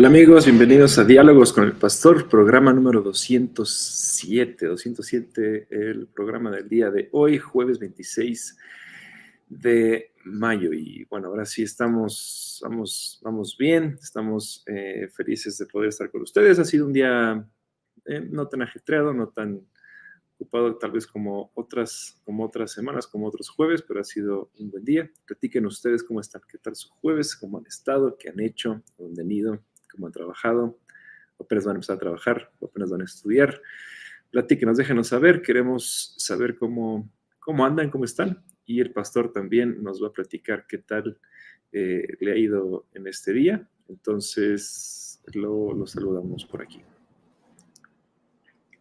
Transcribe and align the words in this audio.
Hola 0.00 0.08
amigos, 0.08 0.46
bienvenidos 0.46 0.96
a 0.96 1.04
Diálogos 1.04 1.52
con 1.52 1.64
el 1.64 1.74
Pastor, 1.74 2.26
programa 2.26 2.72
número 2.72 3.02
207. 3.02 4.64
207, 4.64 5.66
el 5.70 6.06
programa 6.06 6.50
del 6.50 6.66
día 6.70 6.90
de 6.90 7.10
hoy, 7.12 7.36
jueves 7.36 7.78
26 7.78 8.56
de 9.50 10.14
mayo. 10.24 10.72
Y 10.72 11.04
bueno, 11.04 11.28
ahora 11.28 11.44
sí 11.44 11.64
estamos, 11.64 12.60
vamos, 12.62 13.20
vamos 13.22 13.58
bien, 13.58 13.98
estamos 14.02 14.64
eh, 14.68 15.06
felices 15.14 15.58
de 15.58 15.66
poder 15.66 15.90
estar 15.90 16.10
con 16.10 16.22
ustedes. 16.22 16.58
Ha 16.58 16.64
sido 16.64 16.86
un 16.86 16.94
día 16.94 17.46
eh, 18.06 18.20
no 18.20 18.48
tan 18.48 18.62
ajetreado, 18.62 19.12
no 19.12 19.28
tan 19.28 19.60
ocupado 20.36 20.78
tal 20.78 20.92
vez 20.92 21.06
como 21.06 21.50
otras, 21.52 22.18
como 22.24 22.46
otras 22.46 22.72
semanas, 22.72 23.06
como 23.06 23.26
otros 23.26 23.50
jueves, 23.50 23.82
pero 23.82 24.00
ha 24.00 24.04
sido 24.04 24.50
un 24.58 24.70
buen 24.70 24.82
día. 24.82 25.10
Platiquen 25.26 25.66
ustedes 25.66 26.02
cómo 26.02 26.22
están, 26.22 26.40
qué 26.48 26.56
tal 26.56 26.74
su 26.74 26.88
jueves, 26.88 27.36
cómo 27.36 27.58
han 27.58 27.66
estado, 27.66 28.16
qué 28.18 28.30
han 28.30 28.40
hecho, 28.40 28.82
dónde 28.96 29.20
han 29.20 29.30
ido 29.30 29.60
cómo 29.90 30.06
han 30.06 30.12
trabajado, 30.12 30.78
apenas 31.38 31.64
van 31.64 31.74
a 31.74 31.78
empezar 31.78 31.96
a 31.96 32.00
trabajar, 32.00 32.50
apenas 32.62 32.90
van 32.90 33.02
a 33.02 33.04
estudiar. 33.04 33.60
Platíquenos, 34.30 34.76
déjenos 34.76 35.08
saber, 35.08 35.42
queremos 35.42 36.14
saber 36.18 36.56
cómo, 36.56 37.10
cómo 37.38 37.64
andan, 37.64 37.90
cómo 37.90 38.04
están. 38.04 38.44
Y 38.64 38.80
el 38.80 38.92
pastor 38.92 39.32
también 39.32 39.82
nos 39.82 40.02
va 40.02 40.08
a 40.08 40.12
platicar 40.12 40.66
qué 40.68 40.78
tal 40.78 41.18
eh, 41.72 42.06
le 42.20 42.32
ha 42.32 42.36
ido 42.36 42.86
en 42.94 43.06
este 43.06 43.32
día. 43.32 43.68
Entonces, 43.88 45.20
lo, 45.34 45.72
lo 45.72 45.86
saludamos 45.86 46.44
por 46.44 46.62
aquí. 46.62 46.82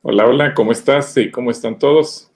Hola, 0.01 0.27
hola, 0.27 0.53
¿cómo 0.53 0.71
estás? 0.71 1.13
Sí, 1.13 1.31
¿cómo 1.31 1.51
están 1.51 1.79
todos? 1.79 2.31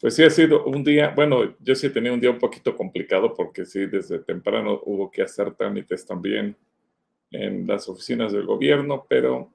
Pues 0.00 0.14
sí, 0.14 0.22
ha 0.22 0.30
sido 0.30 0.64
un 0.64 0.82
día, 0.84 1.12
bueno, 1.14 1.56
yo 1.60 1.74
sí 1.74 1.86
he 1.86 1.90
tenido 1.90 2.14
un 2.14 2.20
día 2.20 2.30
un 2.30 2.38
poquito 2.38 2.76
complicado 2.76 3.32
porque 3.34 3.64
sí, 3.64 3.86
desde 3.86 4.18
temprano 4.18 4.80
hubo 4.84 5.10
que 5.10 5.22
hacer 5.22 5.54
trámites 5.54 6.04
también 6.04 6.56
en 7.30 7.66
las 7.66 7.88
oficinas 7.88 8.32
del 8.32 8.46
gobierno, 8.46 9.06
pero 9.08 9.52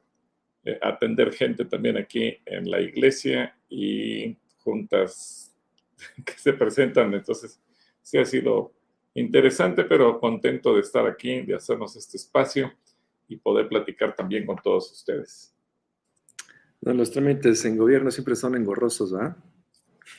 eh, 0.63 0.77
atender 0.81 1.33
gente 1.33 1.65
también 1.65 1.97
aquí 1.97 2.37
en 2.45 2.69
la 2.69 2.81
iglesia 2.81 3.57
y 3.69 4.37
juntas 4.59 5.55
que 6.25 6.33
se 6.33 6.53
presentan. 6.53 7.13
Entonces, 7.13 7.59
sí 8.01 8.17
ha 8.17 8.25
sido 8.25 8.73
interesante, 9.13 9.83
pero 9.83 10.19
contento 10.19 10.75
de 10.75 10.81
estar 10.81 11.05
aquí, 11.07 11.41
de 11.41 11.55
hacernos 11.55 11.95
este 11.95 12.17
espacio 12.17 12.71
y 13.27 13.37
poder 13.37 13.67
platicar 13.67 14.15
también 14.15 14.45
con 14.45 14.57
todos 14.57 14.91
ustedes. 14.91 15.53
No, 16.81 16.93
los 16.93 17.11
trámites 17.11 17.63
en 17.65 17.77
gobierno 17.77 18.11
siempre 18.11 18.35
son 18.35 18.55
engorrosos, 18.55 19.11
¿verdad? 19.11 19.37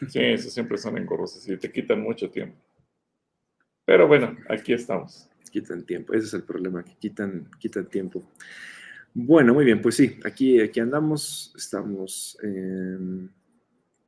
Sí, 0.08 0.20
esos 0.20 0.52
siempre 0.52 0.78
son 0.78 0.96
engorrosos 0.96 1.46
y 1.48 1.56
te 1.56 1.70
quitan 1.70 2.00
mucho 2.00 2.30
tiempo. 2.30 2.56
Pero 3.84 4.06
bueno, 4.06 4.36
aquí 4.48 4.72
estamos 4.72 5.28
quitan 5.52 5.84
tiempo. 5.84 6.14
Ese 6.14 6.26
es 6.26 6.34
el 6.34 6.42
problema, 6.42 6.82
que 6.82 6.96
quitan, 6.96 7.48
quitan 7.60 7.86
tiempo. 7.86 8.24
Bueno, 9.14 9.52
muy 9.52 9.64
bien, 9.64 9.82
pues 9.82 9.96
sí, 9.96 10.18
aquí, 10.24 10.58
aquí 10.60 10.80
andamos, 10.80 11.52
estamos 11.54 12.38
em, 12.42 13.28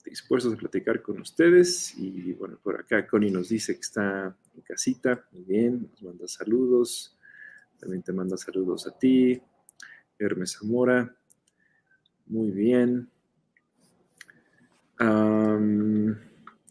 dispuestos 0.03 0.55
a 0.55 0.57
platicar 0.57 1.03
con 1.03 1.21
ustedes 1.21 1.95
y 1.99 2.33
bueno, 2.33 2.59
por 2.63 2.81
acá 2.81 3.07
Connie 3.07 3.31
nos 3.31 3.51
dice 3.51 3.75
que 3.75 3.83
está 3.83 4.35
en 4.55 4.63
casita, 4.63 5.23
muy 5.33 5.43
bien, 5.43 5.91
nos 5.93 6.03
manda 6.03 6.27
saludos, 6.27 7.19
también 7.79 8.03
te 8.03 8.15
manda 8.15 8.39
saludos 8.39 8.87
a 8.87 8.99
ti, 8.99 9.41
Hermes 10.19 10.57
Zamora, 10.59 11.15
muy 12.27 12.51
bien. 12.51 13.11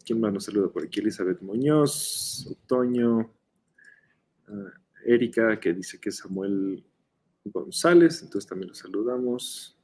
¿Quién 0.06 0.20
más 0.20 0.34
nos 0.34 0.46
saluda 0.46 0.70
por 0.70 0.84
aquí? 0.84 1.02
Elizabeth 1.02 1.42
Muñoz, 1.42 2.48
Otoño, 2.50 3.32
Erika, 5.06 5.60
que 5.60 5.74
dice 5.74 6.00
que 6.00 6.10
es 6.10 6.18
Samuel 6.18 6.84
González, 7.46 8.22
entonces 8.22 8.48
también 8.48 8.70
los 8.70 8.80
saludamos. 8.80 9.78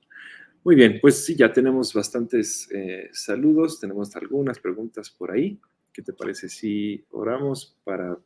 Muy 0.63 0.75
bien, 0.75 1.00
pues 1.02 1.25
sí, 1.25 1.35
ya 1.35 1.52
tenemos 1.52 1.94
bastantes 1.94 2.69
eh, 2.72 3.09
saludos, 3.13 3.79
tenemos 3.79 4.16
algunas 4.16 4.59
preguntas 4.59 5.09
por 5.09 5.31
ahí. 5.31 5.59
¿Qué 5.94 6.02
te 6.02 6.13
parece 6.13 6.50
si 6.50 7.06
oramos 7.12 7.78
para 7.84 8.18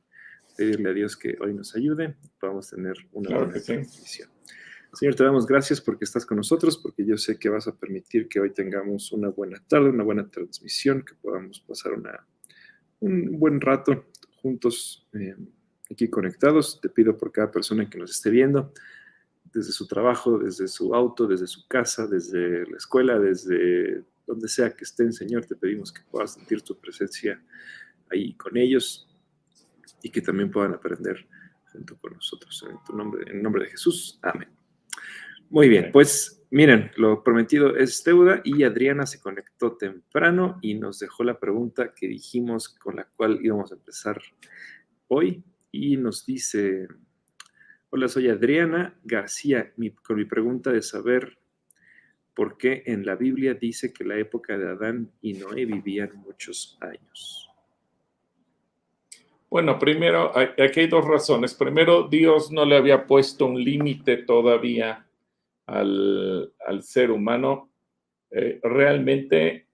pedirle 0.58 0.90
a 0.90 0.94
Dios 0.94 1.16
que 1.16 1.36
hoy 1.40 1.54
nos 1.54 1.76
ayude? 1.76 2.16
Podamos 2.40 2.70
tener 2.70 2.96
una 3.12 3.38
buena 3.38 3.54
transmisión. 3.54 4.30
Señor, 4.94 5.16
te 5.16 5.24
damos 5.24 5.48
gracias 5.48 5.82
porque 5.82 6.06
estás 6.06 6.26
con 6.26 6.38
nosotros, 6.38 6.78
porque 6.78 7.04
yo 7.04 7.18
sé 7.18 7.40
que 7.40 7.50
vas 7.50 7.68
a 7.68 7.76
permitir 7.76 8.28
que 8.28 8.40
hoy 8.40 8.52
tengamos 8.52 9.12
una 9.12 9.30
buena 9.30 9.60
tarde, 9.68 9.90
una 9.90 10.04
buena 10.04 10.30
transmisión, 10.30 11.04
que 11.04 11.16
podamos 11.16 11.62
pasar 11.62 11.94
una, 11.94 12.28
un 13.00 13.40
buen 13.40 13.60
rato 13.60 14.06
juntos. 14.42 15.08
Eh, 15.14 15.36
aquí 15.94 16.10
conectados. 16.10 16.80
Te 16.82 16.90
pido 16.90 17.18
por 17.18 17.32
cada 17.32 17.52
persona 17.52 17.90
que 17.90 17.98
nos 17.98 18.12
esté 18.12 18.30
viendo, 18.30 18.74
desde 19.54 19.72
su 19.72 19.88
trabajo, 19.88 20.40
desde 20.40 20.68
su 20.68 20.94
auto, 20.94 21.28
desde 21.28 21.48
su 21.48 21.68
casa, 21.68 22.08
desde 22.08 22.66
la 22.68 22.78
escuela, 22.78 23.20
desde 23.20 24.04
donde 24.26 24.48
sea 24.48 24.74
que 24.74 24.84
estén, 24.84 25.14
Señor, 25.14 25.46
te 25.46 25.56
pedimos 25.56 25.92
que 25.92 26.02
puedas 26.10 26.34
sentir 26.34 26.62
tu 26.62 26.80
presencia 26.80 27.42
ahí 28.10 28.34
con 28.36 28.58
ellos 28.58 29.08
y 30.02 30.10
que 30.10 30.22
también 30.22 30.50
puedan 30.50 30.74
aprender 30.74 31.28
junto 31.72 31.98
con 31.98 32.14
nosotros. 32.14 32.66
En 32.70 32.78
tu 32.86 32.96
nombre, 32.96 33.30
en 33.32 33.42
nombre 33.42 33.66
de 33.66 33.72
Jesús. 33.72 34.20
Amén. 34.22 34.50
Muy 35.50 35.70
bien, 35.70 35.92
pues 35.92 36.44
miren, 36.50 36.90
lo 36.96 37.24
prometido 37.24 37.76
es 37.76 38.04
deuda 38.04 38.42
y 38.44 38.64
Adriana 38.64 39.06
se 39.06 39.20
conectó 39.20 39.76
temprano 39.76 40.58
y 40.62 40.74
nos 40.76 41.00
dejó 41.00 41.24
la 41.24 41.40
pregunta 41.40 41.94
que 41.94 42.08
dijimos 42.08 42.70
con 42.70 42.96
la 42.96 43.06
cual 43.16 43.40
íbamos 43.44 43.72
a 43.72 43.76
empezar 43.76 44.20
hoy 45.10 45.44
y 45.74 45.98
nos 45.98 46.24
dice, 46.26 46.88
hola, 47.90 48.08
soy 48.08 48.30
Adriana 48.30 48.96
García, 49.04 49.74
con 50.04 50.18
mi 50.18 50.26
pregunta 50.26 50.72
de 50.72 50.84
saber 50.84 51.40
por 52.36 52.58
qué 52.58 52.84
en 52.86 53.06
la 53.06 53.16
Biblia 53.16 53.56
dice 53.56 53.92
que 53.92 54.04
la 54.04 54.18
época 54.18 54.56
de 54.56 54.70
Adán 54.70 55.12
y 55.22 55.34
Noé 55.34 55.66
vivían 55.66 56.12
muchos 56.18 56.78
años. 56.80 57.50
Bueno, 59.50 59.80
primero, 59.80 60.32
aquí 60.36 60.82
hay 60.82 60.88
dos 60.88 61.06
razones. 61.06 61.56
Primero, 61.56 62.08
Dios 62.08 62.52
no 62.52 62.66
le 62.66 62.78
había 62.78 63.06
puesto 63.08 63.48
un 63.48 63.64
límite 63.64 64.18
todavía 64.18 65.08
al, 65.66 66.52
ser 66.82 67.10
humano. 67.10 67.72
Eh, 68.30 68.60
realmente 68.62 69.68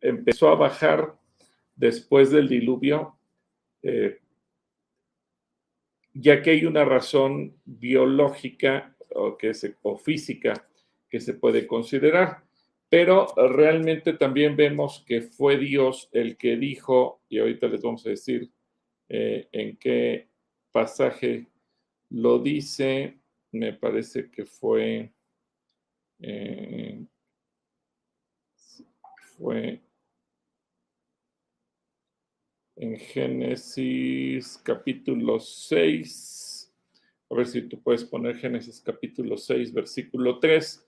empezó 0.00 0.50
a 0.50 0.56
bajar 0.56 1.16
después 1.74 2.30
del 2.30 2.48
diluvio. 2.48 3.16
Eh, 3.82 4.20
ya 6.18 6.42
que 6.42 6.50
hay 6.50 6.64
una 6.64 6.84
razón 6.84 7.54
biológica 7.64 8.96
o, 9.14 9.36
que 9.36 9.52
o 9.82 9.96
física 9.96 10.66
que 11.08 11.20
se 11.20 11.34
puede 11.34 11.66
considerar. 11.66 12.44
Pero 12.88 13.26
realmente 13.36 14.12
también 14.12 14.56
vemos 14.56 15.04
que 15.06 15.20
fue 15.22 15.58
Dios 15.58 16.08
el 16.12 16.36
que 16.36 16.56
dijo, 16.56 17.20
y 17.28 17.38
ahorita 17.38 17.66
les 17.68 17.82
vamos 17.82 18.06
a 18.06 18.10
decir 18.10 18.50
eh, 19.08 19.48
en 19.52 19.76
qué 19.76 20.28
pasaje 20.72 21.48
lo 22.10 22.38
dice, 22.38 23.18
me 23.52 23.72
parece 23.72 24.30
que 24.30 24.46
fue, 24.46 25.12
eh, 26.20 27.04
fue 29.36 29.80
en 32.76 32.98
Génesis 32.98 34.60
capítulo 34.62 35.40
6. 35.40 36.72
A 37.30 37.34
ver 37.34 37.46
si 37.46 37.62
tú 37.62 37.80
puedes 37.80 38.04
poner 38.04 38.36
Génesis 38.36 38.80
capítulo 38.80 39.36
6, 39.36 39.72
versículo 39.72 40.38
3. 40.38 40.86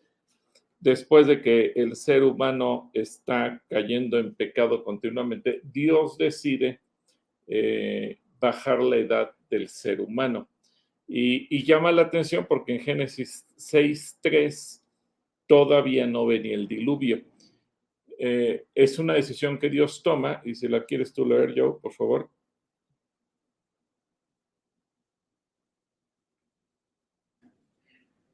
Después 0.78 1.26
de 1.26 1.42
que 1.42 1.72
el 1.74 1.96
ser 1.96 2.22
humano 2.22 2.90
está 2.92 3.62
cayendo 3.68 4.18
en 4.18 4.34
pecado 4.34 4.84
continuamente, 4.84 5.60
Dios 5.64 6.16
decide 6.18 6.80
eh, 7.46 8.18
bajar 8.38 8.80
la 8.82 8.96
edad 8.96 9.30
del 9.50 9.68
ser 9.68 10.00
humano. 10.00 10.48
Y, 11.08 11.48
y, 11.56 11.64
llama 11.64 11.90
la 11.90 12.02
atención 12.02 12.44
porque 12.46 12.74
en 12.74 12.80
Génesis 12.80 13.46
6, 13.56 14.18
3 14.20 14.84
todavía 15.46 16.06
no 16.06 16.26
venía 16.26 16.54
el 16.54 16.68
diluvio. 16.68 17.22
Eh, 18.20 18.66
es 18.74 18.98
una 18.98 19.14
decisión 19.14 19.58
que 19.58 19.70
Dios 19.70 20.02
toma, 20.02 20.42
y 20.44 20.56
si 20.56 20.66
la 20.66 20.84
quieres 20.84 21.12
tú 21.12 21.24
leer, 21.24 21.54
yo, 21.54 21.78
por 21.78 21.92
favor. 21.92 22.28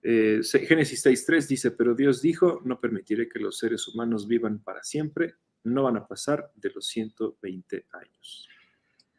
Eh, 0.03 0.41
Génesis 0.43 1.05
6.3 1.05 1.47
dice, 1.49 1.71
pero 1.71 1.95
Dios 1.95 2.23
dijo, 2.23 2.63
no 2.65 2.81
permitiré 2.81 3.29
que 3.29 3.39
los 3.39 3.59
seres 3.59 3.87
humanos 3.87 4.27
vivan 4.27 4.59
para 4.63 4.83
siempre, 4.83 5.35
no 5.65 5.83
van 5.83 5.99
a 5.99 6.07
pasar 6.07 6.51
de 6.55 6.71
los 6.71 6.87
120 6.87 7.87
años. 7.93 8.49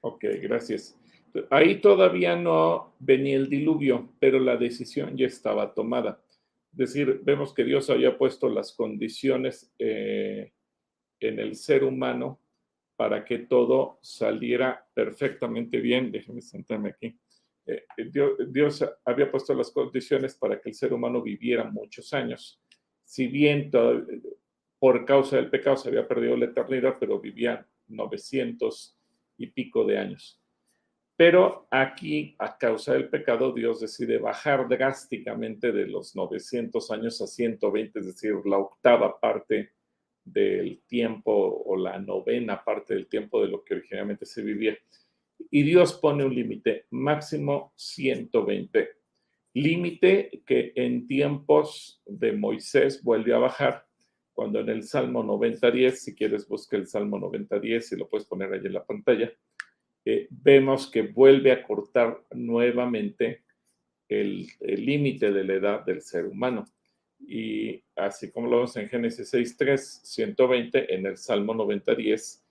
Ok, 0.01 0.25
gracias. 0.41 0.97
Ahí 1.49 1.81
todavía 1.81 2.35
no 2.35 2.95
venía 2.99 3.35
el 3.35 3.49
diluvio, 3.49 4.13
pero 4.19 4.39
la 4.39 4.57
decisión 4.57 5.17
ya 5.17 5.27
estaba 5.27 5.73
tomada. 5.73 6.21
Es 6.71 6.77
decir, 6.77 7.21
vemos 7.23 7.53
que 7.53 7.63
Dios 7.63 7.89
había 7.89 8.17
puesto 8.17 8.49
las 8.49 8.73
condiciones 8.73 9.73
eh, 9.79 10.51
en 11.25 11.39
el 11.39 11.55
ser 11.55 11.83
humano 11.83 12.39
para 12.95 13.25
que 13.25 13.39
todo 13.39 13.99
saliera 14.01 14.85
perfectamente 14.93 15.79
bien. 15.79 16.11
Déjeme 16.11 16.41
sentarme 16.41 16.89
aquí. 16.89 17.17
Eh, 17.65 17.85
Dios, 18.11 18.31
Dios, 18.47 18.85
había 19.03 19.29
puesto 19.29 19.53
las 19.53 19.71
condiciones 19.71 20.35
para 20.35 20.59
que 20.61 20.69
el 20.69 20.75
ser 20.75 20.93
humano 20.93 21.21
viviera 21.21 21.63
muchos 21.63 22.13
años. 22.13 22.61
Si 23.03 23.27
bien 23.27 23.69
por 24.79 25.05
causa 25.05 25.37
del 25.37 25.49
pecado 25.49 25.77
se 25.77 25.89
había 25.89 26.07
perdido 26.07 26.37
la 26.37 26.45
eternidad, 26.45 26.97
pero 26.99 27.19
vivía 27.19 27.67
900 27.87 28.97
y 29.37 29.47
pico 29.47 29.83
de 29.85 29.97
años. 29.97 30.41
Pero 31.17 31.67
aquí, 31.71 32.35
a 32.39 32.57
causa 32.57 32.93
del 32.93 33.07
pecado, 33.07 33.53
Dios 33.53 33.79
decide 33.79 34.17
bajar 34.17 34.67
drásticamente 34.67 35.71
de 35.71 35.87
los 35.87 36.13
900 36.13 36.91
años 36.91 37.21
a 37.21 37.27
120, 37.27 37.99
es 37.99 38.05
decir, 38.05 38.35
la 38.45 38.57
octava 38.57 39.17
parte 39.17 39.74
del 40.25 40.81
tiempo 40.87 41.31
o 41.31 41.77
la 41.77 41.99
novena 41.99 42.63
parte 42.63 42.95
del 42.95 43.07
tiempo 43.07 43.41
de 43.41 43.47
lo 43.47 43.63
que 43.63 43.75
originalmente 43.75 44.25
se 44.25 44.41
vivía. 44.41 44.75
Y 45.51 45.63
Dios 45.63 45.93
pone 45.93 46.25
un 46.25 46.33
límite 46.33 46.87
máximo 46.89 47.71
120. 47.75 48.89
Límite 49.53 50.41
que 50.45 50.73
en 50.75 51.07
tiempos 51.07 52.01
de 52.05 52.33
Moisés 52.33 53.01
vuelve 53.03 53.33
a 53.33 53.37
bajar 53.37 53.85
cuando 54.33 54.59
en 54.59 54.67
el 54.67 54.83
Salmo 54.83 55.23
90.10, 55.23 55.91
si 55.91 56.15
quieres 56.15 56.47
busca 56.47 56.75
el 56.75 56.87
Salmo 56.87 57.17
90.10 57.17 57.93
y 57.93 57.95
lo 57.95 58.09
puedes 58.09 58.27
poner 58.27 58.51
ahí 58.51 58.65
en 58.65 58.73
la 58.73 58.83
pantalla, 58.83 59.31
eh, 60.03 60.27
vemos 60.29 60.87
que 60.91 61.03
vuelve 61.03 61.51
a 61.51 61.63
cortar 61.63 62.21
nuevamente 62.31 63.43
el 64.09 64.47
límite 64.61 65.31
de 65.31 65.43
la 65.45 65.53
edad 65.53 65.85
del 65.85 66.01
ser 66.01 66.25
humano. 66.25 66.65
Y 67.27 67.83
así 67.95 68.31
como 68.31 68.47
lo 68.47 68.57
vemos 68.57 68.77
en 68.77 68.87
Génesis 68.87 69.33
6.3, 69.33 69.77
120, 69.77 70.93
en 70.93 71.05
el 71.05 71.17
Salmo 71.17 71.53
90.10, 71.53 72.41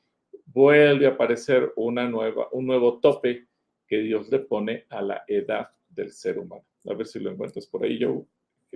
vuelve 0.46 1.06
a 1.06 1.10
aparecer 1.10 1.72
una 1.76 2.08
nueva, 2.08 2.48
un 2.52 2.66
nuevo 2.66 2.98
tope 2.98 3.46
que 3.86 3.98
Dios 3.98 4.30
le 4.30 4.40
pone 4.40 4.86
a 4.88 5.02
la 5.02 5.24
edad 5.28 5.70
del 5.88 6.10
ser 6.10 6.38
humano. 6.38 6.64
A 6.86 6.94
ver 6.94 7.06
si 7.06 7.20
lo 7.20 7.30
encuentras 7.30 7.66
por 7.66 7.84
ahí, 7.84 7.98
yo. 7.98 8.26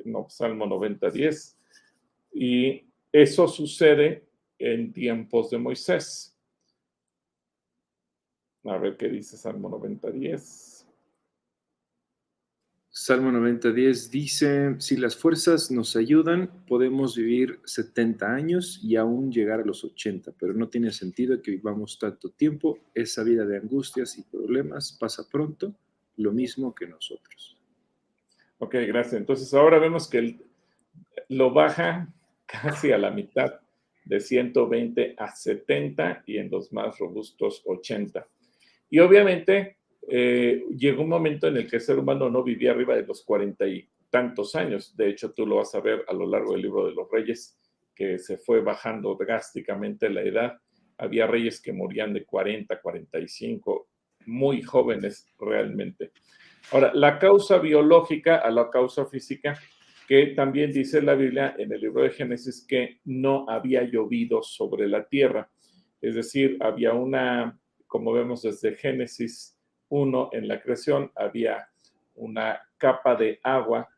No, 0.04 0.26
Salmo 0.28 0.66
90.10. 0.66 1.56
Y 2.32 2.84
eso 3.12 3.48
sucede 3.48 4.24
en 4.58 4.92
tiempos 4.92 5.50
de 5.50 5.58
Moisés. 5.58 6.36
A 8.64 8.76
ver 8.76 8.96
qué 8.96 9.08
dice 9.08 9.36
Salmo 9.36 9.70
90.10. 9.70 10.77
Salmo 13.00 13.30
90.10 13.30 14.10
dice, 14.10 14.74
si 14.80 14.96
las 14.96 15.14
fuerzas 15.14 15.70
nos 15.70 15.94
ayudan, 15.94 16.50
podemos 16.66 17.16
vivir 17.16 17.60
70 17.64 18.26
años 18.26 18.80
y 18.82 18.96
aún 18.96 19.30
llegar 19.30 19.60
a 19.60 19.64
los 19.64 19.84
80, 19.84 20.32
pero 20.36 20.52
no 20.52 20.68
tiene 20.68 20.90
sentido 20.90 21.40
que 21.40 21.52
vivamos 21.52 21.96
tanto 22.00 22.30
tiempo. 22.30 22.76
Esa 22.92 23.22
vida 23.22 23.46
de 23.46 23.56
angustias 23.56 24.18
y 24.18 24.24
problemas 24.24 24.96
pasa 24.98 25.28
pronto, 25.30 25.72
lo 26.16 26.32
mismo 26.32 26.74
que 26.74 26.88
nosotros. 26.88 27.56
Ok, 28.58 28.74
gracias. 28.88 29.14
Entonces 29.14 29.54
ahora 29.54 29.78
vemos 29.78 30.08
que 30.08 30.36
lo 31.28 31.52
baja 31.52 32.12
casi 32.46 32.90
a 32.90 32.98
la 32.98 33.12
mitad, 33.12 33.60
de 34.06 34.18
120 34.18 35.14
a 35.16 35.36
70 35.36 36.24
y 36.26 36.38
en 36.38 36.50
los 36.50 36.72
más 36.72 36.98
robustos 36.98 37.62
80. 37.64 38.26
Y 38.90 38.98
obviamente 38.98 39.77
eh, 40.10 40.64
llegó 40.76 41.02
un 41.02 41.10
momento 41.10 41.48
en 41.48 41.56
el 41.58 41.68
que 41.68 41.76
el 41.76 41.82
ser 41.82 41.98
humano 41.98 42.30
no 42.30 42.42
vivía 42.42 42.70
arriba 42.70 42.96
de 42.96 43.06
los 43.06 43.22
40 43.22 43.66
y 43.66 43.88
tantos 44.10 44.54
años. 44.54 44.96
De 44.96 45.08
hecho, 45.10 45.32
tú 45.32 45.46
lo 45.46 45.56
vas 45.56 45.74
a 45.74 45.80
ver 45.80 46.04
a 46.08 46.12
lo 46.12 46.26
largo 46.26 46.52
del 46.52 46.62
libro 46.62 46.86
de 46.86 46.94
los 46.94 47.10
reyes, 47.10 47.58
que 47.94 48.18
se 48.18 48.38
fue 48.38 48.60
bajando 48.60 49.16
drásticamente 49.16 50.08
la 50.08 50.22
edad. 50.22 50.58
Había 50.96 51.26
reyes 51.26 51.60
que 51.60 51.72
morían 51.72 52.12
de 52.12 52.24
40, 52.24 52.80
45, 52.80 53.88
muy 54.26 54.62
jóvenes 54.62 55.26
realmente. 55.38 56.12
Ahora, 56.72 56.92
la 56.94 57.18
causa 57.18 57.58
biológica 57.58 58.36
a 58.36 58.50
la 58.50 58.70
causa 58.70 59.06
física 59.06 59.58
que 60.06 60.28
también 60.28 60.72
dice 60.72 61.02
la 61.02 61.14
Biblia 61.14 61.54
en 61.58 61.70
el 61.70 61.82
libro 61.82 62.02
de 62.02 62.10
Génesis 62.10 62.64
que 62.66 63.00
no 63.04 63.44
había 63.48 63.82
llovido 63.82 64.42
sobre 64.42 64.88
la 64.88 65.06
tierra. 65.06 65.50
Es 66.00 66.14
decir, 66.14 66.56
había 66.60 66.94
una, 66.94 67.60
como 67.86 68.12
vemos 68.14 68.40
desde 68.40 68.74
Génesis 68.74 69.57
1 69.88 70.30
en 70.32 70.48
la 70.48 70.60
creación, 70.60 71.10
había 71.14 71.68
una 72.14 72.60
capa 72.76 73.14
de 73.14 73.40
agua 73.42 73.88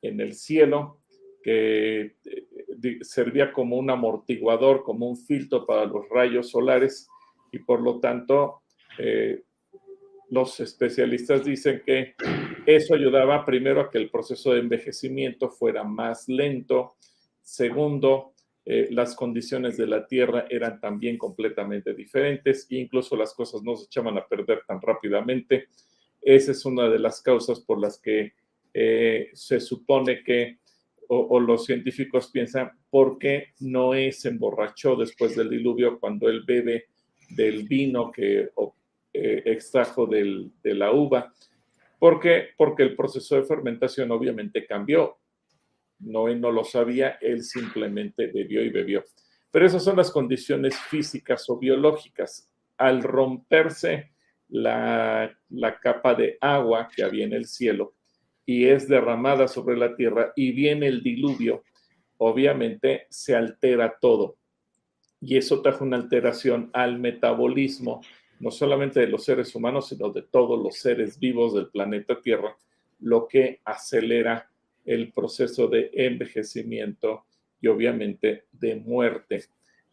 en 0.00 0.20
el 0.20 0.34
cielo 0.34 0.98
que 1.42 2.16
eh, 2.24 2.98
servía 3.02 3.52
como 3.52 3.76
un 3.76 3.90
amortiguador, 3.90 4.82
como 4.82 5.08
un 5.08 5.16
filtro 5.16 5.66
para 5.66 5.84
los 5.86 6.08
rayos 6.08 6.50
solares 6.50 7.08
y 7.50 7.58
por 7.58 7.80
lo 7.80 8.00
tanto 8.00 8.62
eh, 8.98 9.42
los 10.30 10.60
especialistas 10.60 11.44
dicen 11.44 11.82
que 11.84 12.14
eso 12.64 12.94
ayudaba 12.94 13.44
primero 13.44 13.80
a 13.80 13.90
que 13.90 13.98
el 13.98 14.10
proceso 14.10 14.52
de 14.52 14.60
envejecimiento 14.60 15.50
fuera 15.50 15.84
más 15.84 16.28
lento. 16.28 16.96
Segundo, 17.42 18.32
eh, 18.64 18.88
las 18.90 19.16
condiciones 19.16 19.76
de 19.76 19.86
la 19.86 20.06
Tierra 20.06 20.46
eran 20.48 20.80
también 20.80 21.18
completamente 21.18 21.94
diferentes 21.94 22.66
e 22.70 22.76
incluso 22.76 23.16
las 23.16 23.34
cosas 23.34 23.62
no 23.62 23.76
se 23.76 23.86
echaban 23.86 24.16
a 24.18 24.26
perder 24.26 24.62
tan 24.66 24.80
rápidamente. 24.80 25.68
Esa 26.20 26.52
es 26.52 26.64
una 26.64 26.88
de 26.88 26.98
las 26.98 27.20
causas 27.20 27.60
por 27.60 27.80
las 27.80 27.98
que 28.00 28.34
eh, 28.72 29.30
se 29.32 29.58
supone 29.58 30.22
que, 30.22 30.58
o, 31.08 31.40
los 31.40 31.64
científicos 31.66 32.30
piensan, 32.30 32.70
¿por 32.88 33.18
qué 33.18 33.48
Noé 33.60 34.12
se 34.12 34.28
emborrachó 34.28 34.96
después 34.96 35.36
del 35.36 35.50
diluvio 35.50 35.98
cuando 35.98 36.28
él 36.28 36.42
bebe 36.46 36.86
del 37.28 37.64
vino 37.64 38.10
que 38.12 38.50
eh, 39.14 39.42
extrajo 39.44 40.06
de 40.06 40.50
la 40.62 40.92
uva. 40.92 41.32
¿Por 41.98 42.18
qué? 42.18 42.48
Porque 42.56 42.82
el 42.82 42.96
proceso 42.96 43.36
de 43.36 43.42
fermentación 43.42 44.10
obviamente 44.10 44.66
cambió. 44.66 45.18
Noé 46.02 46.36
no 46.36 46.50
lo 46.50 46.64
sabía, 46.64 47.18
él 47.20 47.42
simplemente 47.42 48.26
bebió 48.26 48.62
y 48.62 48.70
bebió. 48.70 49.04
Pero 49.50 49.66
esas 49.66 49.84
son 49.84 49.96
las 49.96 50.10
condiciones 50.10 50.76
físicas 50.76 51.48
o 51.48 51.58
biológicas. 51.58 52.50
Al 52.76 53.02
romperse 53.02 54.12
la, 54.48 55.32
la 55.50 55.78
capa 55.78 56.14
de 56.14 56.38
agua 56.40 56.88
que 56.94 57.02
había 57.02 57.24
en 57.24 57.32
el 57.32 57.46
cielo 57.46 57.94
y 58.44 58.66
es 58.66 58.88
derramada 58.88 59.46
sobre 59.48 59.76
la 59.76 59.94
tierra 59.94 60.32
y 60.34 60.52
viene 60.52 60.88
el 60.88 61.02
diluvio, 61.02 61.62
obviamente 62.18 63.06
se 63.08 63.34
altera 63.36 63.96
todo. 64.00 64.36
Y 65.20 65.36
eso 65.36 65.62
trajo 65.62 65.84
una 65.84 65.96
alteración 65.96 66.70
al 66.72 66.98
metabolismo 66.98 68.00
no 68.42 68.50
solamente 68.50 68.98
de 68.98 69.06
los 69.06 69.24
seres 69.24 69.54
humanos, 69.54 69.88
sino 69.88 70.10
de 70.10 70.22
todos 70.22 70.60
los 70.60 70.76
seres 70.76 71.16
vivos 71.16 71.54
del 71.54 71.68
planeta 71.68 72.20
Tierra, 72.20 72.56
lo 72.98 73.28
que 73.28 73.60
acelera 73.64 74.50
el 74.84 75.12
proceso 75.12 75.68
de 75.68 75.90
envejecimiento 75.92 77.26
y 77.60 77.68
obviamente 77.68 78.44
de 78.52 78.76
muerte. 78.76 79.44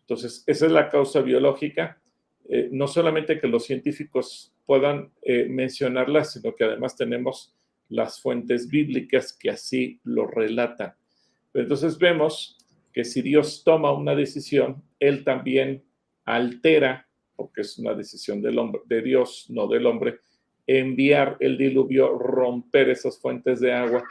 Entonces, 0.01 0.43
esa 0.48 0.65
es 0.65 0.72
la 0.72 0.89
causa 0.89 1.22
biológica. 1.22 2.01
Eh, 2.48 2.69
no 2.72 2.88
solamente 2.88 3.39
que 3.39 3.48
los 3.48 3.65
científicos 3.65 4.53
puedan 4.65 5.12
eh, 5.22 5.46
mencionarla, 5.48 6.24
sino 6.24 6.55
que 6.55 6.63
además 6.63 6.96
tenemos 6.96 7.55
las 7.89 8.22
fuentes 8.22 8.69
bíblicas 8.69 9.34
que 9.34 9.51
así 9.51 10.00
lo 10.03 10.25
relatan. 10.27 10.93
Entonces 11.53 11.98
vemos 11.98 12.58
que 12.91 13.03
si 13.03 13.22
Dios 13.22 13.63
toma 13.63 13.91
una 13.91 14.15
decisión, 14.15 14.84
Él 15.00 15.24
también 15.24 15.84
altera 16.25 17.10
porque 17.39 17.62
es 17.62 17.77
una 17.77 17.93
decisión 17.93 18.41
del 18.41 18.60
hombre, 18.60 18.81
de 18.86 19.01
Dios, 19.01 19.46
no 19.48 19.65
del 19.65 19.86
hombre, 19.86 20.19
enviar 20.67 21.38
el 21.39 21.58
diluvio, 21.58 22.17
romper 22.17 22.89
esas 22.89 23.17
fuentes 23.17 23.62
de 23.62 23.72
agua 23.72 24.03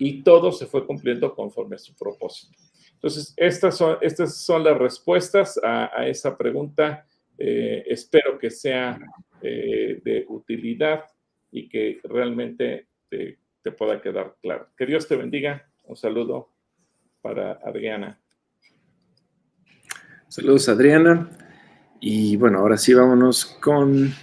y 0.00 0.22
todo 0.22 0.50
se 0.50 0.66
fue 0.66 0.86
cumpliendo 0.86 1.34
conforme 1.34 1.76
a 1.76 1.78
su 1.78 1.94
propósito. 1.94 2.58
Entonces, 2.94 3.32
estas 3.36 3.76
son, 3.76 3.98
estas 4.00 4.36
son 4.36 4.64
las 4.64 4.76
respuestas 4.76 5.60
a, 5.62 6.06
esa 6.06 6.36
pregunta. 6.36 7.06
Eh, 7.38 7.84
espero 7.86 8.38
que 8.38 8.50
sea 8.50 8.98
eh, 9.42 10.00
de 10.02 10.24
utilidad 10.28 11.04
y 11.52 11.68
que 11.68 12.00
realmente 12.04 12.88
te, 13.08 13.38
te 13.62 13.72
pueda 13.72 14.00
quedar 14.00 14.36
claro. 14.40 14.68
Que 14.76 14.86
Dios 14.86 15.06
te 15.06 15.16
bendiga. 15.16 15.70
Un 15.84 15.96
saludo 15.96 16.50
para 17.20 17.52
Adriana. 17.64 18.18
Saludos, 20.28 20.68
Adriana. 20.68 21.28
Y 22.00 22.36
bueno, 22.36 22.60
ahora 22.60 22.78
sí 22.78 22.94
vámonos 22.94 23.44
con... 23.44 24.14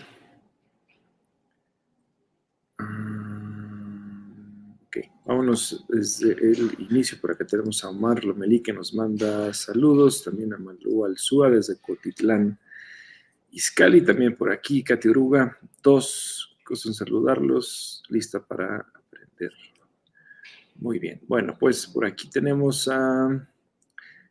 Mm, 2.79 4.71
ok, 4.85 4.97
Vámonos 5.37 5.85
desde 5.87 6.31
el 6.31 6.75
inicio, 6.89 7.21
por 7.21 7.29
acá 7.29 7.45
tenemos 7.45 7.83
a 7.83 7.89
Omar 7.89 8.25
Lomelí 8.25 8.59
que 8.59 8.73
nos 8.73 8.91
manda 8.95 9.53
saludos, 9.53 10.23
también 10.23 10.51
a 10.51 10.57
Malú 10.57 11.05
Alzúa 11.05 11.51
desde 11.51 11.79
Cotitlán, 11.79 12.57
Izcali 13.51 14.01
también 14.01 14.35
por 14.35 14.51
aquí, 14.51 14.83
Katy 14.83 15.09
Uruga, 15.09 15.55
dos, 15.83 16.57
cosas 16.63 16.87
en 16.87 16.93
saludarlos, 16.95 18.01
lista 18.09 18.43
para 18.43 18.77
aprender. 18.95 19.51
Muy 20.77 20.97
bien, 20.97 21.21
bueno, 21.27 21.55
pues 21.59 21.85
por 21.85 22.03
aquí 22.03 22.27
tenemos 22.31 22.87
a, 22.87 23.47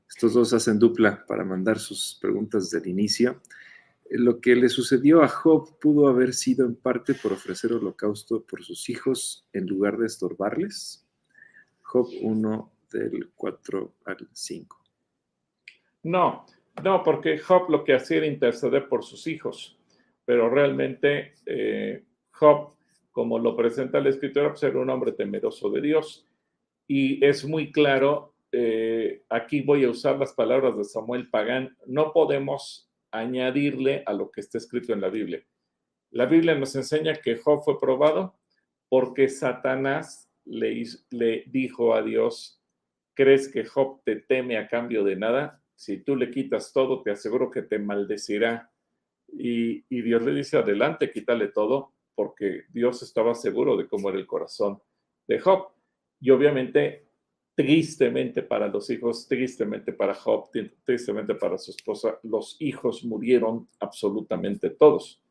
estos 0.08 0.34
dos 0.34 0.52
hacen 0.54 0.76
dupla 0.76 1.25
para 1.25 1.44
mandar 1.44 1.78
sus 1.78 2.18
preguntas 2.20 2.68
del 2.72 2.88
inicio. 2.88 3.40
Lo 4.10 4.40
que 4.40 4.54
le 4.54 4.68
sucedió 4.68 5.22
a 5.22 5.28
Job 5.28 5.78
pudo 5.80 6.08
haber 6.08 6.32
sido 6.32 6.64
en 6.64 6.76
parte 6.76 7.14
por 7.14 7.32
ofrecer 7.32 7.72
holocausto 7.72 8.44
por 8.44 8.62
sus 8.62 8.88
hijos 8.88 9.48
en 9.52 9.66
lugar 9.66 9.98
de 9.98 10.06
estorbarles. 10.06 11.06
Job 11.82 12.08
1 12.22 12.72
del 12.92 13.30
4 13.34 13.94
al 14.04 14.28
5. 14.32 14.84
No, 16.04 16.46
no, 16.84 17.02
porque 17.02 17.38
Job 17.38 17.70
lo 17.70 17.84
que 17.84 17.94
hacía 17.94 18.18
era 18.18 18.26
interceder 18.26 18.88
por 18.88 19.04
sus 19.04 19.26
hijos, 19.26 19.78
pero 20.25 20.48
realmente 20.50 21.34
eh, 21.46 22.04
Job, 22.30 22.75
como 23.10 23.38
lo 23.38 23.56
presenta 23.56 23.98
el 23.98 24.06
escritor, 24.06 24.50
pues 24.50 24.62
era 24.62 24.78
un 24.78 24.90
hombre 24.90 25.12
temeroso 25.12 25.70
de 25.70 25.80
Dios. 25.80 26.26
Y 26.86 27.25
es 27.25 27.44
muy 27.44 27.72
claro, 27.72 28.34
eh, 28.52 29.25
aquí 29.28 29.62
voy 29.62 29.84
a 29.84 29.90
usar 29.90 30.18
las 30.18 30.32
palabras 30.32 30.76
de 30.76 30.84
Samuel 30.84 31.28
Pagán, 31.28 31.76
no 31.86 32.12
podemos 32.12 32.85
añadirle 33.18 34.02
a 34.06 34.12
lo 34.12 34.30
que 34.30 34.40
está 34.40 34.58
escrito 34.58 34.92
en 34.92 35.00
la 35.00 35.08
Biblia. 35.08 35.44
La 36.11 36.26
Biblia 36.26 36.54
nos 36.54 36.75
enseña 36.76 37.14
que 37.16 37.37
Job 37.37 37.62
fue 37.64 37.80
probado 37.80 38.38
porque 38.88 39.28
Satanás 39.28 40.30
le, 40.44 41.44
dijo 41.46 41.94
a 41.94 42.02
Dios, 42.02 42.62
¿crees 43.14 43.49
que 43.49 43.64
Job 43.64 44.02
te 44.04 44.16
teme 44.16 44.56
a 44.56 44.68
cambio 44.68 45.04
de 45.04 45.16
nada? 45.16 45.62
Si 45.75 45.99
tú 45.99 46.16
le 46.16 46.30
quitas 46.30 46.73
todo, 46.73 47.02
te 47.02 47.11
aseguro 47.11 47.50
que 47.50 47.62
te 47.62 47.78
maldecirá. 47.78 48.73
Y, 49.28 49.85
y 49.88 50.02
Dios 50.02 50.23
le 50.23 50.32
dice, 50.32 50.56
adelante, 50.56 51.11
quítale 51.11 51.49
todo, 51.49 51.92
porque 52.14 52.64
Dios 52.70 53.02
estaba 53.02 53.35
seguro 53.35 53.76
de 53.76 53.88
cómo 53.88 54.08
era 54.08 54.18
el 54.18 54.26
corazón 54.26 54.80
de 55.26 55.38
Job. 55.40 55.68
Y 56.20 56.30
obviamente 56.30 57.05
tristemente 57.56 58.42
para 58.42 58.68
los 58.68 58.90
hijos, 58.90 59.26
tristemente 59.26 59.94
para 59.94 60.14
Job, 60.14 60.50
tristemente 60.84 61.34
para 61.34 61.56
su 61.56 61.70
esposa, 61.70 62.20
los 62.22 62.56
hijos 62.60 63.02
murieron 63.02 63.66
absolutamente 63.80 64.68
todos. 64.70 65.22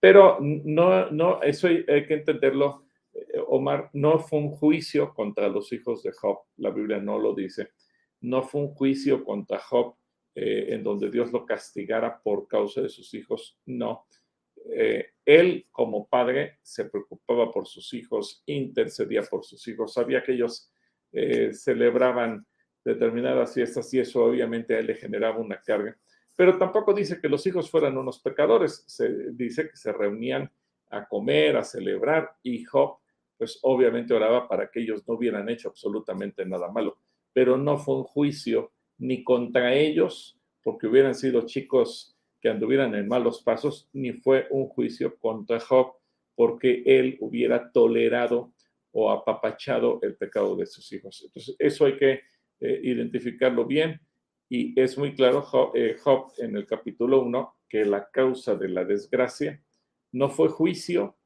Pero 0.00 0.38
no, 0.40 1.10
no, 1.10 1.42
eso 1.42 1.68
hay, 1.68 1.84
que 1.84 2.14
entenderlo, 2.14 2.84
eh, 3.12 3.38
Omar, 3.48 3.90
no 3.92 4.18
fue 4.18 4.38
un 4.38 4.50
juicio 4.52 5.12
contra 5.12 5.48
los 5.48 5.70
hijos 5.74 6.02
de 6.02 6.12
Job, 6.12 6.38
la 6.56 6.70
Biblia 6.70 7.00
no 7.00 7.18
lo 7.18 7.34
dice, 7.34 7.68
no 8.22 8.42
fue 8.42 8.62
un 8.62 8.68
juicio 8.68 9.22
contra 9.22 9.58
Job 9.58 9.94
eh, 10.34 10.68
en 10.70 10.82
donde 10.82 11.10
Dios 11.10 11.30
lo 11.32 11.44
castigara 11.44 12.18
por 12.22 12.48
causa 12.48 12.80
de 12.80 12.88
sus 12.88 13.12
hijos, 13.12 13.58
no. 13.66 14.06
Eh, 14.72 15.10
él 15.26 15.66
como 15.70 16.08
padre 16.08 16.60
se 16.62 16.86
preocupaba 16.86 17.50
por 17.52 17.66
sus 17.66 17.92
hijos, 17.92 18.42
intercedía 18.46 19.22
por 19.22 19.44
sus 19.44 19.68
hijos, 19.68 19.92
sabía 19.92 20.22
que 20.22 20.32
ellos 20.32 20.70
eh, 21.12 21.52
celebraban 21.52 22.46
determinadas 22.84 23.54
fiestas 23.54 23.92
y 23.94 24.00
eso 24.00 24.24
obviamente 24.24 24.74
a 24.74 24.78
él 24.78 24.86
le 24.86 24.94
generaba 24.94 25.38
una 25.38 25.60
carga. 25.60 25.96
Pero 26.36 26.56
tampoco 26.56 26.94
dice 26.94 27.20
que 27.20 27.28
los 27.28 27.46
hijos 27.46 27.70
fueran 27.70 27.98
unos 27.98 28.20
pecadores, 28.20 28.84
se 28.86 29.32
dice 29.32 29.68
que 29.68 29.76
se 29.76 29.92
reunían 29.92 30.50
a 30.90 31.06
comer, 31.06 31.56
a 31.56 31.64
celebrar 31.64 32.30
y 32.42 32.64
Job 32.64 32.98
pues 33.36 33.58
obviamente 33.62 34.14
oraba 34.14 34.48
para 34.48 34.68
que 34.68 34.80
ellos 34.80 35.06
no 35.06 35.14
hubieran 35.14 35.48
hecho 35.48 35.68
absolutamente 35.68 36.44
nada 36.44 36.70
malo, 36.70 36.98
pero 37.32 37.56
no 37.56 37.78
fue 37.78 37.96
un 37.96 38.04
juicio 38.04 38.72
ni 38.98 39.22
contra 39.22 39.74
ellos 39.74 40.38
porque 40.62 40.88
hubieran 40.88 41.14
sido 41.14 41.46
chicos 41.46 42.16
que 42.40 42.48
anduvieran 42.48 42.94
en 42.94 43.08
malos 43.08 43.42
pasos, 43.42 43.88
ni 43.92 44.12
fue 44.12 44.46
un 44.50 44.66
juicio 44.66 45.16
contra 45.18 45.60
Job 45.60 45.92
porque 46.34 46.82
él 46.84 47.16
hubiera 47.20 47.72
tolerado 47.72 48.52
o 48.92 49.10
apapachado 49.10 49.98
el 50.02 50.16
pecado 50.16 50.56
de 50.56 50.66
sus 50.66 50.90
hijos. 50.92 51.22
Entonces, 51.24 51.56
eso 51.58 51.86
hay 51.86 51.96
que 51.96 52.20
eh, 52.60 52.80
identificarlo 52.82 53.64
bien 53.66 54.00
y 54.48 54.78
es 54.80 54.96
muy 54.96 55.14
claro 55.14 55.46
eh, 55.74 55.96
Job, 56.02 56.32
en 56.38 56.56
el 56.56 56.66
capítulo 56.66 57.22
1 57.22 57.56
que 57.68 57.84
la 57.84 58.08
causa 58.10 58.54
de 58.54 58.68
la 58.68 58.84
desgracia 58.84 59.62
no 60.12 60.30
fue 60.30 60.48
juicio, 60.48 61.18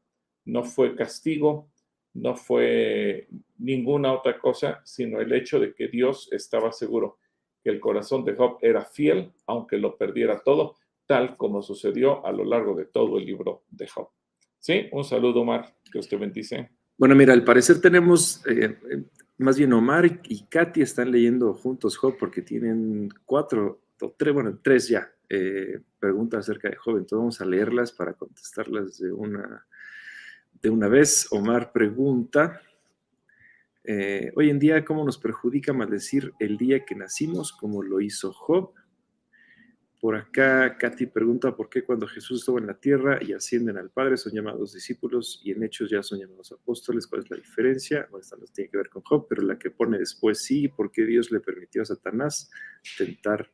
no 0.45 0.65
fue 0.65 0.97
castigo, 0.97 1.71
no 2.15 2.35
fue 2.35 3.29
ninguna 3.59 4.13
otra 4.13 4.39
cosa, 4.39 4.83
sino 4.85 5.21
el 5.21 5.33
hecho 5.33 5.61
de 5.61 5.73
que 5.73 5.87
Dios 5.87 6.29
estaba 6.33 6.73
seguro 6.73 7.19
que 7.63 7.71
el 7.71 7.79
corazón 7.79 8.25
de 8.25 8.35
Job 8.35 8.59
era 8.61 8.85
fiel, 8.85 9.33
aunque 9.47 9.79
lo 9.79 9.97
perdiera 9.97 10.43
todo, 10.43 10.77
tal 11.07 11.37
como 11.37 11.63
sucedió 11.63 12.27
a 12.27 12.33
lo 12.33 12.45
largo 12.45 12.75
de 12.75 12.87
todo 12.87 13.19
el 13.19 13.25
libro 13.25 13.65
de 13.71 13.87
Job. 13.87 14.09
Sí, 14.59 14.89
un 14.91 15.05
saludo, 15.05 15.43
Omar, 15.43 15.77
que 15.93 16.01
usted 16.01 16.19
bendice. 16.19 16.71
Bueno, 16.97 17.15
mira, 17.15 17.33
al 17.33 17.45
parecer 17.45 17.81
tenemos, 17.81 18.43
eh, 18.47 18.79
más 19.39 19.57
bien 19.57 19.73
Omar 19.73 20.21
y 20.25 20.45
Katy 20.45 20.83
están 20.83 21.11
leyendo 21.11 21.55
juntos 21.55 21.97
Job 21.97 22.17
porque 22.19 22.43
tienen 22.43 23.09
cuatro, 23.25 23.83
o 24.01 24.15
tres, 24.17 24.35
bueno, 24.35 24.59
tres 24.63 24.89
ya 24.89 25.11
eh, 25.29 25.81
preguntas 25.99 26.41
acerca 26.41 26.69
de 26.69 26.77
Job. 26.77 26.99
Entonces 26.99 27.19
vamos 27.19 27.41
a 27.41 27.47
leerlas 27.47 27.93
para 27.93 28.13
contestarlas 28.13 28.99
de 28.99 29.13
una, 29.13 29.67
de 30.61 30.71
una 30.71 30.89
vez. 30.89 31.27
Omar 31.31 31.73
pregunta, 31.73 32.61
eh, 33.85 34.33
hoy 34.37 34.51
en 34.51 34.59
día, 34.59 34.85
¿cómo 34.85 35.05
nos 35.05 35.19
perjudica 35.19 35.73
maldecir 35.73 36.33
el 36.39 36.57
día 36.57 36.85
que 36.85 36.95
nacimos 36.95 37.53
como 37.53 37.83
lo 37.83 38.01
hizo 38.01 38.33
Job? 38.33 38.75
Por 40.03 40.17
acá, 40.17 40.77
Katy 40.79 41.07
pregunta 41.07 41.55
por 41.55 41.69
qué 41.69 41.85
cuando 41.85 42.09
Jesús 42.09 42.41
estuvo 42.41 42.59
en 42.59 42.67
la 42.67 42.75
tierra 42.75 43.21
y 43.23 43.35
ascienden 43.35 43.79
al 43.79 43.91
Padre 43.91 44.17
son 44.17 44.33
llamados 44.33 44.73
discípulos 44.73 45.41
y 45.45 45.53
en 45.53 45.63
Hechos 45.63 45.91
ya 45.91 46.03
son 46.03 46.19
llamados 46.19 46.51
apóstoles. 46.51 47.07
¿Cuál 47.07 47.23
es 47.23 47.31
la 47.31 47.37
diferencia? 47.37 48.09
Bueno, 48.11 48.21
esta 48.25 48.37
no 48.37 48.45
tiene 48.47 48.69
que 48.69 48.79
ver 48.79 48.89
con 48.89 49.03
Job, 49.03 49.29
pero 49.29 49.43
la 49.43 49.57
que 49.57 49.71
pone 49.71 50.01
después 50.01 50.43
sí, 50.43 50.67
¿por 50.67 50.91
qué 50.91 51.07
Dios 51.07 51.31
le 51.31 51.39
permitió 51.39 51.83
a 51.83 51.85
Satanás 51.85 52.51
tentar 52.99 53.49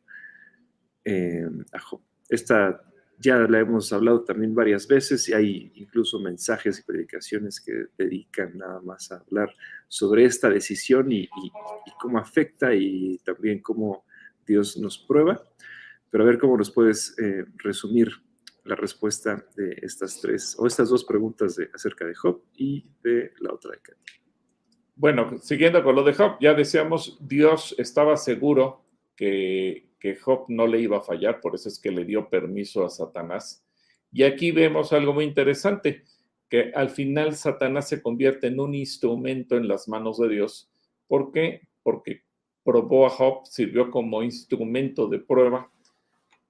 eh, 1.04 1.46
a 1.70 1.80
Job? 1.80 2.00
Esta 2.30 2.82
ya 3.18 3.36
la 3.40 3.58
hemos 3.58 3.92
hablado 3.92 4.24
también 4.24 4.54
varias 4.54 4.88
veces 4.88 5.28
y 5.28 5.34
hay 5.34 5.70
incluso 5.74 6.18
mensajes 6.18 6.78
y 6.78 6.82
predicaciones 6.82 7.60
que 7.60 7.88
dedican 7.98 8.56
nada 8.56 8.80
más 8.80 9.12
a 9.12 9.16
hablar 9.16 9.54
sobre 9.86 10.24
esta 10.24 10.48
decisión 10.48 11.12
y 11.12 11.28
cómo 12.00 12.18
afecta 12.18 12.74
y 12.74 13.18
también 13.18 13.60
cómo 13.60 14.06
Dios 14.46 14.78
nos 14.78 14.96
prueba. 14.96 15.47
Pero 16.10 16.24
a 16.24 16.26
ver 16.26 16.38
cómo 16.38 16.56
nos 16.56 16.70
puedes 16.70 17.18
eh, 17.18 17.44
resumir 17.56 18.10
la 18.64 18.76
respuesta 18.76 19.44
de 19.56 19.78
estas 19.82 20.20
tres 20.20 20.54
o 20.58 20.66
estas 20.66 20.90
dos 20.90 21.04
preguntas 21.04 21.56
de, 21.56 21.70
acerca 21.74 22.04
de 22.04 22.14
Job 22.14 22.42
y 22.54 22.86
de 23.02 23.32
la 23.40 23.52
otra 23.52 23.72
de 23.72 23.78
Katy. 23.78 24.12
Bueno, 24.94 25.38
siguiendo 25.38 25.82
con 25.82 25.94
lo 25.94 26.02
de 26.02 26.12
Job, 26.12 26.36
ya 26.40 26.54
decíamos, 26.54 27.18
Dios 27.20 27.74
estaba 27.78 28.16
seguro 28.16 28.84
que, 29.16 29.90
que 29.98 30.16
Job 30.16 30.46
no 30.48 30.66
le 30.66 30.80
iba 30.80 30.98
a 30.98 31.02
fallar, 31.02 31.40
por 31.40 31.54
eso 31.54 31.68
es 31.68 31.78
que 31.78 31.90
le 31.90 32.04
dio 32.04 32.28
permiso 32.28 32.84
a 32.84 32.90
Satanás. 32.90 33.64
Y 34.12 34.24
aquí 34.24 34.50
vemos 34.50 34.92
algo 34.92 35.14
muy 35.14 35.24
interesante, 35.24 36.04
que 36.48 36.72
al 36.74 36.90
final 36.90 37.36
Satanás 37.36 37.88
se 37.88 38.02
convierte 38.02 38.48
en 38.48 38.58
un 38.60 38.74
instrumento 38.74 39.56
en 39.56 39.68
las 39.68 39.88
manos 39.88 40.18
de 40.18 40.28
Dios. 40.28 40.70
¿Por 41.06 41.30
qué? 41.30 41.68
Porque 41.82 42.22
probó 42.64 43.06
a 43.06 43.10
Job, 43.10 43.46
sirvió 43.46 43.90
como 43.90 44.22
instrumento 44.22 45.08
de 45.08 45.20
prueba 45.20 45.70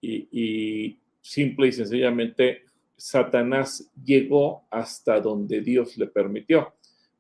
y, 0.01 0.99
simple 1.21 1.69
y 1.69 1.73
sencillamente 1.73 2.63
Satanás 2.97 3.91
llegó 4.03 4.67
hasta 4.71 5.21
donde 5.21 5.61
Dios 5.61 5.97
le 5.99 6.07
permitió. 6.07 6.75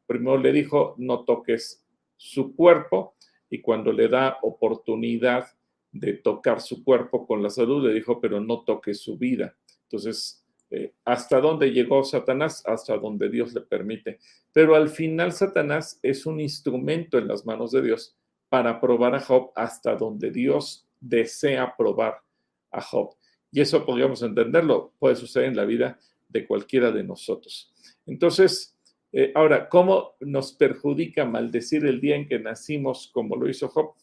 Primero 0.06 0.38
le 0.38 0.52
dijo, 0.52 0.94
no 0.99 1.25
toques 1.25 1.85
su 2.16 2.54
cuerpo 2.54 3.14
y 3.50 3.61
cuando 3.61 3.92
le 3.92 4.08
da 4.08 4.38
oportunidad 4.42 5.47
de 5.92 6.14
tocar 6.14 6.61
su 6.61 6.82
cuerpo 6.82 7.26
con 7.26 7.42
la 7.42 7.50
salud, 7.50 7.87
le 7.87 7.94
dijo, 7.94 8.20
pero 8.20 8.40
no 8.40 8.62
toques 8.64 9.00
su 9.00 9.16
vida. 9.16 9.56
Entonces, 9.82 10.44
eh, 10.70 10.94
¿hasta 11.04 11.40
dónde 11.40 11.70
llegó 11.70 12.04
Satanás? 12.04 12.62
Hasta 12.66 12.97
donde 12.97 13.28
Dios 13.28 13.54
le 13.54 13.62
permite. 13.62 14.18
Pero 14.52 14.75
al 14.75 14.88
final 14.88 15.32
Satanás 15.32 15.99
es 16.02 16.26
un 16.26 16.40
instrumento 16.40 17.18
en 17.18 17.28
las 17.28 17.47
manos 17.47 17.73
de 17.73 17.82
Dios 17.82 18.16
para 18.49 18.80
probar 18.80 19.14
a 19.14 19.20
Job 19.20 19.52
hasta 19.54 19.94
donde 19.94 20.30
Dios 20.30 20.87
desea 21.00 21.75
probar 21.76 22.23
a 22.70 22.80
Job. 22.80 23.14
Y 23.50 23.60
eso 23.60 23.84
podríamos 23.84 24.22
entenderlo, 24.22 24.92
puede 24.98 25.16
suceder 25.16 25.48
en 25.48 25.56
la 25.56 25.64
vida 25.64 25.98
de 26.28 26.46
cualquiera 26.46 26.90
de 26.90 27.02
nosotros. 27.02 27.72
Entonces, 28.06 28.78
eh, 29.12 29.32
ahora, 29.34 29.68
¿cómo 29.68 30.16
nos 30.20 30.52
perjudica 30.52 31.25
maldecir 31.25 31.87
el 31.87 32.00
día 32.00 32.16
en 32.16 32.28
que 32.28 32.38
nacimos 32.38 33.10
como 33.12 33.37
lo 33.37 33.48
hizo 33.48 33.68
Job? 33.68 33.94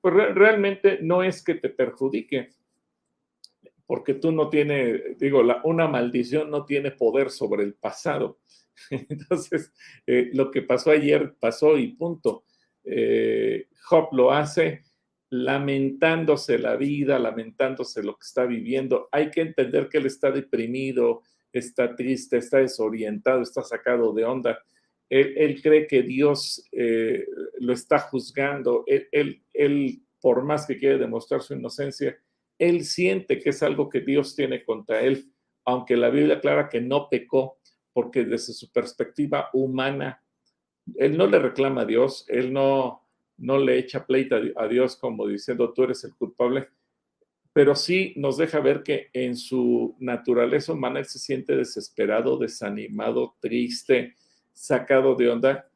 Pues 0.00 0.14
realmente 0.14 0.98
no 1.02 1.22
es 1.22 1.42
que 1.42 1.54
te 1.54 1.70
perjudique, 1.70 2.50
porque 3.86 4.14
tú 4.14 4.32
no 4.32 4.48
tienes, 4.48 5.18
digo, 5.18 5.42
una 5.64 5.88
maldición 5.88 6.50
no 6.50 6.64
tiene 6.64 6.90
poder 6.90 7.30
sobre 7.30 7.64
el 7.64 7.74
pasado. 7.74 8.38
Entonces, 8.90 9.72
eh, 10.06 10.30
lo 10.32 10.50
que 10.50 10.62
pasó 10.62 10.90
ayer 10.90 11.34
pasó 11.38 11.76
y 11.76 11.88
punto. 11.88 12.44
Eh, 12.84 13.68
Job 13.82 14.08
lo 14.12 14.32
hace 14.32 14.84
lamentándose 15.30 16.58
la 16.58 16.76
vida, 16.76 17.18
lamentándose 17.18 18.02
lo 18.02 18.14
que 18.14 18.24
está 18.24 18.44
viviendo. 18.44 19.08
Hay 19.12 19.30
que 19.30 19.42
entender 19.42 19.88
que 19.88 19.98
él 19.98 20.06
está 20.06 20.32
deprimido, 20.32 21.22
está 21.52 21.94
triste, 21.94 22.36
está 22.38 22.58
desorientado, 22.58 23.40
está 23.42 23.62
sacado 23.62 24.12
de 24.12 24.24
onda. 24.24 24.58
Él, 25.08 25.60
cree 25.60 25.86
que 25.88 26.02
Dios 26.02 26.64
eh, 26.72 27.26
lo 27.58 27.72
está 27.72 27.98
juzgando. 27.98 28.84
Él, 28.86 29.42
él, 29.52 30.02
por 30.20 30.44
más 30.44 30.66
que 30.66 30.78
quiere 30.78 30.98
demostrar 30.98 31.42
su 31.42 31.54
inocencia, 31.54 32.16
él 32.58 32.84
siente 32.84 33.38
que 33.38 33.50
es 33.50 33.62
algo 33.62 33.88
que 33.88 34.00
Dios 34.00 34.36
tiene 34.36 34.64
contra 34.64 35.00
él, 35.00 35.32
aunque 35.64 35.96
la 35.96 36.10
Biblia 36.10 36.36
aclara 36.36 36.68
que 36.68 36.80
no 36.80 37.08
pecó, 37.08 37.58
porque 37.92 38.24
desde 38.24 38.52
su 38.52 38.70
perspectiva 38.70 39.48
humana, 39.52 40.22
él 40.96 41.16
no 41.16 41.26
le 41.26 41.38
reclama 41.38 41.82
a 41.82 41.86
Dios, 41.86 42.24
él 42.28 42.52
no, 42.52 43.08
no 43.40 43.58
le 43.58 43.78
echa 43.78 44.06
pleita 44.06 44.40
a 44.56 44.68
Dios 44.68 44.96
como 44.96 45.26
diciendo 45.26 45.72
tú 45.72 45.84
eres 45.84 46.04
el 46.04 46.14
culpable, 46.14 46.68
pero 47.52 47.74
sí 47.74 48.12
nos 48.16 48.36
deja 48.36 48.60
ver 48.60 48.82
que 48.82 49.08
en 49.12 49.36
su 49.36 49.96
naturaleza 49.98 50.72
humana 50.72 51.00
él 51.00 51.06
se 51.06 51.18
siente 51.18 51.56
desesperado, 51.56 52.38
desanimado, 52.38 53.34
triste, 53.40 54.14
sacado 54.52 55.16
de 55.16 55.30
onda. 55.30 55.68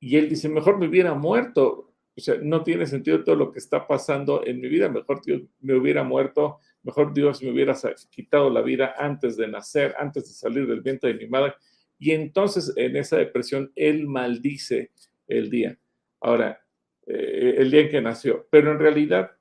Y 0.00 0.16
él 0.16 0.28
dice, 0.28 0.48
mejor 0.48 0.78
me 0.78 0.88
hubiera 0.88 1.12
muerto. 1.14 1.92
O 2.16 2.20
sea, 2.20 2.36
no 2.42 2.62
tiene 2.62 2.86
sentido 2.86 3.24
todo 3.24 3.36
lo 3.36 3.52
que 3.52 3.58
está 3.58 3.86
pasando 3.86 4.42
en 4.46 4.60
mi 4.60 4.68
vida. 4.68 4.88
Mejor 4.88 5.22
Dios 5.22 5.42
me 5.60 5.74
hubiera 5.74 6.02
muerto, 6.02 6.58
mejor 6.82 7.12
Dios 7.12 7.42
me 7.42 7.50
hubiera 7.50 7.76
quitado 8.10 8.48
la 8.48 8.62
vida 8.62 8.94
antes 8.98 9.36
de 9.36 9.48
nacer, 9.48 9.94
antes 9.98 10.24
de 10.24 10.34
salir 10.34 10.66
del 10.66 10.80
vientre 10.80 11.12
de 11.12 11.18
mi 11.18 11.28
madre. 11.28 11.54
Y 11.98 12.12
entonces 12.12 12.72
en 12.76 12.96
esa 12.96 13.16
depresión 13.16 13.70
él 13.76 14.06
maldice 14.06 14.92
el 15.28 15.50
día. 15.50 15.78
Ahora, 16.20 16.61
eh, 17.06 17.54
el 17.58 17.70
día 17.70 17.82
en 17.82 17.88
que 17.90 18.00
nació. 18.00 18.46
Pero 18.50 18.72
en 18.72 18.78
realidad, 18.78 19.32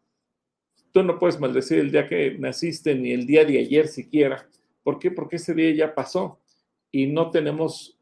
tú 0.91 1.03
no 1.03 1.19
puedes 1.19 1.39
maldecir 1.39 1.79
el 1.79 1.91
día 1.91 2.07
que 2.07 2.37
naciste 2.37 2.95
ni 2.95 3.11
el 3.11 3.25
día 3.25 3.45
de 3.45 3.59
ayer 3.59 3.87
siquiera. 3.87 4.47
¿Por 4.83 4.99
qué? 4.99 5.11
Porque 5.11 5.37
ese 5.37 5.53
día 5.53 5.71
ya 5.71 5.95
pasó 5.95 6.39
y 6.91 7.07
no 7.07 7.31
tenemos 7.31 7.97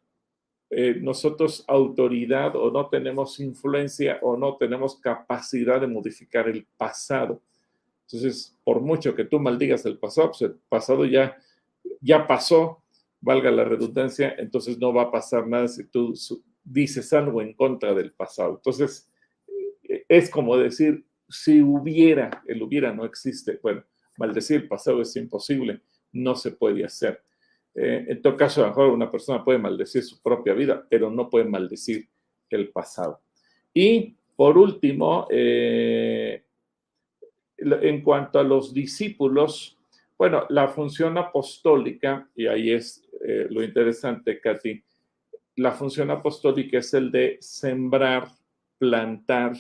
eh, 0.72 1.00
nosotros 1.02 1.66
autoridad 1.68 2.56
o 2.56 2.70
no 2.72 2.90
tenemos 2.90 3.40
influencia 3.40 4.20
o 4.22 4.38
no 4.38 4.56
tenemos 4.58 5.00
capacidad 5.00 5.82
de 5.82 5.88
modificar 5.88 6.48
el 6.48 6.68
pasado. 6.78 7.42
Entonces, 8.06 8.56
por 8.64 8.80
mucho 8.80 9.16
que 9.16 9.26
tú 9.26 9.40
maldigas 9.40 9.86
el 9.86 9.98
pasado, 9.98 10.30
pues 10.30 10.42
el 10.44 10.56
pasado 10.70 11.06
ya, 11.06 11.38
ya 12.02 12.28
pasó, 12.28 12.84
valga 13.20 13.52
la 13.52 13.64
redundancia, 13.64 14.36
entonces 14.38 14.78
no 14.78 14.94
va 14.94 15.04
a 15.04 15.12
pasar 15.12 15.48
nada 15.48 15.68
si 15.68 15.86
tú 15.86 16.14
dices 16.64 17.14
algo 17.14 17.42
en 17.42 17.54
contra 17.54 17.94
del 17.94 18.14
pasado. 18.14 18.56
Entonces, 18.56 19.09
es 20.10 20.30
como 20.30 20.58
decir, 20.58 21.06
si 21.30 21.62
hubiera, 21.62 22.44
el 22.48 22.62
hubiera 22.64 22.92
no 22.92 23.06
existe. 23.06 23.60
Bueno, 23.62 23.84
maldecir 24.18 24.62
el 24.62 24.68
pasado 24.68 25.02
es 25.02 25.16
imposible, 25.16 25.82
no 26.12 26.36
se 26.36 26.52
puede 26.52 26.84
hacer. 26.84 27.22
Eh, 27.76 28.06
en 28.10 28.22
todo 28.22 28.36
caso, 28.36 28.62
a 28.62 28.64
lo 28.64 28.70
mejor 28.72 28.90
una 28.90 29.12
persona 29.12 29.44
puede 29.46 29.60
maldecir 29.60 30.04
su 30.04 30.22
propia 30.22 30.54
vida, 30.54 30.86
pero 30.90 31.12
no 31.12 31.30
puede 31.30 31.46
maldecir 31.46 32.10
el 32.50 32.70
pasado. 32.70 33.22
Y 33.74 34.16
por 34.36 34.58
último, 34.58 35.28
eh, 35.30 36.44
en 37.58 38.02
cuanto 38.02 38.40
a 38.40 38.44
los 38.44 38.74
discípulos, 38.74 39.78
bueno, 40.18 40.46
la 40.50 40.68
función 40.70 41.18
apostólica, 41.18 42.28
y 42.36 42.48
ahí 42.48 42.72
es 42.72 43.08
eh, 43.26 43.48
lo 43.50 43.64
interesante, 43.64 44.40
Katy, 44.40 44.84
la 45.58 45.72
función 45.72 46.10
apostólica 46.10 46.80
es 46.80 46.94
el 46.94 47.12
de 47.12 47.38
sembrar, 47.42 48.30
plantar, 48.78 49.54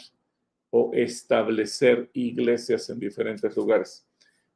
o 0.70 0.92
establecer 0.94 2.10
iglesias 2.14 2.90
en 2.90 3.00
diferentes 3.00 3.56
lugares. 3.56 4.06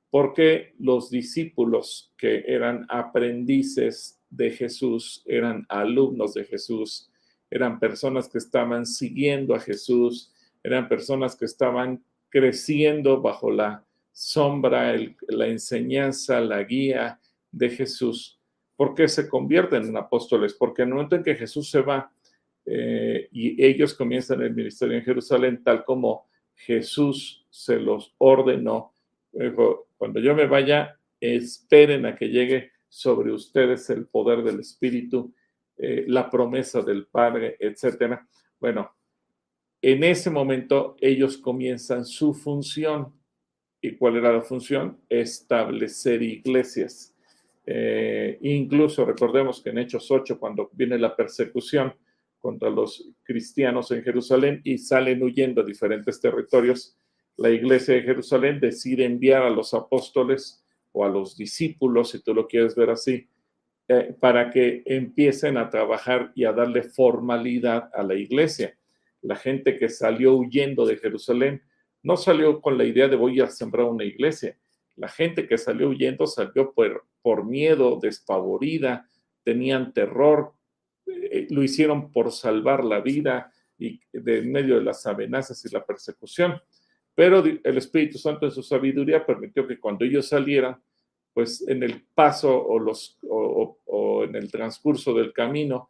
Porque 0.09 0.75
los 0.77 1.09
discípulos 1.09 2.13
que 2.17 2.43
eran 2.47 2.85
aprendices 2.89 4.19
de 4.29 4.51
Jesús, 4.51 5.23
eran 5.25 5.65
alumnos 5.69 6.33
de 6.33 6.43
Jesús, 6.43 7.09
eran 7.49 7.79
personas 7.79 8.27
que 8.27 8.37
estaban 8.37 8.85
siguiendo 8.85 9.55
a 9.55 9.59
Jesús, 9.59 10.31
eran 10.63 10.87
personas 10.87 11.35
que 11.35 11.45
estaban 11.45 12.03
creciendo 12.29 13.21
bajo 13.21 13.51
la 13.51 13.85
sombra, 14.11 14.95
la 15.27 15.47
enseñanza, 15.47 16.39
la 16.39 16.63
guía 16.63 17.19
de 17.51 17.69
Jesús. 17.69 18.39
¿Por 18.75 18.95
qué 18.95 19.07
se 19.07 19.27
convierten 19.27 19.83
en 19.83 19.97
apóstoles? 19.97 20.53
Porque 20.53 20.83
en 20.83 20.89
el 20.89 20.93
momento 20.95 21.15
en 21.15 21.23
que 21.23 21.35
Jesús 21.35 21.69
se 21.69 21.81
va, 21.81 22.11
eh, 22.65 23.27
y 23.31 23.63
ellos 23.63 23.93
comienzan 23.93 24.41
el 24.41 24.53
ministerio 24.53 24.97
en 24.97 25.03
Jerusalén 25.03 25.63
tal 25.63 25.83
como 25.83 26.27
Jesús 26.55 27.45
se 27.49 27.79
los 27.79 28.13
ordenó. 28.17 28.93
cuando 29.97 30.19
yo 30.19 30.35
me 30.35 30.47
vaya, 30.47 30.97
esperen 31.19 32.05
a 32.05 32.15
que 32.15 32.29
llegue 32.29 32.71
sobre 32.87 33.31
ustedes 33.31 33.89
el 33.89 34.05
poder 34.05 34.43
del 34.43 34.59
Espíritu, 34.59 35.33
eh, 35.77 36.05
la 36.07 36.29
promesa 36.29 36.81
del 36.81 37.07
Padre, 37.07 37.57
etc. 37.59 38.19
Bueno, 38.59 38.91
en 39.81 40.03
ese 40.03 40.29
momento 40.29 40.95
ellos 41.01 41.37
comienzan 41.37 42.05
su 42.05 42.33
función. 42.33 43.13
¿Y 43.81 43.97
cuál 43.97 44.17
era 44.17 44.31
la 44.31 44.41
función? 44.41 44.99
Establecer 45.09 46.21
iglesias. 46.21 47.13
Eh, 47.65 48.37
incluso 48.41 49.05
recordemos 49.05 49.61
que 49.61 49.71
en 49.71 49.79
Hechos 49.79 50.09
8, 50.11 50.39
cuando 50.39 50.69
viene 50.73 50.97
la 50.97 51.15
persecución, 51.15 51.93
contra 52.43 52.69
los 52.69 53.09
cristianos 53.23 53.89
en 53.91 54.03
Jerusalén 54.03 54.59
y 54.65 54.77
salen 54.77 55.23
huyendo 55.23 55.61
a 55.61 55.65
diferentes 55.65 56.19
territorios. 56.19 56.97
La 57.37 57.49
iglesia 57.49 57.93
de 57.93 58.01
Jerusalén 58.01 58.59
decide 58.59 59.05
enviar 59.05 59.43
a 59.43 59.49
los 59.49 59.73
apóstoles 59.73 60.61
o 60.91 61.05
a 61.05 61.09
los 61.09 61.37
discípulos, 61.37 62.09
si 62.09 62.21
tú 62.21 62.33
lo 62.33 62.45
quieres 62.45 62.75
ver 62.75 62.89
así, 62.89 63.29
eh, 63.87 64.13
para 64.19 64.49
que 64.51 64.83
empiecen 64.85 65.55
a 65.55 65.69
trabajar 65.69 66.33
y 66.35 66.43
a 66.43 66.51
darle 66.51 66.83
formalidad 66.83 67.89
a 67.93 68.03
la 68.03 68.15
iglesia. 68.15 68.77
La 69.21 69.37
gente 69.37 69.77
que 69.77 69.87
salió 69.87 70.33
huyendo 70.33 70.85
de 70.85 70.97
Jerusalén 70.97 71.61
no 72.01 72.17
salió 72.17 72.59
con 72.59 72.77
la 72.77 72.83
idea 72.83 73.07
de 73.07 73.15
voy 73.15 73.39
a 73.39 73.47
sembrar 73.47 73.85
una 73.85 74.03
iglesia. 74.03 74.57
La 74.97 75.07
gente 75.07 75.47
que 75.47 75.57
salió 75.57 75.87
huyendo 75.87 76.27
salió 76.27 76.73
por, 76.73 77.05
por 77.21 77.45
miedo, 77.45 77.99
despavorida, 78.01 79.07
tenían 79.45 79.93
terror, 79.93 80.51
lo 81.49 81.63
hicieron 81.63 82.11
por 82.11 82.31
salvar 82.31 82.83
la 82.83 83.01
vida 83.01 83.51
y 83.77 83.99
de 84.11 84.41
medio 84.41 84.75
de 84.75 84.83
las 84.83 85.05
amenazas 85.05 85.63
y 85.65 85.73
la 85.73 85.85
persecución. 85.85 86.61
Pero 87.15 87.43
el 87.43 87.77
Espíritu 87.77 88.17
Santo 88.17 88.45
en 88.45 88.51
su 88.51 88.63
sabiduría 88.63 89.25
permitió 89.25 89.67
que 89.67 89.79
cuando 89.79 90.05
ellos 90.05 90.27
salieran, 90.27 90.81
pues 91.33 91.67
en 91.67 91.83
el 91.83 92.05
paso 92.13 92.55
o, 92.55 92.79
los, 92.79 93.17
o, 93.27 94.23
en 94.23 94.35
el 94.35 94.51
transcurso 94.51 95.13
del 95.13 95.33
camino 95.33 95.89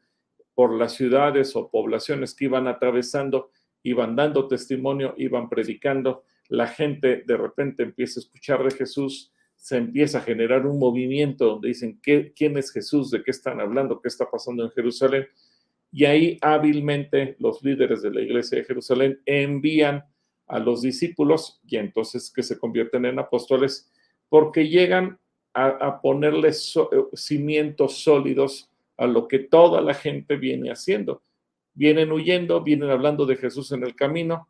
por 0.53 0.73
las 0.73 0.93
ciudades 0.93 1.55
o 1.55 1.69
poblaciones 1.69 2.33
que 2.33 2.45
iban 2.45 2.67
atravesando, 2.67 3.51
iban 3.83 4.15
dando 4.15 4.47
testimonio, 4.47 5.13
iban 5.17 5.49
predicando, 5.49 6.23
la 6.47 6.67
gente 6.67 7.23
de 7.25 7.37
repente 7.37 7.83
empieza 7.83 8.19
a 8.19 8.23
escuchar 8.23 8.63
de 8.63 8.71
Jesús, 8.71 9.32
se 9.63 9.77
empieza 9.77 10.17
a 10.17 10.21
generar 10.23 10.65
un 10.65 10.77
movimiento 10.77 11.45
donde 11.45 11.69
dicen, 11.69 11.97
¿qué, 12.03 12.33
¿quién 12.35 12.57
es 12.57 12.69
Jesús? 12.69 13.09
¿De 13.11 13.23
qué 13.23 13.31
están 13.31 13.61
hablando? 13.61 14.01
¿Qué 14.01 14.09
está 14.09 14.29
pasando 14.29 14.65
en 14.65 14.71
Jerusalén? 14.71 15.25
Y 15.89 16.03
ahí 16.03 16.37
hábilmente 16.41 17.37
los 17.39 17.63
líderes 17.63 18.01
de 18.01 18.11
la 18.11 18.19
iglesia 18.19 18.57
de 18.57 18.65
Jerusalén 18.65 19.21
envían 19.25 20.03
a 20.47 20.59
los 20.59 20.81
discípulos 20.81 21.61
y 21.65 21.77
entonces 21.77 22.29
que 22.29 22.43
se 22.43 22.59
convierten 22.59 23.05
en 23.05 23.19
apóstoles 23.19 23.89
porque 24.27 24.67
llegan 24.67 25.17
a, 25.53 26.01
ponerles 26.01 26.75
eh, 26.75 26.81
cimientos 27.13 27.99
sólidos 28.03 28.69
a 28.97 29.07
lo 29.07 29.29
que 29.29 29.39
toda 29.39 29.79
la 29.79 29.93
gente 29.93 30.35
viene 30.35 30.71
haciendo. 30.71 31.23
Vienen 31.73 32.11
huyendo, 32.11 32.61
vienen 32.61 32.89
hablando 32.89 33.25
de 33.25 33.37
Jesús 33.37 33.71
en 33.71 33.83
el 33.83 33.95
camino, 33.95 34.49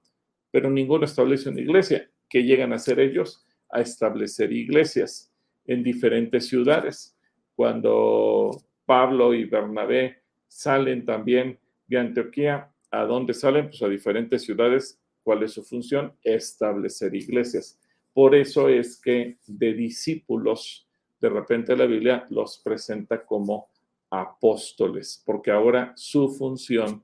pero 0.49 0.71
ninguno 0.71 1.05
establece 1.05 1.49
una 1.49 1.61
iglesia. 1.61 2.09
¿Qué 2.27 2.41
llegan 2.41 2.73
a 2.73 2.79
ser 2.79 2.99
ellos? 2.99 3.45
A 3.73 3.81
establecer 3.81 4.51
iglesias 4.51 5.31
en 5.65 5.83
diferentes 5.83 6.47
ciudades. 6.47 7.15
Cuando 7.55 8.61
Pablo 8.85 9.33
y 9.33 9.45
Bernabé 9.45 10.23
salen 10.47 11.05
también 11.05 11.59
de 11.87 11.97
Antioquía, 11.97 12.71
¿a 12.91 13.03
dónde 13.05 13.33
salen? 13.33 13.69
Pues 13.69 13.81
a 13.81 13.87
diferentes 13.87 14.43
ciudades. 14.43 14.99
¿Cuál 15.23 15.43
es 15.43 15.53
su 15.53 15.63
función? 15.63 16.13
Establecer 16.23 17.15
iglesias. 17.15 17.79
Por 18.13 18.35
eso 18.35 18.69
es 18.69 18.99
que 19.01 19.37
de 19.47 19.73
discípulos, 19.73 20.87
de 21.19 21.29
repente 21.29 21.75
la 21.75 21.85
Biblia 21.85 22.25
los 22.29 22.59
presenta 22.59 23.25
como 23.25 23.69
apóstoles, 24.09 25.23
porque 25.25 25.49
ahora 25.49 25.93
su 25.95 26.29
función 26.29 27.03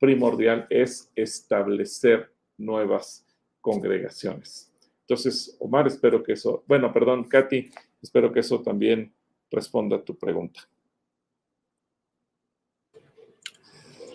primordial 0.00 0.66
es 0.68 1.12
establecer 1.14 2.32
nuevas 2.58 3.24
congregaciones. 3.60 4.71
Entonces, 5.02 5.56
Omar, 5.60 5.86
espero 5.86 6.22
que 6.22 6.32
eso, 6.32 6.64
bueno, 6.66 6.92
perdón, 6.92 7.24
Katy, 7.24 7.70
espero 8.00 8.32
que 8.32 8.40
eso 8.40 8.62
también 8.62 9.12
responda 9.50 9.96
a 9.96 10.04
tu 10.04 10.16
pregunta. 10.16 10.60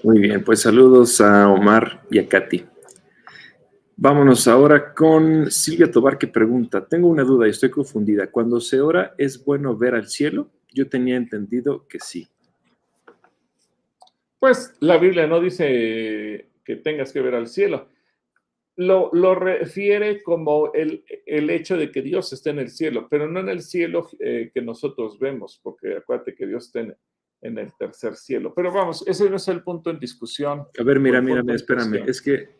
Muy 0.03 0.19
bien, 0.19 0.43
pues 0.43 0.61
saludos 0.61 1.19
a 1.21 1.49
Omar 1.49 2.03
y 2.09 2.19
a 2.19 2.27
Katy. 2.27 2.65
Vámonos 3.97 4.47
ahora 4.47 4.93
con 4.93 5.49
Silvia 5.49 5.91
Tobar 5.91 6.17
que 6.17 6.27
pregunta, 6.27 6.87
tengo 6.87 7.07
una 7.09 7.23
duda 7.23 7.47
y 7.47 7.49
estoy 7.49 7.71
confundida. 7.71 8.29
Cuando 8.29 8.59
se 8.59 8.79
ora, 8.79 9.15
¿es 9.17 9.43
bueno 9.43 9.75
ver 9.75 9.95
al 9.95 10.07
cielo? 10.07 10.51
Yo 10.71 10.87
tenía 10.87 11.15
entendido 11.15 11.87
que 11.87 11.99
sí. 11.99 12.27
Pues 14.39 14.75
la 14.79 14.97
Biblia 14.97 15.25
no 15.25 15.41
dice 15.41 16.49
que 16.63 16.75
tengas 16.75 17.11
que 17.11 17.21
ver 17.21 17.33
al 17.33 17.47
cielo. 17.47 17.89
Lo, 18.77 19.35
refiere 19.35 20.21
como 20.21 20.71
el, 20.73 21.03
hecho 21.25 21.77
de 21.77 21.91
que 21.91 22.01
Dios 22.01 22.31
esté 22.31 22.51
en 22.51 22.59
el 22.59 22.69
cielo, 22.69 23.07
pero 23.09 23.27
no 23.27 23.39
en 23.39 23.49
el 23.49 23.61
cielo 23.61 24.07
eh, 24.19 24.51
que 24.53 24.61
nosotros 24.61 25.19
vemos, 25.19 25.59
porque 25.63 25.97
acuérdate 25.97 26.35
que 26.35 26.45
Dios 26.45 26.67
está 26.67 26.81
en, 26.81 26.95
en, 27.41 27.57
el 27.57 27.73
tercer 27.77 28.15
cielo. 28.15 28.53
Pero 28.55 28.71
vamos, 28.71 29.03
ese 29.07 29.29
no 29.29 29.37
es 29.37 29.47
el 29.47 29.63
punto 29.63 29.89
en 29.89 29.99
discusión. 29.99 30.67
A 30.79 30.83
ver, 30.83 30.99
mira, 30.99 31.21
mira, 31.21 31.43
espérame, 31.53 32.03
es 32.07 32.21
que 32.21 32.57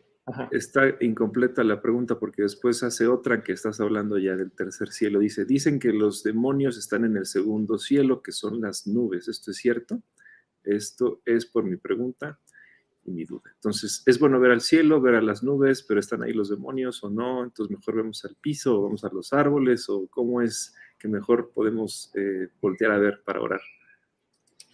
Está 0.50 0.94
incompleta 1.00 1.64
la 1.64 1.80
pregunta 1.80 2.18
porque 2.18 2.42
después 2.42 2.82
hace 2.82 3.06
otra 3.06 3.42
que 3.42 3.52
estás 3.52 3.80
hablando 3.80 4.18
ya 4.18 4.36
del 4.36 4.52
tercer 4.52 4.90
cielo. 4.90 5.20
Dice, 5.20 5.44
dicen 5.44 5.78
que 5.78 5.92
los 5.92 6.22
demonios 6.22 6.76
están 6.76 7.04
en 7.04 7.16
el 7.16 7.26
segundo 7.26 7.78
cielo, 7.78 8.22
que 8.22 8.32
son 8.32 8.60
las 8.60 8.86
nubes. 8.86 9.28
¿Esto 9.28 9.50
es 9.50 9.56
cierto? 9.56 10.02
Esto 10.64 11.22
es 11.24 11.46
por 11.46 11.64
mi 11.64 11.76
pregunta 11.76 12.38
y 13.08 13.12
mi 13.12 13.24
duda. 13.24 13.50
Entonces, 13.54 14.02
¿es 14.06 14.18
bueno 14.18 14.38
ver 14.38 14.52
al 14.52 14.60
cielo, 14.60 15.00
ver 15.00 15.16
a 15.16 15.22
las 15.22 15.42
nubes, 15.42 15.82
pero 15.82 16.00
están 16.00 16.22
ahí 16.22 16.32
los 16.32 16.50
demonios 16.50 17.02
o 17.02 17.10
no? 17.10 17.44
Entonces, 17.44 17.76
mejor 17.76 17.96
vemos 17.96 18.24
al 18.24 18.36
piso 18.36 18.78
o 18.78 18.82
vamos 18.82 19.04
a 19.04 19.10
los 19.12 19.32
árboles 19.32 19.88
o 19.88 20.06
cómo 20.08 20.42
es 20.42 20.74
que 20.98 21.08
mejor 21.08 21.50
podemos 21.52 22.12
eh, 22.14 22.48
voltear 22.60 22.92
a 22.92 22.98
ver 22.98 23.22
para 23.24 23.40
orar. 23.40 23.60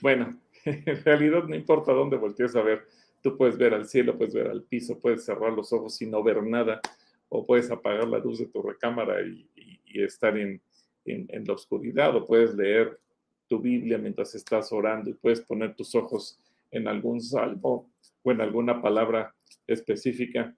Bueno, 0.00 0.40
en 0.64 1.04
realidad 1.04 1.44
no 1.44 1.54
importa 1.54 1.92
dónde 1.92 2.16
voltees 2.16 2.54
a 2.56 2.62
ver 2.62 2.84
Tú 3.24 3.38
puedes 3.38 3.56
ver 3.56 3.72
al 3.72 3.86
cielo, 3.86 4.18
puedes 4.18 4.34
ver 4.34 4.48
al 4.48 4.64
piso, 4.64 4.98
puedes 5.00 5.24
cerrar 5.24 5.50
los 5.54 5.72
ojos 5.72 5.98
y 6.02 6.06
no 6.06 6.22
ver 6.22 6.42
nada, 6.42 6.82
o 7.30 7.46
puedes 7.46 7.70
apagar 7.70 8.06
la 8.06 8.18
luz 8.18 8.38
de 8.38 8.48
tu 8.48 8.60
recámara 8.60 9.22
y, 9.22 9.48
estar 9.94 10.36
en, 10.36 10.60
la 11.06 11.54
oscuridad, 11.54 12.14
o 12.14 12.26
puedes 12.26 12.54
leer 12.54 13.00
tu 13.48 13.60
Biblia 13.60 13.96
mientras 13.96 14.34
estás 14.34 14.70
orando 14.72 15.08
y 15.08 15.14
puedes 15.14 15.40
poner 15.40 15.74
tus 15.74 15.94
ojos 15.94 16.38
en 16.70 16.86
algún 16.86 17.18
salmo 17.18 17.90
o 18.24 18.30
alguna 18.30 18.80
palabra 18.80 19.34
específica. 19.66 20.56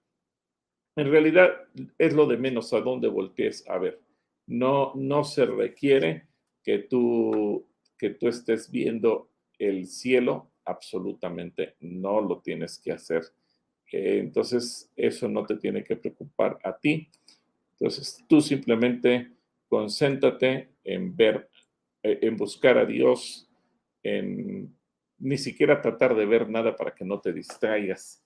En 0.95 1.11
realidad 1.11 1.51
es 1.97 2.13
lo 2.13 2.25
de 2.25 2.37
menos 2.37 2.73
a 2.73 2.81
dónde 2.81 3.07
voltees 3.07 3.67
a 3.69 3.77
ver. 3.77 4.01
No, 4.47 4.93
no 4.95 5.23
se 5.23 5.45
requiere 5.45 6.27
que 6.63 6.79
tú, 6.79 7.67
que 7.97 8.11
tú 8.11 8.27
estés 8.27 8.71
viendo 8.71 9.29
el 9.59 9.85
cielo 9.87 10.51
absolutamente 10.65 11.75
no 11.79 12.21
lo 12.21 12.41
tienes 12.41 12.79
que 12.79 12.91
hacer. 12.91 13.23
Eh, 13.91 14.19
entonces, 14.19 14.91
eso 14.95 15.27
no 15.27 15.45
te 15.45 15.55
tiene 15.55 15.83
que 15.83 15.95
preocupar 15.95 16.59
a 16.63 16.77
ti. 16.77 17.09
Entonces, 17.79 18.23
tú 18.27 18.41
simplemente 18.41 19.31
concéntrate 19.67 20.69
en 20.83 21.15
ver, 21.15 21.49
eh, 22.03 22.19
en 22.21 22.35
buscar 22.35 22.77
a 22.77 22.85
Dios, 22.85 23.49
en 24.03 24.76
ni 25.19 25.37
siquiera 25.37 25.81
tratar 25.81 26.15
de 26.15 26.25
ver 26.25 26.49
nada 26.49 26.75
para 26.75 26.93
que 26.93 27.05
no 27.05 27.19
te 27.19 27.33
distraigas. 27.33 28.23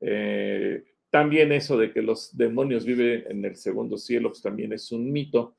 Eh, 0.00 0.82
también 1.10 1.52
eso 1.52 1.78
de 1.78 1.92
que 1.92 2.02
los 2.02 2.36
demonios 2.36 2.84
viven 2.84 3.24
en 3.28 3.44
el 3.44 3.56
segundo 3.56 3.96
cielo, 3.96 4.30
pues 4.30 4.42
también 4.42 4.72
es 4.72 4.90
un 4.92 5.12
mito. 5.12 5.56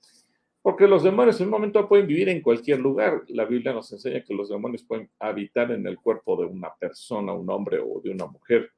Porque 0.61 0.87
los 0.87 1.03
demonios 1.03 1.39
en 1.39 1.45
un 1.45 1.51
momento 1.51 1.87
pueden 1.87 2.07
vivir 2.07 2.27
en 2.27 2.41
cualquier 2.41 2.79
lugar. 2.79 3.23
La 3.27 3.45
Biblia 3.45 3.71
nos 3.71 3.91
enseña 3.93 4.23
que 4.23 4.33
los 4.33 4.49
demonios 4.49 4.83
pueden 4.83 5.09
habitar 5.19 5.71
en 5.71 5.85
el 5.85 5.97
cuerpo 5.97 6.35
de 6.35 6.45
una 6.45 6.73
persona, 6.73 7.33
un 7.33 7.49
hombre 7.49 7.79
o 7.79 8.01
de 8.03 8.09
una 8.09 8.25
mujer, 8.25 8.71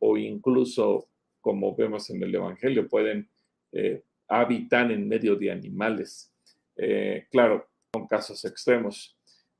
o 0.00 0.16
incluso, 0.16 1.08
como 1.40 1.74
vemos 1.76 2.10
en 2.10 2.22
el 2.22 2.34
Evangelio, 2.34 2.88
pueden 2.88 3.30
eh, 3.72 4.02
habitar 4.26 4.90
en 4.90 5.08
medio 5.08 5.36
de 5.36 5.50
animales. 5.50 6.34
Eh, 6.76 7.26
claro, 7.30 7.68
con 7.92 8.06
casos 8.06 8.44
extremos. 8.44 9.16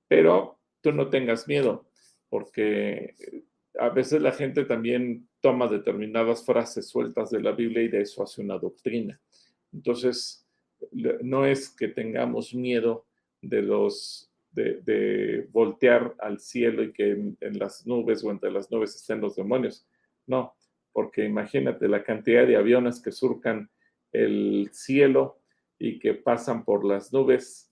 Pero 0.07 0.58
no 0.93 1.09
tengas 1.09 1.49
miedo, 1.49 1.87
porque 2.29 3.15
eh, 3.19 3.45
a 3.79 3.91
veces 3.91 4.21
la 4.23 4.33
gente 4.33 4.65
también 4.65 5.29
toma 5.41 5.69
determinadas 5.69 6.45
frases 6.45 6.89
sueltas 6.89 7.31
de 7.31 7.41
la 7.41 7.53
Biblia 7.53 7.83
y 7.83 7.89
de 7.89 8.03
eso 8.03 8.23
hace 8.23 8.43
una 8.43 8.59
doctrina. 8.59 9.21
Entonces, 9.73 10.47
no 11.23 11.47
es 11.47 11.69
que 11.71 11.89
tengamos 11.89 12.55
miedo 12.55 13.07
de 13.41 13.63
los 13.63 14.29
de, 14.53 15.47
voltear 15.53 16.15
al 16.19 16.41
cielo 16.41 16.83
y 16.83 16.93
que 16.93 17.11
en, 17.13 17.59
las 17.59 17.87
nubes 17.87 18.25
o 18.25 18.31
entre 18.31 18.51
las 18.51 18.71
nubes 18.71 18.95
estén 18.95 19.21
los 19.21 19.37
demonios. 19.37 19.87
No, 20.27 20.55
porque 20.93 21.25
imagínate 21.25 21.89
la 21.89 22.03
cantidad 22.03 22.47
de 22.47 22.57
aviones 22.57 23.01
que 23.01 23.13
surcan 23.13 23.71
el 24.13 24.71
cielo 24.73 25.39
y 25.79 25.99
que 25.99 26.15
pasan 26.15 26.65
por 26.65 26.85
las 26.85 27.13
nubes. 27.13 27.68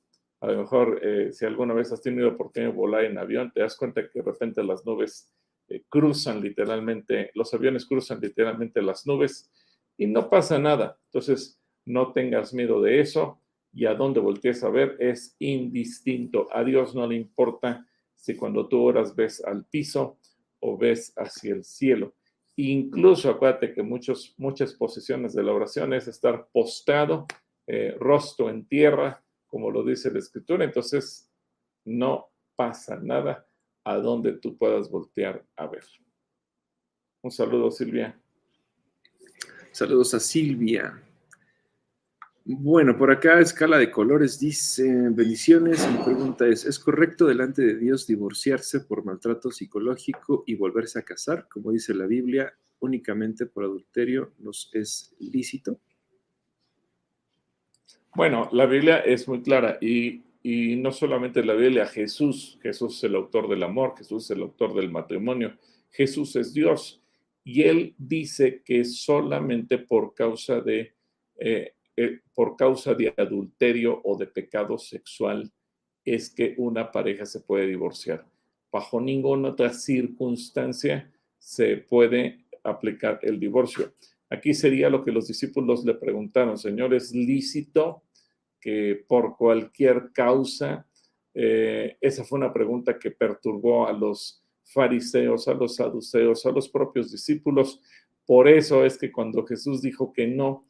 A 0.46 0.52
lo 0.52 0.60
mejor 0.60 1.00
eh, 1.02 1.32
si 1.32 1.44
alguna 1.44 1.74
vez 1.74 1.90
has 1.90 2.00
tenido 2.00 2.28
oportunidad 2.28 2.70
de 2.70 2.76
volar 2.76 3.04
en 3.04 3.18
avión, 3.18 3.50
te 3.52 3.62
das 3.62 3.76
cuenta 3.76 4.08
que 4.08 4.20
de 4.20 4.24
repente 4.24 4.62
las 4.62 4.86
nubes 4.86 5.28
eh, 5.66 5.82
cruzan 5.88 6.40
literalmente, 6.40 7.32
los 7.34 7.52
aviones 7.52 7.84
cruzan 7.84 8.20
literalmente 8.20 8.80
las 8.80 9.08
nubes 9.08 9.50
y 9.96 10.06
no 10.06 10.30
pasa 10.30 10.56
nada. 10.60 11.00
Entonces, 11.06 11.60
no 11.84 12.12
tengas 12.12 12.54
miedo 12.54 12.80
de 12.80 13.00
eso 13.00 13.40
y 13.72 13.86
a 13.86 13.94
dónde 13.94 14.20
voltees 14.20 14.62
a 14.62 14.68
ver 14.68 14.96
es 15.00 15.34
indistinto. 15.40 16.46
A 16.52 16.62
Dios 16.62 16.94
no 16.94 17.08
le 17.08 17.16
importa 17.16 17.84
si 18.14 18.36
cuando 18.36 18.68
tú 18.68 18.84
oras 18.84 19.16
ves 19.16 19.42
al 19.44 19.64
piso 19.64 20.20
o 20.60 20.78
ves 20.78 21.12
hacia 21.16 21.54
el 21.54 21.64
cielo. 21.64 22.14
Incluso 22.54 23.30
acuérdate 23.30 23.74
que 23.74 23.82
muchos, 23.82 24.32
muchas 24.38 24.74
posiciones 24.74 25.34
de 25.34 25.42
la 25.42 25.52
oración 25.52 25.92
es 25.92 26.06
estar 26.06 26.46
postrado, 26.52 27.26
eh, 27.66 27.96
rostro 27.98 28.48
en 28.48 28.64
tierra, 28.68 29.25
como 29.46 29.70
lo 29.70 29.84
dice 29.84 30.10
la 30.10 30.18
escritura. 30.18 30.64
Entonces, 30.64 31.30
no 31.84 32.28
pasa 32.56 32.96
nada 32.96 33.46
a 33.84 33.96
donde 33.96 34.32
tú 34.32 34.56
puedas 34.56 34.90
voltear 34.90 35.44
a 35.56 35.66
ver. 35.66 35.84
Un 37.22 37.30
saludo, 37.30 37.70
Silvia. 37.70 38.18
Saludos 39.72 40.14
a 40.14 40.20
Silvia. 40.20 41.02
Bueno, 42.48 42.96
por 42.96 43.10
acá, 43.10 43.40
escala 43.40 43.76
de 43.76 43.90
colores 43.90 44.38
dice, 44.38 44.84
bendiciones. 45.10 45.84
Mi 45.90 45.98
pregunta 46.04 46.46
es, 46.46 46.64
¿es 46.64 46.78
correcto 46.78 47.26
delante 47.26 47.62
de 47.62 47.76
Dios 47.76 48.06
divorciarse 48.06 48.80
por 48.80 49.04
maltrato 49.04 49.50
psicológico 49.50 50.44
y 50.46 50.54
volverse 50.54 51.00
a 51.00 51.02
casar? 51.02 51.48
Como 51.48 51.72
dice 51.72 51.92
la 51.92 52.06
Biblia, 52.06 52.56
únicamente 52.78 53.46
por 53.46 53.64
adulterio 53.64 54.32
nos 54.38 54.70
es 54.72 55.14
lícito. 55.18 55.80
Bueno, 58.16 58.48
la 58.50 58.64
Biblia 58.64 59.00
es 59.00 59.28
muy 59.28 59.42
clara 59.42 59.76
y, 59.78 60.22
no 60.42 60.90
solamente 60.90 61.44
la 61.44 61.52
Biblia, 61.52 61.84
Jesús, 61.84 62.58
Jesús 62.62 62.96
es 62.96 63.04
el 63.04 63.14
autor 63.14 63.46
del 63.46 63.62
amor, 63.62 63.92
Jesús 63.98 64.24
es 64.24 64.30
el 64.30 64.40
autor 64.40 64.74
del 64.74 64.90
matrimonio, 64.90 65.58
Jesús 65.90 66.34
es 66.36 66.54
Dios 66.54 67.02
y 67.44 67.64
él 67.64 67.94
dice 67.98 68.62
que 68.64 68.86
solamente 68.86 69.76
por 69.76 70.14
causa 70.14 70.62
de... 70.62 70.94
Eh, 71.36 71.74
eh, 71.98 72.20
por 72.34 72.56
causa 72.56 72.94
de 72.94 73.12
adulterio 73.16 74.00
o 74.02 74.16
de 74.16 74.26
pecado 74.26 74.78
sexual 74.78 75.50
es 76.02 76.30
que 76.30 76.54
una 76.56 76.90
pareja 76.90 77.26
se 77.26 77.40
puede 77.40 77.66
divorciar. 77.66 78.24
Bajo 78.72 78.98
ninguna 78.98 79.50
otra 79.50 79.74
circunstancia 79.74 81.10
se 81.38 81.76
puede 81.76 82.46
aplicar 82.62 83.18
el 83.22 83.38
divorcio. 83.38 83.92
Aquí 84.30 84.54
sería 84.54 84.88
lo 84.88 85.04
que 85.04 85.12
los 85.12 85.28
discípulos 85.28 85.84
le 85.84 85.94
preguntaron, 85.94 86.58
Señor, 86.58 86.94
¿es 86.94 87.14
lícito 87.14 88.02
que 88.60 89.04
por 89.06 89.36
cualquier 89.36 90.12
causa, 90.12 90.86
eh, 91.34 91.96
esa 92.00 92.24
fue 92.24 92.38
una 92.38 92.52
pregunta 92.52 92.98
que 92.98 93.10
perturbó 93.10 93.86
a 93.86 93.92
los 93.92 94.42
fariseos, 94.64 95.48
a 95.48 95.54
los 95.54 95.76
saduceos, 95.76 96.44
a 96.46 96.50
los 96.50 96.68
propios 96.68 97.12
discípulos. 97.12 97.80
Por 98.24 98.48
eso 98.48 98.84
es 98.84 98.98
que 98.98 99.12
cuando 99.12 99.46
Jesús 99.46 99.82
dijo 99.82 100.12
que 100.12 100.26
no, 100.26 100.66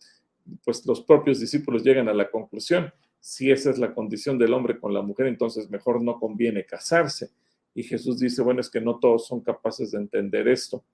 pues 0.65 0.85
los 0.87 1.01
propios 1.01 1.41
discípulos 1.41 1.83
llegan 1.83 2.09
a 2.09 2.15
la 2.15 2.31
conclusión, 2.31 2.93
si 3.21 3.51
esa 3.51 3.71
es 3.71 3.79
la 3.79 3.95
condición 3.95 4.39
del 4.39 4.53
hombre 4.53 4.79
con 4.79 4.95
la 4.95 5.03
mujer, 5.03 5.27
entonces 5.27 5.69
mejor 5.71 6.03
no 6.03 6.21
conviene 6.21 6.65
casarse. 6.65 7.31
Y 7.75 7.83
Jesús 7.83 8.19
dice, 8.19 8.43
bueno, 8.43 8.61
es 8.61 8.71
que 8.71 8.81
no 8.81 8.99
todos 8.99 9.27
son 9.27 9.41
capaces 9.41 9.91
de 9.91 9.99
entender 9.99 10.49
esto. 10.49 10.85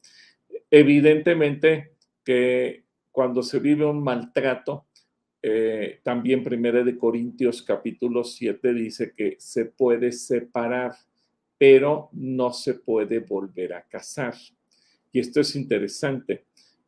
Evidentemente 0.71 1.93
que 2.25 2.85
cuando 3.11 3.43
se 3.43 3.59
vive 3.59 3.85
un 3.85 4.03
maltrato, 4.03 4.87
eh, 5.43 6.01
también 6.03 6.45
Primera 6.45 6.85
de 6.85 6.97
Corintios 6.97 7.63
capítulo 7.63 8.23
7 8.25 8.73
dice 8.73 9.13
que 9.17 9.37
se 9.39 9.67
puede 9.67 10.13
separar, 10.13 10.93
pero 11.59 12.09
no 12.13 12.53
se 12.53 12.75
puede 12.75 13.19
volver 13.19 13.75
a 13.75 13.83
casar. 13.83 14.35
Y 15.11 15.21
esto 15.21 15.41
es 15.41 15.57
interesante 15.57 16.45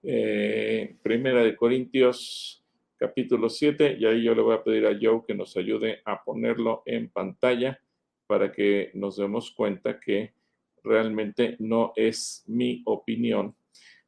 eh, 0.06 0.96
primera 1.02 1.42
de 1.42 1.56
Corintios 1.56 2.62
capítulo 2.98 3.48
7, 3.48 3.96
y 3.98 4.04
ahí 4.04 4.22
yo 4.22 4.34
le 4.34 4.42
voy 4.42 4.54
a 4.54 4.62
pedir 4.62 4.86
a 4.86 4.96
Joe 5.00 5.22
que 5.26 5.34
nos 5.34 5.56
ayude 5.56 6.02
a 6.04 6.22
ponerlo 6.22 6.82
en 6.84 7.08
pantalla 7.08 7.80
para 8.26 8.52
que 8.52 8.90
nos 8.92 9.16
demos 9.16 9.50
cuenta 9.50 9.98
que 9.98 10.34
realmente 10.82 11.56
no 11.58 11.94
es 11.96 12.44
mi 12.46 12.82
opinión. 12.84 13.56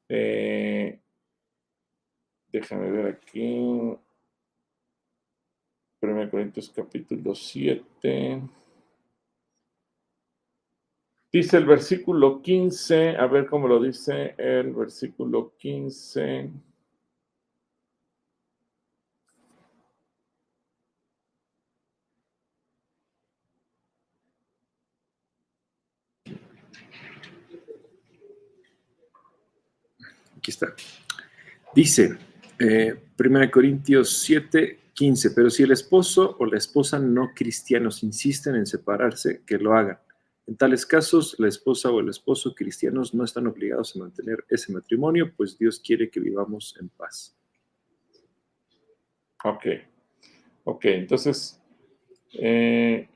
Eh, 0.08 1.00
déjame 2.52 2.90
ver 2.90 3.06
aquí. 3.06 3.96
1 6.00 6.30
Corintios 6.30 6.70
capítulo 6.74 7.34
7. 7.34 8.42
Dice 11.32 11.56
el 11.56 11.66
versículo 11.66 12.40
15, 12.40 13.16
a 13.16 13.26
ver 13.26 13.46
cómo 13.46 13.68
lo 13.68 13.82
dice 13.82 14.34
el 14.38 14.72
versículo 14.72 15.54
15. 15.56 16.50
Aquí 30.38 30.50
está. 30.50 30.74
Dice, 31.74 32.16
eh, 32.58 32.94
1 33.18 33.50
Corintios 33.50 34.18
7, 34.20 34.85
15, 34.96 35.32
pero 35.32 35.50
si 35.50 35.62
el 35.62 35.72
esposo 35.72 36.36
o 36.38 36.46
la 36.46 36.56
esposa 36.56 36.98
no 36.98 37.32
cristianos 37.34 38.02
insisten 38.02 38.56
en 38.56 38.66
separarse, 38.66 39.42
que 39.46 39.58
lo 39.58 39.74
hagan. 39.74 39.98
En 40.46 40.56
tales 40.56 40.86
casos, 40.86 41.36
la 41.38 41.48
esposa 41.48 41.90
o 41.90 42.00
el 42.00 42.08
esposo 42.08 42.54
cristianos 42.54 43.14
no 43.14 43.22
están 43.24 43.46
obligados 43.46 43.94
a 43.94 43.98
mantener 43.98 44.44
ese 44.48 44.72
matrimonio, 44.72 45.32
pues 45.36 45.58
Dios 45.58 45.80
quiere 45.80 46.08
que 46.08 46.18
vivamos 46.18 46.74
en 46.80 46.88
paz. 46.88 47.36
Ok, 49.44 49.66
ok, 50.64 50.84
entonces, 50.86 51.60
eh, 52.32 53.06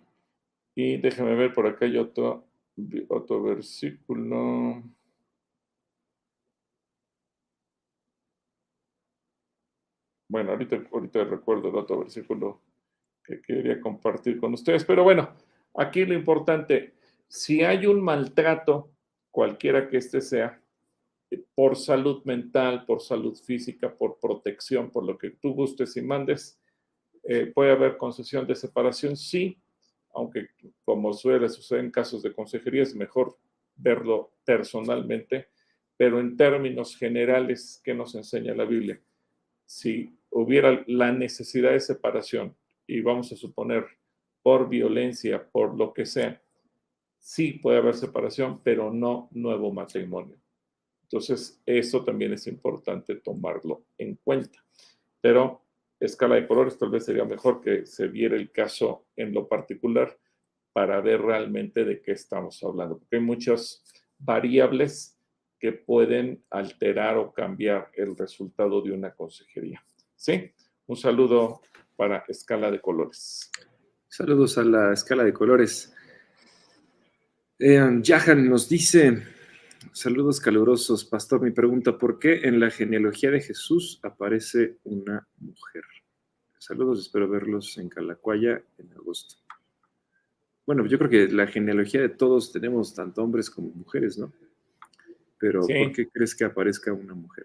y 0.75 0.99
déjame 0.99 1.35
ver, 1.35 1.55
por 1.55 1.67
acá 1.67 1.87
hay 1.87 1.97
otro, 1.97 2.45
otro 3.09 3.43
versículo. 3.43 4.83
Bueno, 10.31 10.53
ahorita, 10.53 10.81
ahorita 10.93 11.25
recuerdo 11.25 11.71
el 11.71 11.75
otro 11.75 11.99
versículo 11.99 12.61
que 13.25 13.43
quería 13.43 13.81
compartir 13.81 14.39
con 14.39 14.55
ustedes, 14.55 14.85
pero 14.85 15.03
bueno, 15.03 15.35
aquí 15.75 16.05
lo 16.05 16.15
importante, 16.15 16.95
si 17.27 17.65
hay 17.65 17.87
un 17.87 18.01
maltrato, 18.01 18.93
cualquiera 19.33 19.89
que 19.89 19.97
este 19.97 20.21
sea, 20.21 20.63
por 21.53 21.75
salud 21.75 22.23
mental, 22.25 22.85
por 22.87 23.01
salud 23.01 23.37
física, 23.37 23.93
por 23.93 24.21
protección, 24.21 24.93
por 24.93 25.05
lo 25.05 25.19
que 25.19 25.31
tú 25.31 25.53
gustes 25.53 25.97
y 25.97 26.03
mandes, 26.03 26.61
eh, 27.25 27.47
puede 27.53 27.73
haber 27.73 27.97
concesión 27.97 28.47
de 28.47 28.55
separación, 28.55 29.17
sí, 29.17 29.59
aunque 30.15 30.51
como 30.85 31.13
suele 31.13 31.49
suceder 31.49 31.85
en 31.85 31.91
casos 31.91 32.23
de 32.23 32.33
consejería, 32.33 32.85
es 32.85 32.95
mejor 32.95 33.37
verlo 33.75 34.31
personalmente, 34.45 35.49
pero 35.97 36.21
en 36.21 36.37
términos 36.37 36.97
generales, 36.97 37.81
¿qué 37.83 37.95
nos 37.95 38.15
enseña 38.15 38.55
la 38.55 38.65
Biblia? 38.65 39.01
Si 39.67 40.20
hubiera 40.31 40.83
la 40.87 41.13
necesidad 41.13 41.73
de 41.73 41.81
separación, 41.81 42.57
y 42.87 43.01
vamos 43.01 43.33
a 43.33 43.37
suponer 43.37 43.87
por 44.43 44.69
violencia, 44.69 45.49
por 45.51 45.77
lo 45.77 45.93
que 45.93 46.07
sea, 46.07 46.43
sí 47.19 47.53
puede 47.53 47.79
haber 47.79 47.95
separación, 47.95 48.61
pero 48.63 48.93
no 48.93 49.29
nuevo 49.33 49.73
matrimonio. 49.73 50.37
Entonces, 51.03 51.61
eso 51.67 52.05
también 52.05 52.33
es 52.33 52.47
importante 52.47 53.17
tomarlo 53.17 53.85
en 53.99 54.17
cuenta. 54.17 54.65
Pero 55.21 55.65
escala 55.99 56.37
de 56.37 56.47
colores 56.47 56.79
tal 56.79 56.91
vez 56.91 57.05
sería 57.05 57.25
mejor 57.25 57.61
que 57.61 57.85
se 57.85 58.09
viera 58.09 58.37
el 58.37 58.51
caso 58.51 59.07
en 59.17 59.35
lo 59.35 59.47
particular 59.49 60.17
para 60.73 61.01
ver 61.01 61.21
realmente 61.21 61.85
de 61.85 62.01
qué 62.01 62.13
estamos 62.13 62.63
hablando, 62.63 62.99
porque 62.99 63.17
hay 63.17 63.23
muchas 63.23 63.85
variables 64.19 65.19
que 65.59 65.73
pueden 65.73 66.43
alterar 66.49 67.19
o 67.19 67.33
cambiar 67.33 67.91
el 67.95 68.17
resultado 68.17 68.81
de 68.81 68.93
una 68.93 69.15
consejería. 69.15 69.85
¿Sí? 70.21 70.53
Un 70.87 70.97
saludo 70.99 71.63
para 71.97 72.25
Escala 72.29 72.71
de 72.71 72.79
Colores. 72.79 73.51
Saludos 74.07 74.59
a 74.59 74.65
la 74.65 74.93
Escala 74.93 75.25
de 75.25 75.33
Colores. 75.33 75.95
Eh, 77.59 77.81
Jahan 78.05 78.51
nos 78.51 78.69
dice, 78.69 79.23
saludos 79.93 80.39
calurosos, 80.39 81.07
pastor, 81.07 81.41
mi 81.41 81.53
pregunta, 81.53 81.97
¿por 81.97 82.19
qué 82.19 82.43
en 82.43 82.61
la 82.61 82.69
genealogía 82.69 83.31
de 83.31 83.41
Jesús 83.41 83.99
aparece 84.03 84.77
una 84.85 85.27
mujer? 85.39 85.85
Saludos, 86.59 87.01
espero 87.01 87.27
verlos 87.27 87.79
en 87.79 87.89
Calacuaya 87.89 88.63
en 88.77 88.93
agosto. 88.93 89.37
Bueno, 90.67 90.85
yo 90.85 90.99
creo 90.99 91.09
que 91.09 91.29
la 91.29 91.47
genealogía 91.47 92.03
de 92.03 92.11
todos 92.11 92.53
tenemos 92.53 92.95
tanto 92.95 93.23
hombres 93.23 93.49
como 93.49 93.71
mujeres, 93.71 94.19
¿no? 94.19 94.31
Pero 95.39 95.61
¿por 95.61 95.93
qué 95.93 96.11
crees 96.13 96.35
que 96.35 96.45
aparezca 96.45 96.93
una 96.93 97.15
mujer? 97.15 97.45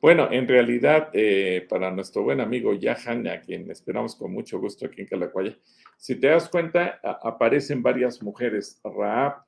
Bueno, 0.00 0.30
en 0.30 0.46
realidad, 0.46 1.10
eh, 1.12 1.66
para 1.68 1.90
nuestro 1.90 2.22
buen 2.22 2.40
amigo 2.40 2.72
Yahan, 2.72 3.26
a 3.26 3.40
quien 3.40 3.68
esperamos 3.68 4.14
con 4.14 4.32
mucho 4.32 4.60
gusto 4.60 4.86
aquí 4.86 5.00
en 5.00 5.08
Calacuaya, 5.08 5.58
si 5.96 6.14
te 6.14 6.28
das 6.28 6.48
cuenta, 6.48 7.00
aparecen 7.02 7.82
varias 7.82 8.22
mujeres. 8.22 8.80
Raab, 8.84 9.42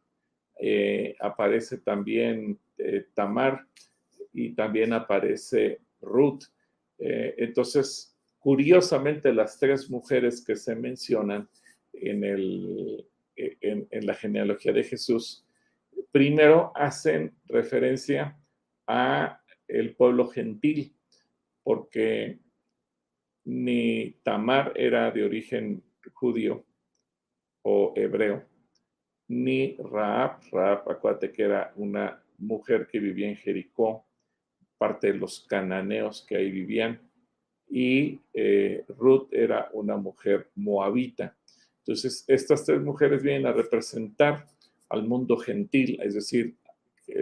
eh, 0.58 1.14
aparece 1.20 1.78
también 1.78 2.58
eh, 2.78 3.06
Tamar 3.14 3.64
y 4.32 4.52
también 4.54 4.92
aparece 4.92 5.82
Ruth. 6.00 6.42
entonces, 6.98 8.16
curiosamente, 8.40 9.32
las 9.32 9.58
tres 9.58 9.88
mujeres 9.88 10.44
que 10.44 10.56
se 10.56 10.74
mencionan 10.74 11.48
en, 11.92 12.24
el, 12.24 13.06
en, 13.36 13.86
en 13.88 14.06
la 14.06 14.14
genealogía 14.14 14.72
de 14.72 14.82
Jesús, 14.82 15.46
primero 16.10 16.72
hacen 16.74 17.34
referencia 17.46 18.36
a 18.86 19.39
el 19.72 19.94
pueblo 19.94 20.28
gentil, 20.28 20.92
porque 21.62 22.38
ni 23.44 24.16
Tamar 24.22 24.72
era 24.76 25.10
de 25.10 25.24
origen 25.24 25.82
judío 26.12 26.64
o 27.62 27.92
hebreo, 27.96 28.44
ni 29.28 29.76
Raab, 29.76 30.40
Raab, 30.50 30.90
acuérdate 30.90 31.30
que 31.30 31.42
era 31.42 31.72
una 31.76 32.22
mujer 32.38 32.86
que 32.86 32.98
vivía 32.98 33.28
en 33.28 33.36
Jericó, 33.36 34.06
parte 34.76 35.12
de 35.12 35.18
los 35.18 35.46
cananeos 35.46 36.24
que 36.26 36.36
ahí 36.36 36.50
vivían, 36.50 37.00
y 37.68 38.18
eh, 38.32 38.84
Ruth 38.88 39.28
era 39.30 39.68
una 39.72 39.96
mujer 39.96 40.50
moabita. 40.56 41.36
Entonces, 41.78 42.24
estas 42.26 42.64
tres 42.64 42.80
mujeres 42.80 43.22
vienen 43.22 43.46
a 43.46 43.52
representar 43.52 44.46
al 44.88 45.06
mundo 45.06 45.36
gentil, 45.36 46.00
es 46.02 46.14
decir, 46.14 46.56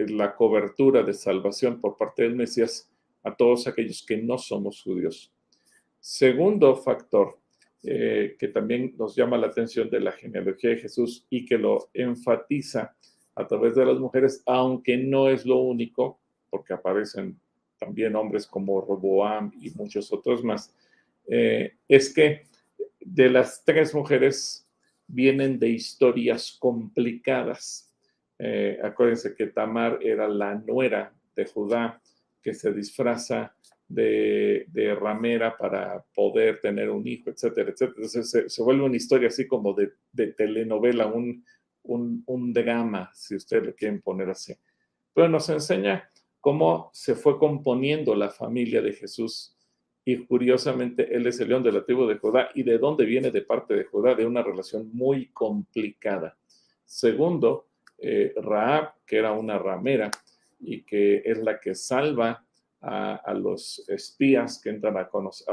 la 0.09 0.35
cobertura 0.35 1.03
de 1.03 1.13
salvación 1.13 1.79
por 1.79 1.97
parte 1.97 2.23
del 2.23 2.35
Mesías 2.35 2.89
a 3.23 3.35
todos 3.35 3.67
aquellos 3.67 4.05
que 4.05 4.17
no 4.17 4.37
somos 4.37 4.81
judíos. 4.81 5.31
Segundo 5.99 6.75
factor 6.75 7.39
eh, 7.81 8.35
que 8.37 8.49
también 8.49 8.93
nos 8.97 9.15
llama 9.15 9.37
la 9.37 9.47
atención 9.47 9.89
de 9.89 10.01
la 10.01 10.11
genealogía 10.11 10.71
de 10.71 10.77
Jesús 10.77 11.25
y 11.29 11.45
que 11.45 11.57
lo 11.57 11.89
enfatiza 11.93 12.93
a 13.35 13.47
través 13.47 13.75
de 13.75 13.85
las 13.85 13.97
mujeres, 13.99 14.43
aunque 14.45 14.97
no 14.97 15.29
es 15.29 15.45
lo 15.45 15.59
único, 15.59 16.19
porque 16.49 16.73
aparecen 16.73 17.39
también 17.77 18.17
hombres 18.17 18.45
como 18.45 18.81
Roboam 18.81 19.53
y 19.61 19.69
muchos 19.71 20.11
otros 20.11 20.43
más, 20.43 20.75
eh, 21.27 21.75
es 21.87 22.13
que 22.13 22.43
de 22.99 23.29
las 23.29 23.63
tres 23.63 23.95
mujeres 23.95 24.67
vienen 25.07 25.57
de 25.57 25.69
historias 25.69 26.57
complicadas 26.59 27.88
eh, 28.39 28.79
acuérdense 28.81 29.35
que 29.35 29.47
Tamar 29.47 29.99
era 30.01 30.27
la 30.29 30.55
nuera 30.55 31.13
de 31.35 31.45
Judá 31.45 32.01
que 32.41 32.53
se 32.53 32.71
disfraza 32.71 33.53
de, 33.89 34.65
ramera 34.99 35.57
para 35.57 36.03
poder 36.15 36.61
tener 36.61 36.89
un 36.89 37.05
hijo, 37.07 37.29
etcétera, 37.29 37.71
etcétera. 37.71 37.95
Entonces 37.97 38.53
se, 38.53 38.63
vuelve 38.63 38.83
una 38.83 38.95
historia 38.95 39.27
así 39.27 39.45
como 39.45 39.73
de, 39.73 39.91
telenovela, 40.33 41.07
un, 41.07 41.43
un, 41.83 42.53
drama, 42.53 43.11
si 43.13 43.35
ustedes 43.35 43.63
le 43.63 43.73
quieren 43.73 44.01
poner 44.01 44.29
así. 44.29 44.53
Pero 45.13 45.27
nos 45.27 45.49
enseña 45.49 46.09
cómo 46.39 46.91
se 46.93 47.15
fue 47.15 47.37
componiendo 47.37 48.15
la 48.15 48.29
familia 48.29 48.81
de 48.81 48.93
Jesús. 48.93 49.55
Y 50.05 50.25
curiosamente, 50.25 51.13
él 51.13 51.27
es 51.27 51.39
el 51.39 51.49
león 51.49 51.63
de 51.63 51.71
la 51.71 51.83
tribu 51.83 52.05
de 52.05 52.17
Judá. 52.17 52.49
¿Y 52.55 52.63
de 52.63 52.77
dónde 52.77 53.05
viene 53.05 53.31
de 53.31 53.41
parte 53.41 53.73
de 53.75 53.83
Judá? 53.83 54.15
De 54.15 54.25
una 54.25 54.41
relación 54.41 54.89
muy 54.93 55.27
complicada. 55.27 56.37
Segundo, 56.85 57.68
eh, 58.01 58.33
Raab, 58.37 58.93
que 59.05 59.17
era 59.17 59.31
una 59.33 59.57
ramera 59.57 60.09
y 60.59 60.83
que 60.83 61.21
es 61.25 61.37
la 61.39 61.59
que 61.59 61.75
salva 61.75 62.43
a, 62.81 63.33
los 63.33 63.83
espías 63.89 64.61
que 64.61 64.69
entran 64.69 64.95
a, 64.97 65.09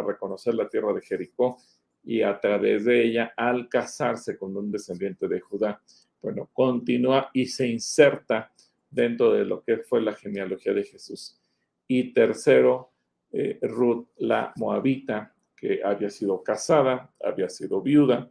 reconocer 0.06 0.54
la 0.54 0.68
tierra 0.68 0.92
de 0.92 1.00
Jericó 1.00 1.59
y 2.04 2.22
a 2.22 2.38
través 2.38 2.85
de 2.85 3.04
ella, 3.04 3.32
al 3.37 3.68
casarse 3.68 4.38
con 4.38 4.56
un 4.56 4.70
descendiente 4.70 5.26
de 5.26 5.40
Judá, 5.40 5.82
bueno, 6.22 6.48
continúa 6.52 7.30
y 7.32 7.46
se 7.46 7.66
inserta 7.66 8.52
dentro 8.88 9.32
de 9.32 9.44
lo 9.44 9.62
que 9.62 9.78
fue 9.78 10.00
la 10.00 10.14
genealogía 10.14 10.72
de 10.72 10.85
Jesús. 10.85 11.40
Y 11.88 12.12
tercero, 12.12 12.92
eh, 13.32 13.59
Ruth, 13.62 14.06
la 14.18 14.52
moabita, 14.56 15.35
que 15.56 15.80
había 15.82 16.11
sido 16.11 16.42
casada, 16.44 17.12
había 17.22 17.48
sido 17.48 17.82
viuda, 17.82 18.30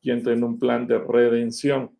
y 0.00 0.10
entra 0.10 0.32
en 0.32 0.42
un 0.42 0.58
plan 0.58 0.86
de 0.86 0.98
redención 0.98 1.90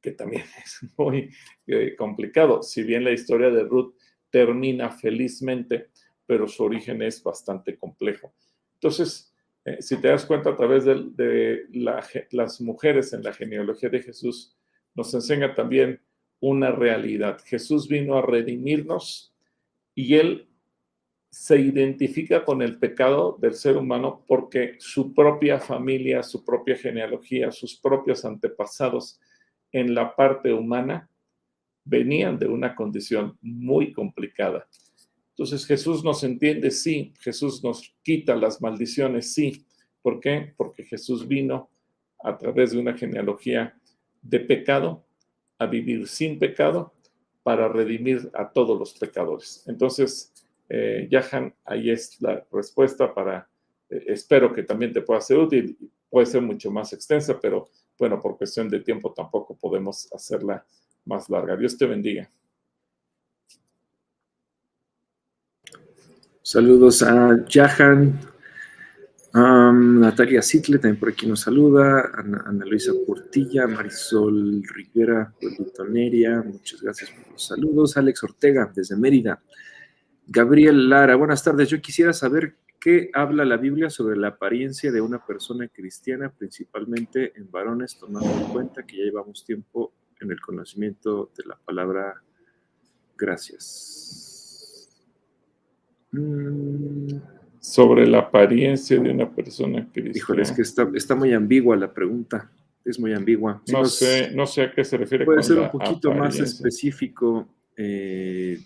que 0.00 0.12
también 0.12 0.42
es 0.64 0.78
muy 0.96 1.30
eh, 1.66 1.94
complicado. 1.96 2.62
Si 2.62 2.82
bien 2.82 3.04
la 3.04 3.12
historia 3.12 3.50
de 3.50 3.64
Ruth 3.64 3.94
termina 4.30 4.90
felizmente, 4.90 5.88
pero 6.26 6.46
su 6.46 6.64
origen 6.64 7.02
es 7.02 7.22
bastante 7.22 7.76
complejo. 7.78 8.34
Entonces, 8.74 9.34
eh, 9.64 9.78
si 9.80 10.00
te 10.00 10.08
das 10.08 10.26
cuenta 10.26 10.50
a 10.50 10.56
través 10.56 10.84
de, 10.84 11.66
las 12.30 12.60
mujeres 12.60 13.12
en 13.12 13.22
la 13.22 13.32
genealogía 13.32 13.88
de 13.88 14.02
Jesús, 14.02 14.56
nos 14.94 15.12
enseña 15.14 15.54
también 15.54 16.00
una 16.40 16.70
realidad. 16.70 17.38
Jesús 17.44 17.88
vino 17.88 18.16
a 18.16 18.22
redimirnos 18.22 19.34
y 19.94 20.14
él 20.16 20.48
se 21.30 21.58
identifica 21.60 22.44
con 22.44 22.62
el 22.62 22.78
pecado 22.78 23.36
del 23.40 23.54
ser 23.54 23.76
humano 23.76 24.24
porque 24.26 24.76
su 24.78 25.12
propia 25.12 25.58
familia, 25.60 26.22
su 26.22 26.44
propia 26.44 26.76
genealogía, 26.76 27.50
sus 27.50 27.76
propios 27.78 28.24
antepasados 28.24 29.20
en 29.72 29.94
la 29.94 30.14
parte 30.14 30.52
humana 30.52 31.08
venían 31.84 32.38
de 32.38 32.46
una 32.46 32.74
condición 32.74 33.38
muy 33.40 33.92
complicada. 33.92 34.68
Entonces 35.30 35.66
Jesús 35.66 36.04
nos 36.04 36.24
entiende, 36.24 36.70
sí, 36.70 37.12
Jesús 37.20 37.62
nos 37.62 37.94
quita 38.02 38.34
las 38.36 38.60
maldiciones, 38.60 39.32
sí. 39.32 39.64
¿Por 40.02 40.20
qué? 40.20 40.52
Porque 40.56 40.84
Jesús 40.84 41.26
vino 41.26 41.70
a 42.22 42.36
través 42.36 42.72
de 42.72 42.78
una 42.78 42.94
genealogía 42.94 43.78
de 44.22 44.40
pecado 44.40 45.04
a 45.58 45.66
vivir 45.66 46.06
sin 46.08 46.38
pecado 46.38 46.92
para 47.42 47.68
redimir 47.68 48.30
a 48.34 48.50
todos 48.50 48.78
los 48.78 48.94
pecadores. 48.94 49.64
Entonces, 49.66 50.32
eh, 50.68 51.08
Yahan, 51.10 51.54
ahí 51.64 51.90
es 51.90 52.20
la 52.20 52.44
respuesta 52.52 53.14
para, 53.14 53.48
eh, 53.88 54.04
espero 54.08 54.52
que 54.52 54.64
también 54.64 54.92
te 54.92 55.02
pueda 55.02 55.20
ser 55.20 55.38
útil, 55.38 55.76
puede 56.10 56.26
ser 56.26 56.42
mucho 56.42 56.70
más 56.70 56.92
extensa, 56.92 57.38
pero 57.40 57.68
bueno, 57.98 58.20
por 58.20 58.36
cuestión 58.36 58.68
de 58.68 58.80
tiempo 58.80 59.12
tampoco 59.12 59.56
podemos 59.56 60.08
hacerla 60.12 60.64
más 61.04 61.28
larga. 61.28 61.56
Dios 61.56 61.76
te 61.76 61.86
bendiga. 61.86 62.30
Saludos 66.42 67.02
a 67.02 67.44
Jahan, 67.46 68.18
Natalia 69.34 70.40
Sitle, 70.40 70.78
también 70.78 70.98
por 70.98 71.10
aquí 71.10 71.26
nos 71.26 71.40
saluda, 71.40 72.10
Ana, 72.14 72.64
Luisa 72.64 72.92
Portilla, 73.06 73.66
Marisol 73.66 74.62
Rivera, 74.64 75.34
Neria, 75.90 76.42
muchas 76.42 76.80
gracias 76.80 77.10
por 77.10 77.32
los 77.32 77.44
saludos, 77.44 77.98
Alex 77.98 78.24
Ortega, 78.24 78.72
desde 78.74 78.96
Mérida, 78.96 79.42
Gabriel 80.26 80.88
Lara, 80.88 81.16
buenas 81.16 81.44
tardes, 81.44 81.68
yo 81.68 81.80
quisiera 81.82 82.14
saber 82.14 82.56
qué 82.80 83.10
habla 83.12 83.44
la 83.44 83.56
Biblia 83.56 83.90
sobre 83.90 84.16
la 84.16 84.28
apariencia 84.28 84.92
de 84.92 85.00
una 85.00 85.24
persona 85.24 85.68
cristiana, 85.68 86.32
principalmente 86.36 87.32
en 87.36 87.50
varones, 87.50 87.98
tomando 87.98 88.30
en 88.30 88.52
cuenta 88.52 88.86
que 88.86 88.98
ya 88.98 89.04
llevamos 89.04 89.44
tiempo 89.44 89.92
en 90.20 90.30
el 90.30 90.40
conocimiento 90.40 91.30
de 91.36 91.44
la 91.44 91.56
palabra 91.56 92.22
gracias. 93.16 94.88
Mm. 96.12 97.16
Sobre 97.60 98.06
la 98.06 98.20
apariencia 98.20 98.98
de 98.98 99.10
una 99.10 99.34
persona 99.34 99.86
cristiana. 99.92 100.16
Híjole, 100.16 100.42
es 100.42 100.52
que 100.52 100.62
está, 100.62 101.14
muy 101.14 101.32
ambigua 101.32 101.76
la 101.76 101.92
pregunta. 101.92 102.50
Es 102.84 102.98
muy 102.98 103.12
ambigua. 103.12 103.62
no, 103.70 103.84
sé, 103.84 104.30
no 104.34 104.46
sé 104.46 104.62
a 104.62 104.72
qué 104.72 104.84
se 104.84 104.96
refiere. 104.96 105.26
Puede 105.26 105.42
ser 105.42 105.58
un 105.58 105.70
poquito 105.70 106.14
más 106.14 106.38
específico, 106.38 107.46
eh, 107.76 108.58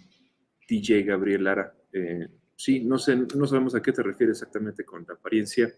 DJ 0.69 1.03
Gabriel 1.03 1.45
Lara. 1.45 1.75
Eh, 1.93 2.29
sí, 2.63 2.79
no 2.79 2.97
sé, 2.97 3.17
no 3.17 3.45
sabemos 3.45 3.75
a 3.75 3.83
qué 3.83 3.91
te 3.91 4.05
refieres 4.05 4.37
exactamente 4.37 4.85
con 4.85 5.05
la 5.09 5.15
apariencia 5.15 5.75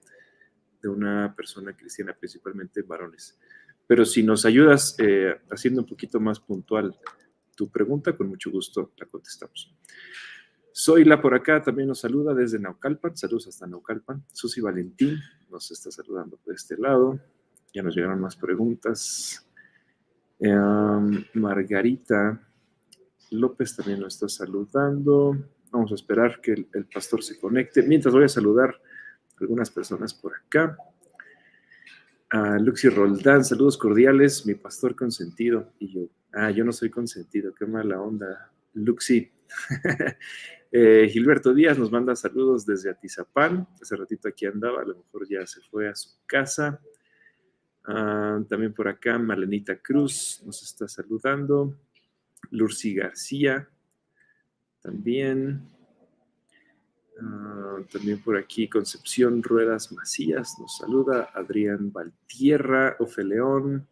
de 0.82 0.88
una 0.90 1.34
persona 1.34 1.74
cristiana, 1.74 2.14
principalmente 2.14 2.82
varones. 2.82 3.38
Pero 3.86 4.04
si 4.04 4.22
nos 4.22 4.44
ayudas 4.44 4.94
eh, 4.98 5.34
haciendo 5.50 5.80
un 5.80 5.86
poquito 5.86 6.20
más 6.20 6.40
puntual 6.40 6.94
tu 7.56 7.70
pregunta, 7.70 8.14
con 8.14 8.28
mucho 8.28 8.50
gusto 8.50 8.92
la 8.98 9.06
contestamos. 9.06 9.74
Soy 10.72 11.04
la 11.04 11.22
por 11.22 11.34
acá 11.34 11.62
también 11.62 11.88
nos 11.88 12.00
saluda 12.00 12.34
desde 12.34 12.58
Naucalpan. 12.58 13.16
Saludos 13.16 13.46
hasta 13.46 13.66
Naucalpan. 13.66 14.22
Susi 14.32 14.60
Valentín 14.60 15.18
nos 15.50 15.70
está 15.70 15.90
saludando 15.90 16.36
por 16.36 16.54
este 16.54 16.76
lado. 16.76 17.18
Ya 17.72 17.82
nos 17.82 17.96
llegaron 17.96 18.20
más 18.20 18.36
preguntas. 18.36 19.48
Em, 20.38 21.24
Margarita 21.32 22.46
López 23.30 23.74
también 23.74 24.00
nos 24.00 24.14
está 24.14 24.28
saludando. 24.28 25.38
Vamos 25.74 25.90
a 25.90 25.96
esperar 25.96 26.40
que 26.40 26.52
el, 26.52 26.86
pastor 26.86 27.20
se 27.24 27.36
conecte. 27.36 27.82
Mientras 27.82 28.14
voy 28.14 28.22
a 28.22 28.28
saludar 28.28 28.70
a 28.70 29.40
algunas 29.40 29.68
personas 29.70 30.14
por 30.14 30.32
acá. 30.36 30.78
A 32.30 32.58
Luxi 32.60 32.88
Roldán, 32.88 33.44
saludos 33.44 33.76
cordiales, 33.76 34.46
mi 34.46 34.54
pastor 34.54 34.94
consentido. 34.94 35.72
Y 35.80 35.92
yo, 35.92 36.08
ah, 36.32 36.52
yo 36.52 36.64
no 36.64 36.70
soy 36.70 36.90
consentido, 36.90 37.52
qué 37.52 37.66
mala 37.66 38.00
onda. 38.00 38.52
Luxi, 38.74 39.32
Eh, 40.76 41.08
Gilberto 41.08 41.54
Díaz 41.54 41.78
nos 41.78 41.92
manda 41.92 42.16
saludos 42.16 42.66
desde 42.66 42.90
Atizapán. 42.90 43.68
Hace 43.80 43.94
ratito 43.94 44.26
aquí 44.26 44.44
andaba, 44.44 44.82
a 44.82 44.84
lo 44.84 44.96
mejor 44.96 45.24
ya 45.28 45.46
se 45.46 45.60
fue 45.60 45.88
a 45.88 45.94
su 45.94 46.10
casa. 46.26 46.80
Ah, 47.84 48.42
también 48.48 48.74
por 48.74 48.88
acá, 48.88 49.16
Malenita 49.16 49.76
Cruz 49.76 50.42
nos 50.44 50.64
está 50.64 50.88
saludando. 50.88 51.78
Lurci 52.50 52.92
García 52.92 53.68
también. 54.84 55.62
Ah, 57.20 57.78
también 57.90 58.20
por 58.20 58.36
aquí 58.36 58.68
Concepción 58.68 59.42
Ruedas 59.42 59.90
Macías 59.92 60.56
nos 60.58 60.76
saluda. 60.76 61.30
Adrián 61.34 61.90
Valtierra, 61.90 62.96
Ofeleón. 63.00 63.88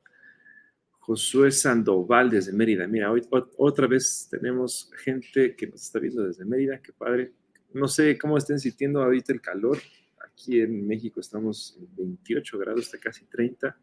Josué 1.00 1.50
Sandoval 1.50 2.31
desde 2.31 2.52
Mérida. 2.52 2.87
Mira, 2.87 3.11
hoy 3.11 3.26
otra 3.57 3.88
vez 3.88 4.28
tenemos 4.31 4.88
gente 5.02 5.57
que 5.57 5.66
nos 5.66 5.83
está 5.83 5.98
viendo 5.98 6.22
desde 6.22 6.44
Mérida, 6.44 6.81
qué 6.81 6.92
padre. 6.92 7.33
No 7.72 7.88
sé 7.88 8.16
cómo 8.16 8.38
estén 8.38 8.61
sintiendo 8.61 9.02
ahorita 9.02 9.33
el 9.33 9.40
calor. 9.40 9.78
Aquí 10.24 10.61
en 10.61 10.87
México 10.87 11.18
estamos 11.18 11.76
en 11.81 11.88
28 11.96 12.57
grados, 12.57 12.83
hasta 12.83 12.98
casi 12.98 13.24
30, 13.24 13.76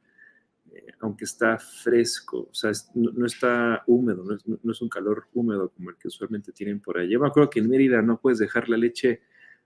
eh, 0.72 0.94
aunque 1.00 1.26
está 1.26 1.58
fresco, 1.58 2.48
o 2.52 2.54
sea, 2.54 2.72
no, 2.96 3.26
está 3.26 3.84
húmedo, 3.88 4.24
no 4.64 4.72
es, 4.72 4.82
un 4.82 4.90
calor 4.90 5.28
húmedo 5.34 5.70
como 5.70 5.90
el 5.90 5.98
que 5.98 6.08
usualmente 6.08 6.52
tienen 6.52 6.80
por 6.80 6.98
allá. 6.98 7.10
Yo 7.10 7.20
me 7.20 7.28
acuerdo 7.28 7.50
que 7.50 7.60
en 7.60 7.70
Mérida 7.70 8.02
no 8.02 8.20
puedes 8.20 8.40
dejar 8.40 8.70
la 8.70 8.78
leche 8.78 9.22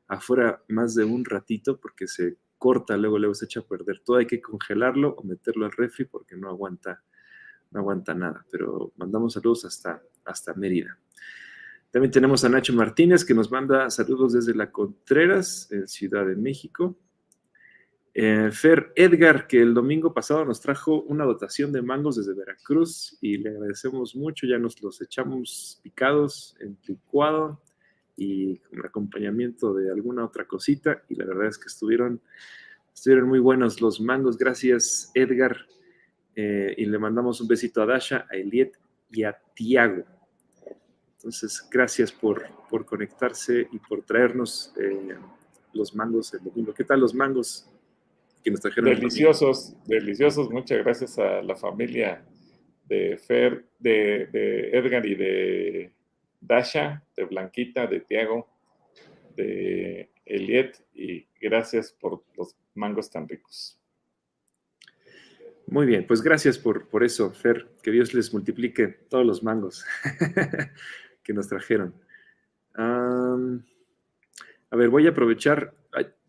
afuera 0.08 0.64
más 0.68 0.96
de 0.96 1.04
un 1.04 1.26
ratito 1.26 1.80
porque 1.80 2.08
se 2.08 2.38
corta, 2.58 2.98
luego 2.98 3.20
luego 3.20 3.34
se 3.34 3.46
echa 3.46 3.62
a 3.62 3.68
perder. 3.68 4.00
Todo 4.00 4.18
hay 4.18 4.28
que 4.28 4.42
congelarlo 4.42 5.16
o 5.16 5.24
meterlo 5.24 5.66
al 5.66 5.72
refri 5.72 6.06
porque 6.06 6.36
no 6.36 6.50
aguanta 6.50 7.04
no 7.74 7.80
aguanta 7.80 8.14
nada, 8.14 8.46
pero 8.52 8.94
mandamos 8.98 9.34
saludos 9.34 9.66
hasta, 9.66 10.02
hasta 10.26 10.54
Mérida. 10.54 10.98
También 11.92 12.12
tenemos 12.12 12.44
a 12.44 12.50
Nacho 12.50 12.74
Martínez 12.74 13.26
que 13.26 13.34
nos 13.34 13.52
manda 13.52 13.90
saludos 13.90 14.34
desde 14.34 14.56
La 14.56 14.72
Contreras, 14.72 15.72
en 15.72 15.88
Ciudad 15.88 16.26
de 16.26 16.36
México. 16.36 16.98
Eh, 18.16 18.52
Fer 18.52 18.94
Edgar, 18.96 19.48
que 19.48 19.60
el 19.60 19.74
domingo 19.74 20.14
pasado 20.14 20.46
nos 20.46 20.62
trajo 20.62 21.02
una 21.02 21.26
dotación 21.26 21.72
de 21.72 21.82
mangos 21.82 22.18
desde 22.18 22.36
Veracruz 22.36 23.18
y 23.22 23.38
le 23.38 23.50
agradecemos 23.50 24.16
mucho, 24.16 24.46
ya 24.46 24.60
nos 24.60 24.80
los 24.84 25.02
echamos 25.02 25.80
picados 25.82 26.56
en 26.60 26.78
licuado 26.86 27.60
y 28.16 28.58
con 28.60 28.86
acompañamiento 28.86 29.74
de 29.74 29.92
alguna 29.92 30.26
otra 30.26 30.46
cosita 30.46 31.02
y 31.10 31.16
la 31.16 31.26
verdad 31.26 31.48
es 31.48 31.58
que 31.58 31.66
estuvieron, 31.66 32.22
estuvieron 32.94 33.28
muy 33.28 33.40
buenos 33.40 33.82
los 33.82 34.00
mangos. 34.00 34.38
Gracias 34.38 35.12
Edgar 35.16 35.66
eh, 36.36 36.76
y 36.78 36.86
le 36.86 37.00
mandamos 37.00 37.42
un 37.42 37.48
besito 37.48 37.82
a 37.82 37.88
Dasha, 37.88 38.28
a 38.30 38.36
Eliet 38.36 38.74
y 39.12 39.24
a 39.24 39.36
Tiago. 39.56 40.04
Entonces, 41.16 41.68
gracias 41.72 42.12
por, 42.12 42.44
por 42.70 42.86
conectarse 42.86 43.68
y 43.72 43.80
por 43.80 44.04
traernos 44.04 44.72
eh, 44.78 45.16
los 45.74 45.96
mangos 45.96 46.32
el 46.36 46.44
domingo. 46.44 46.74
¿Qué 46.76 46.84
tal 46.84 47.00
los 47.00 47.16
mangos 47.16 47.73
que 48.44 48.52
nos 48.52 48.62
trajeron? 48.62 48.94
Deliciosos, 48.94 49.76
deliciosos. 49.86 50.50
Muchas 50.52 50.80
gracias 50.84 51.18
a 51.18 51.42
la 51.42 51.56
familia 51.56 52.26
de 52.86 53.18
Fer, 53.18 53.66
de, 53.80 54.28
de 54.28 54.70
Edgar 54.78 55.06
y 55.06 55.16
de 55.16 55.94
Dasha, 56.42 57.04
de 57.16 57.26
Blanquita, 57.26 57.88
de 57.88 58.02
Tiago, 58.02 58.48
de 59.36 60.10
Eliet 60.26 60.84
y 60.94 61.28
gracias 61.42 61.92
por 61.92 62.24
los 62.38 62.56
mangos 62.76 63.10
tan 63.10 63.28
ricos. 63.28 63.80
Muy 65.68 65.86
bien, 65.86 66.06
pues 66.06 66.22
gracias 66.22 66.58
por, 66.58 66.88
por 66.90 67.04
eso, 67.04 67.32
Fer. 67.32 67.70
Que 67.82 67.92
Dios 67.92 68.14
les 68.14 68.34
multiplique 68.34 68.88
todos 68.88 69.26
los 69.26 69.44
mangos 69.44 69.86
que 71.24 71.34
nos 71.34 71.48
trajeron. 71.48 71.96
a 72.76 73.38
ver, 74.72 74.90
voy 74.90 75.08
a 75.08 75.12
aprovechar, 75.12 75.74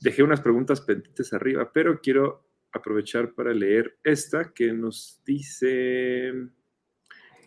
dejé 0.01 0.23
unas 0.23 0.41
preguntas 0.41 0.81
pendientes 0.81 1.33
arriba, 1.33 1.71
pero 1.73 2.01
quiero 2.01 2.49
aprovechar 2.73 3.35
para 3.35 3.53
leer 3.53 3.99
esta 4.03 4.53
que 4.53 4.73
nos 4.73 5.23
dice 5.25 6.33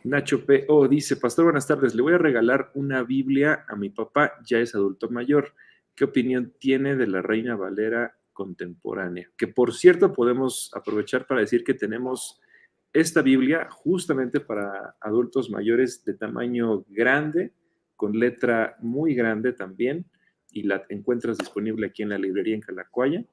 Nacho 0.04 0.46
P. 0.46 0.66
O. 0.70 0.88
dice, 0.88 1.18
Pastor, 1.18 1.46
buenas 1.46 1.68
tardes, 1.68 1.96
le 1.96 2.02
voy 2.02 2.14
a 2.14 2.18
regalar 2.18 2.72
una 2.76 3.04
Biblia 3.04 3.66
a 3.68 3.76
mi 3.76 3.90
papá, 3.90 4.34
ya 4.46 4.60
es 4.60 4.74
adulto 4.74 5.10
mayor. 5.10 5.54
¿Qué 5.96 6.06
opinión 6.06 6.54
tiene 6.60 6.96
de 6.96 7.08
la 7.08 7.22
Reina 7.22 7.56
Valera 7.56 8.18
contemporánea. 8.38 9.28
Que 9.36 9.48
por 9.48 9.74
cierto 9.74 10.14
podemos 10.14 10.70
aprovechar 10.76 11.26
para 11.26 11.42
decir 11.42 11.64
que 11.64 11.74
tenemos 11.74 12.40
esta 12.94 13.24
Biblia 13.24 13.68
justamente 13.72 14.40
para 14.40 14.96
adultos 15.02 15.50
mayores 15.50 16.06
de 16.06 16.14
tamaño 16.14 16.86
grande, 16.88 17.52
con 17.96 18.18
letra 18.18 18.78
muy 18.80 19.16
grande 19.16 19.54
también, 19.54 20.06
y 20.52 20.64
la 20.64 20.86
encuentras 20.90 21.38
disponible 21.38 21.88
aquí 21.88 22.04
en 22.04 22.10
la 22.10 22.18
librería 22.18 22.56
en 22.56 22.62
Calacuaya. 22.62 23.24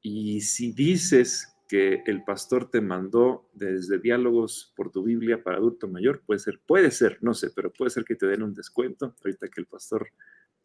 Y 0.00 0.40
si 0.40 0.72
dices 0.72 1.56
que 1.68 2.02
el 2.06 2.24
pastor 2.24 2.70
te 2.70 2.80
mandó 2.80 3.48
desde 3.52 3.98
diálogos 3.98 4.72
por 4.74 4.90
tu 4.90 5.04
Biblia 5.04 5.42
para 5.42 5.58
adulto 5.58 5.86
mayor, 5.86 6.22
puede 6.26 6.40
ser, 6.40 6.60
puede 6.66 6.90
ser, 6.90 7.18
no 7.20 7.34
sé, 7.34 7.50
pero 7.54 7.72
puede 7.72 7.90
ser 7.90 8.04
que 8.04 8.16
te 8.16 8.26
den 8.26 8.42
un 8.42 8.54
descuento, 8.54 9.14
ahorita 9.22 9.48
que 9.48 9.60
el 9.60 9.66
pastor 9.66 10.08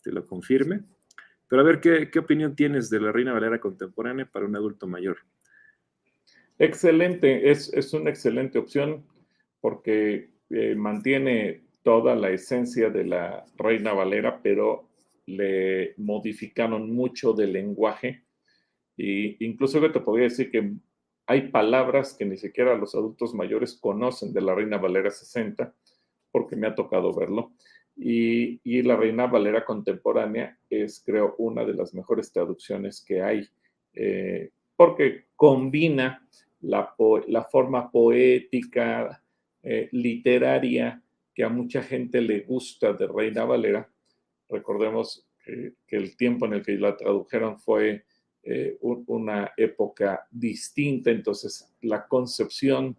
te 0.02 0.12
lo 0.12 0.26
confirme. 0.26 0.84
Pero 1.48 1.62
a 1.62 1.66
ver, 1.66 1.80
¿qué, 1.80 2.10
qué 2.10 2.20
opinión 2.20 2.56
tienes 2.56 2.90
de 2.90 3.00
la 3.00 3.12
Reina 3.12 3.34
Valera 3.34 3.60
contemporánea 3.60 4.26
para 4.26 4.46
un 4.46 4.56
adulto 4.56 4.88
mayor? 4.88 5.18
Excelente, 6.58 7.52
es, 7.52 7.72
es 7.74 7.94
una 7.94 8.10
excelente 8.10 8.58
opción 8.58 9.06
porque 9.62 10.32
eh, 10.50 10.76
mantiene 10.76 11.66
toda 11.84 12.16
la 12.16 12.30
esencia 12.30 12.90
de 12.90 13.06
la 13.06 13.46
Reina 13.58 13.94
Valera, 13.94 14.40
pero 14.42 14.90
le 15.26 15.94
modificaron 15.98 16.94
mucho 16.94 17.34
del 17.34 17.54
lenguaje. 17.54 18.24
Y 18.98 19.44
incluso 19.46 19.80
te 19.92 20.00
podría 20.00 20.26
decir 20.26 20.52
que 20.52 20.74
hay 21.28 21.50
palabras 21.50 22.14
que 22.14 22.26
ni 22.26 22.38
siquiera 22.38 22.76
los 22.76 22.96
adultos 22.96 23.34
mayores 23.34 23.76
conocen 23.76 24.32
de 24.34 24.42
la 24.42 24.54
Reina 24.54 24.78
Valera 24.78 25.10
60, 25.10 25.74
porque 26.32 26.56
me 26.56 26.68
ha 26.68 26.76
tocado 26.76 27.14
verlo. 27.14 27.54
Y, 27.98 28.60
y, 28.64 28.82
la 28.82 28.98
Reina 28.98 29.26
Valera 29.26 29.64
contemporánea 29.64 30.58
es, 30.70 31.02
creo, 31.06 31.36
una 31.38 31.64
de 31.64 31.74
las 31.74 31.94
mejores 31.94 32.32
traducciones 32.32 33.04
que 33.04 33.22
hay, 33.22 33.48
eh, 33.94 34.52
porque 34.76 35.28
combina 35.36 36.28
la, 36.62 36.94
forma 37.50 37.90
poética, 37.90 39.24
eh, 39.64 39.88
literaria, 39.92 41.02
que 41.34 41.44
a 41.44 41.50
mucha 41.50 41.82
gente 41.82 42.22
le 42.22 42.42
gusta 42.42 42.94
de 42.94 43.08
Reina 43.08 43.46
Valera. 43.46 43.90
Recordemos 44.50 45.28
que, 45.44 45.74
el 45.90 46.16
tiempo 46.18 46.46
en 46.46 46.54
el 46.54 46.64
que 46.64 46.74
la 46.74 46.98
tradujeron 46.98 47.60
fue 47.60 48.06
eh, 48.44 48.78
una 48.82 49.52
época 49.58 50.28
distinta, 50.32 51.12
entonces 51.12 51.74
la 51.82 52.08
concepción 52.08 52.98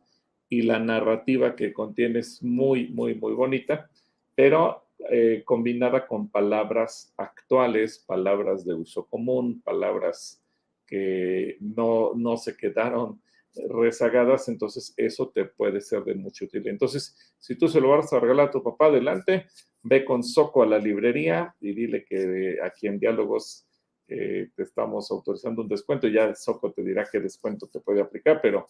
y 0.49 0.63
la 0.63 0.79
narrativa 0.79 1.57
que 1.57 1.73
contiene 1.73 2.21
es 2.21 2.43
muy, 2.43 2.89
muy, 2.89 3.15
muy 3.15 3.33
bonita, 3.33 3.91
pero 4.35 4.87
eh, 5.11 5.43
combinada 5.45 6.07
con 6.07 6.29
palabras 6.29 7.13
actuales, 7.17 7.99
palabras 7.99 8.65
de 8.65 8.75
uso 8.75 9.07
común, 9.07 9.61
palabras 9.61 10.43
que 10.87 11.57
no, 11.61 12.13
no 12.15 12.37
se 12.37 12.57
quedaron 12.57 13.21
rezagadas, 13.69 14.49
entonces 14.49 14.95
eso 14.97 15.31
te 15.31 15.45
puede 15.45 15.81
ser 15.81 16.05
de 16.05 16.15
mucha 16.15 16.45
utilidad. 16.45 16.73
Entonces, 16.73 17.35
si 17.39 17.57
tú 17.57 17.69
se 17.69 17.81
lo 17.81 17.91
vas 17.91 18.13
a 18.13 18.21
regalar 18.21 18.49
a 18.49 18.51
tu 18.51 18.63
papá, 18.63 18.87
adelante, 18.87 19.47
ve 19.83 20.05
con 20.05 20.23
Soco 20.23 20.63
a 20.63 20.67
la 20.67 20.79
librería 20.79 21.55
y 21.61 21.75
dile 21.75 22.05
que 22.05 22.59
aquí 22.63 22.87
en 22.87 22.99
Diálogos 22.99 23.67
eh, 24.09 24.51
te 24.55 24.63
estamos 24.63 25.11
autorizando 25.11 25.63
un 25.63 25.69
descuento. 25.69 26.09
Ya 26.09 26.35
Soco 26.35 26.73
te 26.73 26.83
dirá 26.83 27.07
qué 27.11 27.21
descuento 27.21 27.67
te 27.67 27.81
puede 27.81 28.01
aplicar, 28.01 28.41
pero 28.43 28.67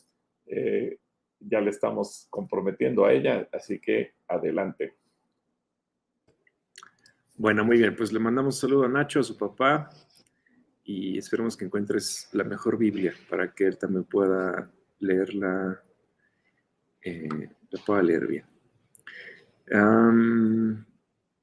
eh, 0.47 0.99
ya 1.41 1.61
le 1.61 1.71
estamos 1.71 2.27
comprometiendo 2.31 3.05
a 3.05 3.13
ella, 3.13 3.49
así 3.53 3.79
que 3.79 4.15
adelante. 4.29 4.95
Bueno, 7.37 7.65
muy 7.65 7.79
bien, 7.79 7.95
pues 7.95 8.13
le 8.13 8.19
mandamos 8.19 8.57
un 8.57 8.61
saludo 8.61 8.85
a 8.85 8.89
Nacho, 8.89 9.21
a 9.21 9.23
su 9.23 9.37
papá, 9.37 9.91
y 10.85 11.19
esperemos 11.19 11.57
que 11.57 11.67
encuentres 11.67 12.29
la 12.33 12.45
mejor 12.45 12.79
Biblia 12.79 13.13
para 13.29 13.53
que 13.53 13.67
él 13.67 13.77
también 13.77 14.05
pueda 14.05 14.71
leerla, 15.01 15.83
eh, 17.03 17.29
la 17.71 17.81
pueda 17.85 18.03
leer 18.03 18.27
bien. 18.27 18.45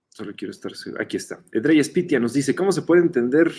solo 0.10 0.34
quiero 0.36 0.52
estar 0.52 0.76
seguro. 0.76 1.02
Aquí 1.02 1.18
está. 1.18 1.44
Edrey 1.52 1.84
Spitia 1.84 2.20
nos 2.20 2.34
dice, 2.34 2.56
¿cómo 2.56 2.72
se 2.72 2.84
puede 2.84 3.02
entender 3.02 3.52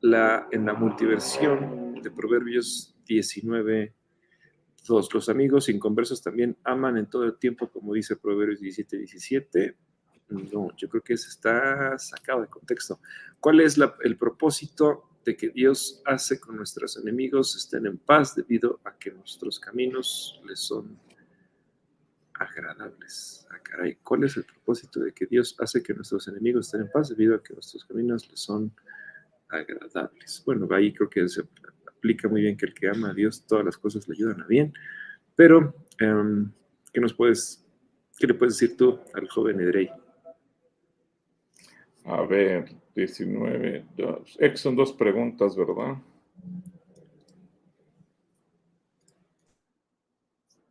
la, 0.00 0.48
en 0.50 0.66
la 0.66 0.74
multiversión 0.74 2.00
de 2.02 2.10
Proverbios 2.10 2.94
19, 3.06 3.94
2? 4.86 5.14
Los 5.14 5.28
amigos 5.28 5.68
inconversos 5.68 6.22
también 6.22 6.56
aman 6.64 6.96
en 6.96 7.06
todo 7.06 7.24
el 7.24 7.38
tiempo, 7.38 7.70
como 7.70 7.94
dice 7.94 8.16
Proverbios 8.16 8.60
17, 8.60 8.98
17. 8.98 9.76
No, 10.28 10.76
yo 10.76 10.88
creo 10.88 11.02
que 11.02 11.14
eso 11.14 11.28
está 11.28 11.96
sacado 11.98 12.42
de 12.42 12.48
contexto. 12.48 13.00
¿Cuál 13.38 13.60
es 13.60 13.78
el 14.02 14.16
propósito 14.16 15.15
de 15.26 15.36
que 15.36 15.50
Dios 15.50 16.00
hace 16.06 16.40
con 16.40 16.56
nuestros 16.56 16.96
enemigos 16.96 17.54
estén 17.56 17.84
en 17.84 17.98
paz 17.98 18.34
debido 18.36 18.80
a 18.84 18.96
que 18.96 19.10
nuestros 19.10 19.58
caminos 19.58 20.40
les 20.46 20.60
son 20.60 20.98
agradables. 22.34 23.46
Ah, 23.50 23.58
caray, 23.62 23.96
¿cuál 23.96 24.24
es 24.24 24.36
el 24.36 24.44
propósito 24.44 25.00
de 25.00 25.12
que 25.12 25.26
Dios 25.26 25.56
hace 25.58 25.82
que 25.82 25.92
nuestros 25.94 26.28
enemigos 26.28 26.66
estén 26.66 26.82
en 26.82 26.90
paz 26.92 27.08
debido 27.08 27.34
a 27.34 27.42
que 27.42 27.54
nuestros 27.54 27.84
caminos 27.84 28.30
les 28.30 28.38
son 28.38 28.72
agradables? 29.48 30.42
Bueno, 30.46 30.68
ahí 30.70 30.94
creo 30.94 31.10
que 31.10 31.28
se 31.28 31.42
aplica 31.88 32.28
muy 32.28 32.42
bien 32.42 32.56
que 32.56 32.66
el 32.66 32.74
que 32.74 32.88
ama 32.88 33.10
a 33.10 33.14
Dios, 33.14 33.44
todas 33.46 33.64
las 33.64 33.76
cosas 33.76 34.06
le 34.06 34.14
ayudan 34.14 34.42
a 34.42 34.46
bien. 34.46 34.72
Pero, 35.34 35.74
em, 35.98 36.52
¿qué 36.92 37.00
nos 37.00 37.12
puedes, 37.12 37.66
qué 38.16 38.28
le 38.28 38.34
puedes 38.34 38.58
decir 38.58 38.76
tú 38.76 39.00
al 39.12 39.28
joven 39.28 39.60
Edrey? 39.60 39.90
A 42.04 42.22
ver, 42.22 42.76
19. 42.96 43.84
Dos. 43.94 44.38
son 44.54 44.74
dos 44.74 44.92
preguntas, 44.94 45.54
¿verdad? 45.54 45.98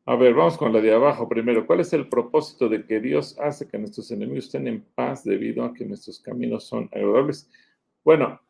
A 0.07 0.15
ver, 0.15 0.33
vamos 0.33 0.57
con 0.57 0.73
la 0.73 0.81
de 0.81 0.93
abajo 0.93 1.29
primero. 1.29 1.65
¿Cuál 1.67 1.81
es 1.81 1.93
el 1.93 2.09
propósito 2.09 2.67
de 2.67 2.83
que 2.83 2.99
Dios 2.99 3.37
hace 3.39 3.67
que 3.67 3.77
nuestros 3.77 4.09
enemigos 4.11 4.45
estén 4.45 4.67
en 4.67 4.81
paz 4.81 5.23
debido 5.23 5.63
a 5.63 5.73
que 5.73 5.85
nuestros 5.85 6.19
caminos 6.19 6.63
son 6.63 6.89
agradables? 6.91 7.49
Bueno, 8.03 8.41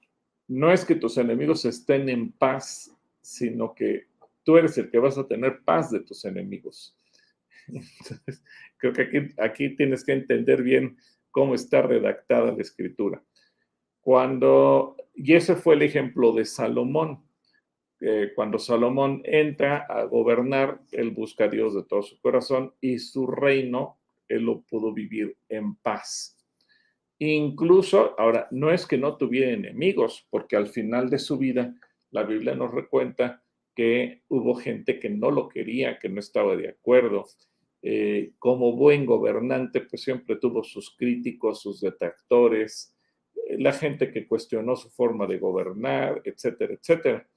no 0.48 0.72
es 0.72 0.86
que 0.86 0.96
tus 0.96 1.18
enemigos 1.18 1.66
estén 1.66 2.08
en 2.10 2.32
paz, 2.32 2.94
sino 3.22 3.74
que 3.76 4.08
tú 4.44 4.58
eres 4.58 4.78
el 4.78 4.90
que 4.90 5.00
vas 5.00 5.18
a 5.18 5.28
tener 5.28 5.62
paz 5.64 5.92
de 5.92 6.00
tus 6.02 6.24
enemigos. 6.24 6.98
Entonces, 7.68 8.42
creo 8.78 8.94
que 8.94 9.02
aquí, 9.02 9.18
aquí 9.38 9.76
tienes 9.76 10.04
que 10.06 10.14
entender 10.14 10.62
bien 10.62 10.98
cómo 11.32 11.56
está 11.56 11.82
redactada 11.82 12.54
la 12.54 12.62
escritura. 12.62 13.22
Cuando, 14.06 14.98
y 15.16 15.34
ese 15.34 15.56
fue 15.56 15.74
el 15.74 15.82
ejemplo 15.82 16.32
de 16.32 16.46
Salomón. 16.46 17.26
cuando 18.36 18.60
Salomón 18.60 19.24
entra 19.24 19.88
a 19.90 20.04
gobernar, 20.04 20.80
él 20.92 21.10
busca 21.10 21.46
a 21.46 21.48
Dios 21.48 21.74
de 21.74 21.82
todo 21.86 22.04
su 22.04 22.22
corazón 22.22 22.72
y 22.80 23.00
su 23.00 23.26
reino, 23.26 23.98
él 24.28 24.44
lo 24.44 24.62
pudo 24.62 24.94
vivir 24.94 25.36
en 25.50 25.74
paz. 25.78 26.38
Incluso, 27.18 28.14
ahora, 28.20 28.48
no 28.52 28.70
es 28.70 28.86
que 28.86 29.00
no 29.00 29.18
tuviera 29.18 29.52
enemigos, 29.52 30.28
porque 30.30 30.56
al 30.56 30.68
final 30.68 31.10
de 31.10 31.18
su 31.18 31.40
vida, 31.40 31.74
la 32.12 32.22
Biblia 32.22 32.54
nos 32.54 32.72
recuenta 32.72 33.42
que 33.74 34.22
hubo 34.28 34.54
gente 34.54 35.00
que 35.00 35.10
no 35.10 35.32
lo 35.32 35.50
quería, 35.50 35.98
que 35.98 36.10
no 36.10 36.20
estaba 36.20 36.56
de 36.56 36.70
acuerdo, 36.70 37.26
eh, 37.82 38.34
como 38.38 38.76
buen 38.76 39.08
gobernante, 39.08 39.82
pues 39.82 40.04
siempre 40.04 40.36
tuvo 40.36 40.64
sus 40.64 40.96
críticos, 40.96 41.64
sus 41.64 41.82
detractores, 41.82 42.95
la 43.50 43.74
gente 43.74 44.12
que 44.12 44.28
cuestionó 44.28 44.76
su 44.76 44.90
forma 44.90 45.28
de 45.28 45.38
gobernar, 45.38 46.22
etcétera, 46.26 46.74
etcétera. 46.74 47.28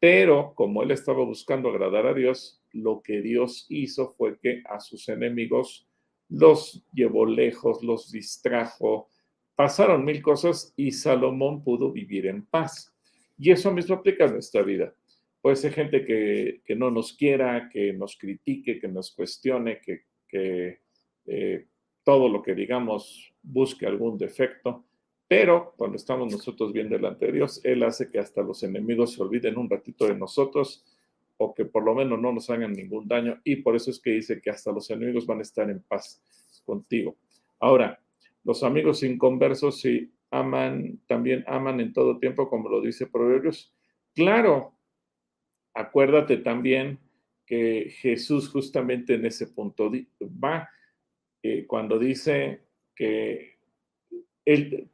Pero 0.00 0.54
como 0.54 0.82
él 0.82 0.90
estaba 0.90 1.24
buscando 1.24 1.68
agradar 1.68 2.06
a 2.06 2.14
Dios, 2.14 2.60
lo 2.72 3.02
que 3.02 3.20
Dios 3.20 3.66
hizo 3.68 4.10
fue 4.12 4.38
que 4.38 4.62
a 4.68 4.80
sus 4.80 5.08
enemigos 5.08 5.86
los 6.28 6.84
llevó 6.92 7.26
lejos, 7.26 7.82
los 7.82 8.10
distrajo, 8.10 9.10
pasaron 9.54 10.04
mil 10.04 10.22
cosas 10.22 10.72
y 10.76 10.90
Salomón 10.90 11.62
pudo 11.62 11.92
vivir 11.92 12.26
en 12.26 12.44
paz. 12.46 12.92
Y 13.38 13.50
eso 13.50 13.72
mismo 13.72 13.96
aplica 13.96 14.24
a 14.24 14.30
nuestra 14.30 14.62
vida. 14.62 14.94
Puede 15.40 15.56
ser 15.56 15.72
gente 15.72 16.04
que, 16.04 16.62
no 16.76 16.90
nos 16.90 17.12
quiera, 17.12 17.68
que 17.70 17.92
nos 17.92 18.16
critique, 18.16 18.78
que 18.78 18.88
nos 18.88 19.12
cuestione, 19.12 19.80
que, 19.80 20.80
eh, 21.26 21.66
todo 22.04 22.28
lo 22.28 22.42
que 22.42 22.54
digamos 22.54 23.32
busque 23.42 23.86
algún 23.86 24.18
defecto, 24.18 24.84
pero 25.34 25.72
cuando 25.78 25.96
estamos 25.96 26.30
nosotros 26.30 26.74
bien 26.74 26.90
delante 26.90 27.24
de 27.24 27.32
Dios, 27.32 27.64
Él 27.64 27.82
hace 27.84 28.10
que 28.10 28.18
hasta 28.18 28.42
los 28.42 28.62
enemigos 28.64 29.14
se 29.14 29.22
olviden 29.22 29.56
un 29.56 29.70
ratito 29.70 30.06
de 30.06 30.14
nosotros 30.14 30.84
o 31.38 31.54
que 31.54 31.64
por 31.64 31.82
lo 31.82 31.94
menos 31.94 32.20
no 32.20 32.34
nos 32.34 32.50
hagan 32.50 32.74
ningún 32.74 33.08
daño 33.08 33.40
y 33.42 33.56
por 33.56 33.74
eso 33.74 33.90
es 33.90 33.98
que 33.98 34.10
dice 34.10 34.42
que 34.42 34.50
hasta 34.50 34.70
los 34.72 34.90
enemigos 34.90 35.24
van 35.24 35.38
a 35.38 35.40
estar 35.40 35.70
en 35.70 35.80
paz 35.84 36.22
contigo. 36.66 37.16
Ahora, 37.60 37.98
los 38.44 38.62
amigos 38.62 39.02
inconversos 39.04 39.80
si 39.80 40.12
aman, 40.30 41.00
también 41.06 41.44
aman 41.46 41.80
en 41.80 41.94
todo 41.94 42.18
tiempo, 42.18 42.50
como 42.50 42.68
lo 42.68 42.82
dice 42.82 43.06
Proverbios. 43.06 43.72
Claro, 44.14 44.74
acuérdate 45.72 46.36
también 46.36 46.98
que 47.46 47.88
Jesús 48.02 48.50
justamente 48.50 49.14
en 49.14 49.24
ese 49.24 49.46
punto 49.46 49.90
va, 50.44 50.68
eh, 51.42 51.64
cuando 51.66 51.98
dice 51.98 52.66
que 52.94 53.51
él, 54.44 54.90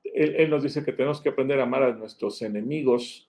nos 0.50 0.62
dice 0.62 0.84
que 0.84 0.92
tenemos 0.92 1.20
que 1.20 1.30
aprender 1.30 1.58
a 1.60 1.64
amar 1.64 1.82
a 1.82 1.94
nuestros 1.94 2.42
enemigos 2.42 3.24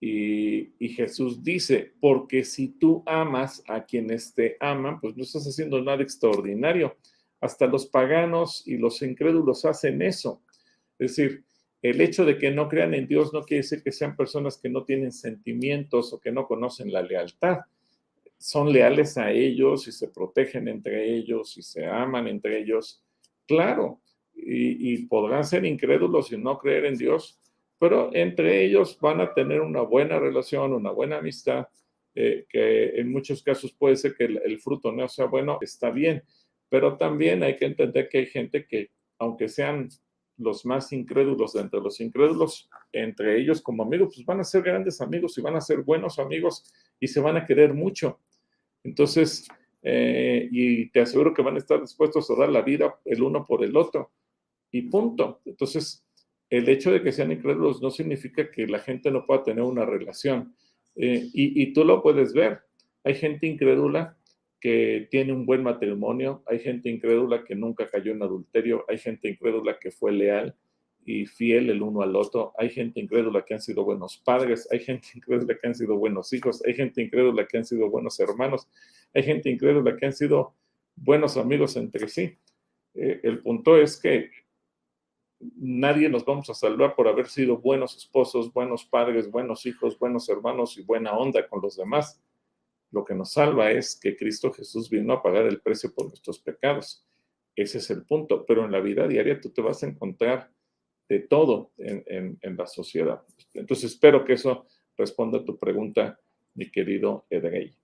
Y, 0.00 0.74
y, 0.78 0.88
Jesús 0.90 1.42
dice, 1.42 1.94
porque 1.98 2.44
si 2.44 2.68
tú 2.68 3.02
amas 3.06 3.62
a 3.66 3.84
quienes 3.86 4.34
te 4.34 4.56
aman, 4.60 5.00
pues 5.00 5.16
no 5.16 5.22
estás 5.22 5.46
haciendo 5.46 5.80
nada 5.80 6.02
extraordinario. 6.02 6.96
Hasta 7.40 7.66
los 7.66 7.86
paganos 7.86 8.66
y 8.66 8.76
los 8.76 9.00
incrédulos 9.00 9.64
hacen 9.64 10.02
eso. 10.02 10.42
Es 10.98 11.16
decir, 11.16 11.44
el 11.84 12.00
hecho 12.00 12.24
de 12.24 12.38
que 12.38 12.50
no 12.50 12.66
crean 12.66 12.94
en 12.94 13.06
Dios 13.06 13.34
no 13.34 13.42
quiere 13.42 13.62
decir 13.62 13.82
que 13.82 13.92
sean 13.92 14.16
personas 14.16 14.56
que 14.56 14.70
no 14.70 14.84
tienen 14.84 15.12
sentimientos 15.12 16.14
o 16.14 16.18
que 16.18 16.32
no 16.32 16.46
conocen 16.46 16.90
la 16.90 17.02
lealtad. 17.02 17.58
Son 18.38 18.72
leales 18.72 19.18
a 19.18 19.30
ellos 19.30 19.86
y 19.86 19.92
se 19.92 20.08
protegen 20.08 20.66
entre 20.68 21.14
ellos 21.14 21.58
y 21.58 21.62
se 21.62 21.84
aman 21.84 22.26
entre 22.26 22.58
ellos. 22.58 23.04
Claro, 23.46 24.00
y, 24.36 25.06
podrán 25.06 25.44
ser 25.44 25.64
incrédulos 25.64 26.32
y 26.32 26.36
no 26.36 26.58
creer 26.58 26.86
en 26.86 26.96
Dios, 26.96 27.40
pero 27.78 28.10
entre 28.14 28.64
ellos 28.64 28.98
van 29.00 29.20
a 29.20 29.32
tener 29.32 29.60
una 29.60 29.82
buena 29.82 30.18
relación, 30.18 30.72
una 30.72 30.90
buena 30.90 31.18
amistad, 31.18 31.66
eh, 32.14 32.46
que 32.48 33.00
en 33.00 33.10
muchos 33.10 33.42
casos 33.42 33.72
puede 33.72 33.96
ser 33.96 34.14
que 34.14 34.24
el, 34.24 34.60
fruto 34.60 34.92
no 34.92 35.08
sea 35.08 35.26
bueno, 35.26 35.58
está 35.60 35.90
bien, 35.90 36.22
pero 36.68 36.96
también 36.96 37.42
hay 37.42 37.56
que 37.56 37.66
entender 37.66 38.08
que 38.08 38.18
hay 38.18 38.26
gente 38.26 38.66
que, 38.66 38.90
aunque 39.18 39.48
sean 39.48 39.88
los 40.36 40.66
más 40.66 40.92
incrédulos 40.92 41.52
de 41.52 41.60
entre 41.60 41.80
los 41.80 42.00
incrédulos, 42.00 42.68
entre 42.92 43.38
ellos 43.40 43.62
como 43.62 43.84
amigos, 43.84 44.14
pues 44.14 44.26
van 44.26 44.40
a 44.40 44.44
ser 44.44 44.62
grandes 44.62 45.00
amigos 45.00 45.38
y 45.38 45.42
van 45.42 45.56
a 45.56 45.60
ser 45.60 45.82
buenos 45.82 46.18
amigos 46.18 46.72
y 46.98 47.06
se 47.06 47.20
van 47.20 47.36
a 47.36 47.46
querer 47.46 47.72
mucho. 47.72 48.20
Entonces, 48.82 49.46
eh, 49.82 50.48
y 50.50 50.90
te 50.90 51.00
aseguro 51.00 51.32
que 51.32 51.42
van 51.42 51.54
a 51.54 51.58
estar 51.58 51.80
dispuestos 51.80 52.30
a 52.30 52.36
dar 52.36 52.48
la 52.48 52.62
vida 52.62 52.98
el 53.04 53.22
uno 53.22 53.44
por 53.44 53.62
el 53.64 53.76
otro 53.76 54.10
y 54.74 54.82
punto. 54.82 55.40
Entonces, 55.44 56.04
el 56.50 56.68
hecho 56.68 56.90
de 56.90 57.00
que 57.00 57.12
sean 57.12 57.30
incrédulos 57.30 57.80
no 57.80 57.92
significa 57.92 58.50
que 58.50 58.66
la 58.66 58.80
gente 58.80 59.08
no 59.08 59.24
pueda 59.24 59.44
tener 59.44 59.62
una 59.62 59.86
relación. 59.86 60.52
Eh, 60.96 61.28
y, 61.32 61.72
tú 61.72 61.84
lo 61.84 62.02
puedes 62.02 62.32
ver. 62.32 62.58
Hay 63.04 63.14
gente 63.14 63.46
incrédula 63.46 64.16
que 64.60 65.06
tiene 65.12 65.32
un 65.32 65.46
buen 65.46 65.62
matrimonio, 65.62 66.42
hay 66.46 66.58
gente 66.58 66.90
incrédula 66.90 67.44
que 67.44 67.54
nunca 67.54 67.86
cayó 67.86 68.10
en 68.10 68.22
adulterio, 68.22 68.84
hay 68.88 68.98
gente 68.98 69.28
incrédula 69.28 69.78
que 69.78 69.92
fue 69.92 70.10
leal 70.10 70.56
y 71.04 71.26
fiel 71.26 71.70
el 71.70 71.80
uno 71.80 72.02
al 72.02 72.16
otro, 72.16 72.52
hay 72.58 72.70
gente 72.70 72.98
incrédula 72.98 73.44
que 73.44 73.54
han 73.54 73.60
sido 73.60 73.84
buenos 73.84 74.16
padres, 74.24 74.66
hay 74.72 74.80
gente 74.80 75.06
incrédula 75.14 75.56
que 75.60 75.68
han 75.68 75.74
sido 75.74 75.96
buenos 75.96 76.32
hijos, 76.32 76.64
hay 76.64 76.74
gente 76.74 77.00
incrédula 77.02 77.46
que 77.46 77.58
han 77.58 77.64
sido 77.64 77.90
buenos 77.90 78.18
hermanos, 78.18 78.66
hay 79.12 79.22
gente 79.22 79.50
incrédula 79.50 79.96
que 79.96 80.06
han 80.06 80.14
sido 80.14 80.54
buenos 80.96 81.36
amigos 81.36 81.76
entre 81.76 82.08
sí. 82.08 82.38
Eh, 82.94 83.20
el 83.22 83.40
punto 83.40 83.76
es 83.76 84.00
que 84.00 84.30
nadie 85.56 86.08
nos 86.08 86.24
vamos 86.24 86.48
a 86.50 86.54
salvar 86.54 86.94
por 86.94 87.08
haber 87.08 87.28
sido 87.28 87.58
buenos 87.58 87.96
esposos, 87.96 88.52
buenos 88.52 88.84
padres, 88.84 89.30
buenos 89.30 89.66
hijos, 89.66 89.98
buenos 89.98 90.28
hermanos 90.28 90.78
y 90.78 90.82
buena 90.82 91.12
onda 91.12 91.48
con 91.48 91.60
los 91.60 91.76
demás. 91.76 92.22
Lo 92.90 93.04
que 93.04 93.14
nos 93.14 93.32
salva 93.32 93.70
es 93.70 93.98
que 94.00 94.16
Cristo 94.16 94.52
Jesús 94.52 94.88
vino 94.88 95.12
a 95.12 95.22
pagar 95.22 95.46
el 95.46 95.60
precio 95.60 95.92
por 95.92 96.06
nuestros 96.06 96.38
pecados. 96.38 97.04
Ese 97.56 97.78
es 97.78 97.90
el 97.90 98.04
punto. 98.04 98.44
Pero 98.46 98.64
en 98.64 98.72
la 98.72 98.80
vida 98.80 99.08
diaria 99.08 99.40
tú 99.40 99.50
te 99.50 99.62
vas 99.62 99.82
a 99.82 99.88
encontrar 99.88 100.50
de 101.08 101.20
todo 101.20 101.72
en, 101.76 102.38
la 102.42 102.66
sociedad. 102.66 103.22
Entonces 103.52 103.92
espero 103.92 104.24
que 104.24 104.34
eso 104.34 104.66
responda 104.96 105.38
a 105.38 105.44
tu 105.44 105.58
pregunta, 105.58 106.18
mi 106.54 106.70
querido 106.70 107.26
Edrey. 107.30 107.76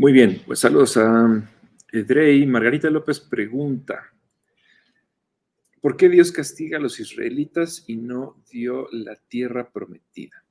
Muy 0.00 0.14
bien, 0.14 0.40
pues 0.46 0.60
saludos 0.60 0.96
a 0.96 1.46
Edrey. 1.92 2.46
Margarita 2.46 2.88
López 2.88 3.20
pregunta, 3.20 4.10
¿por 5.82 5.94
qué 5.94 6.08
Dios 6.08 6.32
castiga 6.32 6.78
a 6.78 6.80
los 6.80 6.98
israelitas 7.00 7.84
y 7.86 7.96
no 7.96 8.42
dio 8.50 8.88
la 8.92 9.16
tierra 9.28 9.70
prometida? 9.70 10.42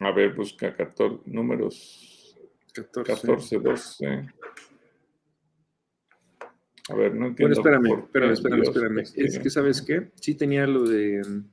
A 0.00 0.10
ver, 0.10 0.34
busca 0.34 0.74
14, 0.74 1.20
números 1.26 2.36
14, 2.74 3.60
12. 3.60 4.06
A 6.88 6.94
ver, 6.96 7.14
no 7.14 7.28
entiendo. 7.28 7.62
Bueno, 7.62 7.78
espérame, 7.78 8.04
espérame, 8.06 8.32
espérame, 8.32 8.62
espérame. 8.62 8.98
Es 9.14 9.38
que, 9.38 9.48
¿sabes 9.48 9.80
qué? 9.80 10.10
Sí 10.16 10.34
tenía 10.34 10.66
lo 10.66 10.82
de 10.88 11.22
mm, 11.24 11.52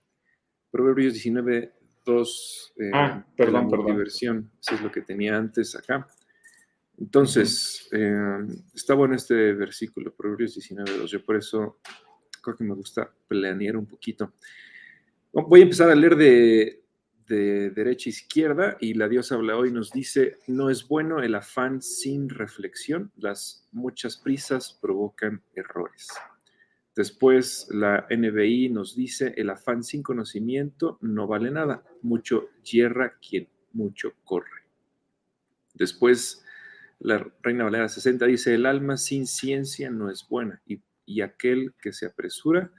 Proverbios 0.72 1.14
19, 1.14 1.78
dos 2.08 2.74
eh, 2.78 2.90
ah, 2.94 3.24
perdón, 3.36 3.70
perdón. 3.70 3.88
diversión. 3.88 4.52
Eso 4.60 4.76
es 4.76 4.82
lo 4.82 4.92
que 4.92 5.02
tenía 5.02 5.38
antes 5.38 5.76
acá. 5.76 6.08
Entonces, 6.98 7.88
eh, 7.92 8.40
está 8.74 8.96
bueno 8.96 9.16
este 9.16 9.54
versículo, 9.54 10.16
Proverbios 10.16 10.56
19, 10.56 10.98
2. 10.98 11.12
Yo 11.12 11.24
por 11.24 11.36
eso 11.36 11.80
creo 12.42 12.56
que 12.56 12.64
me 12.64 12.74
gusta 12.74 13.14
planear 13.28 13.78
un 13.78 13.86
poquito. 13.86 14.34
Voy 15.32 15.60
a 15.60 15.64
empezar 15.64 15.92
a 15.92 15.96
leer 15.96 16.16
de, 16.16 16.82
de 17.28 17.70
derecha 17.72 18.10
a 18.10 18.12
izquierda 18.12 18.78
y 18.80 18.94
la 18.94 19.08
diosa 19.08 19.36
habla 19.36 19.58
hoy 19.58 19.72
nos 19.72 19.92
dice, 19.92 20.38
no 20.48 20.70
es 20.70 20.88
bueno 20.88 21.22
el 21.22 21.36
afán 21.36 21.82
sin 21.82 22.30
reflexión, 22.30 23.12
las 23.18 23.68
muchas 23.72 24.18
prisas 24.18 24.78
provocan 24.82 25.44
errores. 25.54 26.08
Después 26.98 27.68
la 27.70 28.08
NBI 28.10 28.70
nos 28.70 28.96
dice, 28.96 29.32
el 29.38 29.52
afán 29.52 29.84
sin 29.84 30.02
conocimiento 30.02 30.98
no 31.00 31.28
vale 31.28 31.52
nada, 31.52 31.84
mucho 32.02 32.50
hierra 32.64 33.20
quien 33.20 33.48
mucho 33.72 34.14
corre. 34.24 34.64
Después 35.76 36.44
la 36.98 37.24
Reina 37.44 37.66
Valera 37.66 37.88
60 37.88 38.26
dice, 38.26 38.56
el 38.56 38.66
alma 38.66 38.98
sin 38.98 39.28
ciencia 39.28 39.92
no 39.92 40.10
es 40.10 40.28
buena 40.28 40.60
y, 40.66 40.82
aquel 41.22 41.76
que 41.80 41.94
se 41.94 42.08
apresura 42.08 42.72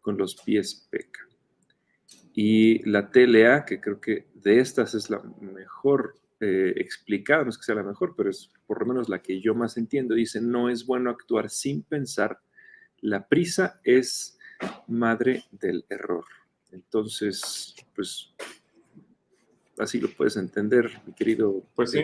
con 0.00 0.18
los 0.18 0.34
pies 0.34 0.88
peca. 0.90 1.20
Y 2.34 2.82
la 2.90 3.12
TLA, 3.12 3.64
que 3.66 3.80
creo 3.80 4.00
que 4.00 4.26
de 4.34 4.58
estas 4.58 4.94
es 4.94 5.10
la 5.10 5.22
mejor 5.40 6.16
eh, 6.40 6.72
explicada, 6.76 7.44
no 7.44 7.50
es 7.50 7.56
que 7.56 7.64
sea 7.64 7.76
la 7.76 7.84
mejor, 7.84 8.14
pero 8.16 8.30
es 8.30 8.50
por 8.66 8.80
lo 8.80 8.86
menos 8.86 9.08
la 9.08 9.22
que 9.22 9.40
yo 9.40 9.54
más 9.54 9.76
entiendo, 9.76 10.16
dice, 10.16 10.40
no 10.40 10.68
es 10.68 10.84
bueno 10.84 11.08
actuar 11.08 11.50
sin 11.50 11.84
pensar 11.84 12.40
la 13.02 13.26
prisa 13.26 13.80
es 13.84 14.38
madre 14.86 15.44
del 15.50 15.84
error. 15.88 16.24
Entonces, 16.72 17.74
pues, 17.94 18.32
así 19.78 20.00
lo 20.00 20.08
puedes 20.10 20.36
entender, 20.36 20.90
mi 21.06 21.12
querido. 21.12 21.62
Pues 21.74 21.92
sí. 21.92 22.02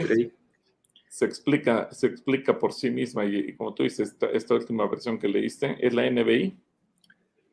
Se 1.08 1.24
explica, 1.24 1.90
se 1.92 2.08
explica 2.08 2.58
por 2.58 2.72
sí 2.72 2.90
misma 2.90 3.24
y, 3.24 3.54
como 3.54 3.74
tú 3.74 3.84
dices, 3.84 4.14
esta, 4.32 4.54
última 4.54 4.86
versión 4.86 5.18
que 5.18 5.28
leíste 5.28 5.76
es 5.80 5.94
la 5.94 6.10
NBI. 6.10 6.54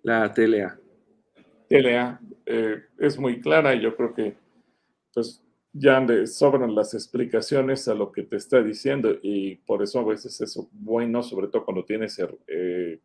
La 0.02 0.34
TLA. 0.34 0.80
TLA 1.70 2.20
eh, 2.46 2.84
es 2.98 3.18
muy 3.18 3.40
clara 3.40 3.74
y 3.74 3.82
yo 3.82 3.96
creo 3.96 4.14
que 4.14 4.36
pues 5.14 5.42
ya 5.72 6.00
le 6.02 6.28
sobran 6.28 6.76
las 6.76 6.94
explicaciones 6.94 7.88
a 7.88 7.96
lo 7.96 8.12
que 8.12 8.24
te 8.24 8.36
está 8.36 8.62
diciendo 8.62 9.18
y 9.22 9.56
por 9.56 9.82
eso 9.82 10.00
a 10.00 10.04
veces 10.04 10.40
es 10.42 10.60
bueno, 10.72 11.24
sobre 11.24 11.48
todo 11.48 11.64
cuando 11.66 11.86
tienes 11.86 12.20
eh, 12.48 13.00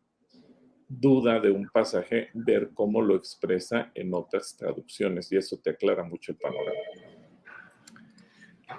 duda 0.89 1.39
de 1.39 1.51
un 1.51 1.69
pasaje, 1.69 2.29
ver 2.33 2.71
cómo 2.73 3.01
lo 3.01 3.15
expresa 3.15 3.91
en 3.93 4.11
otras 4.13 4.57
traducciones 4.57 5.31
y 5.31 5.37
eso 5.37 5.59
te 5.59 5.69
aclara 5.69 6.03
mucho 6.03 6.31
el 6.31 6.39
panorama. 6.39 6.79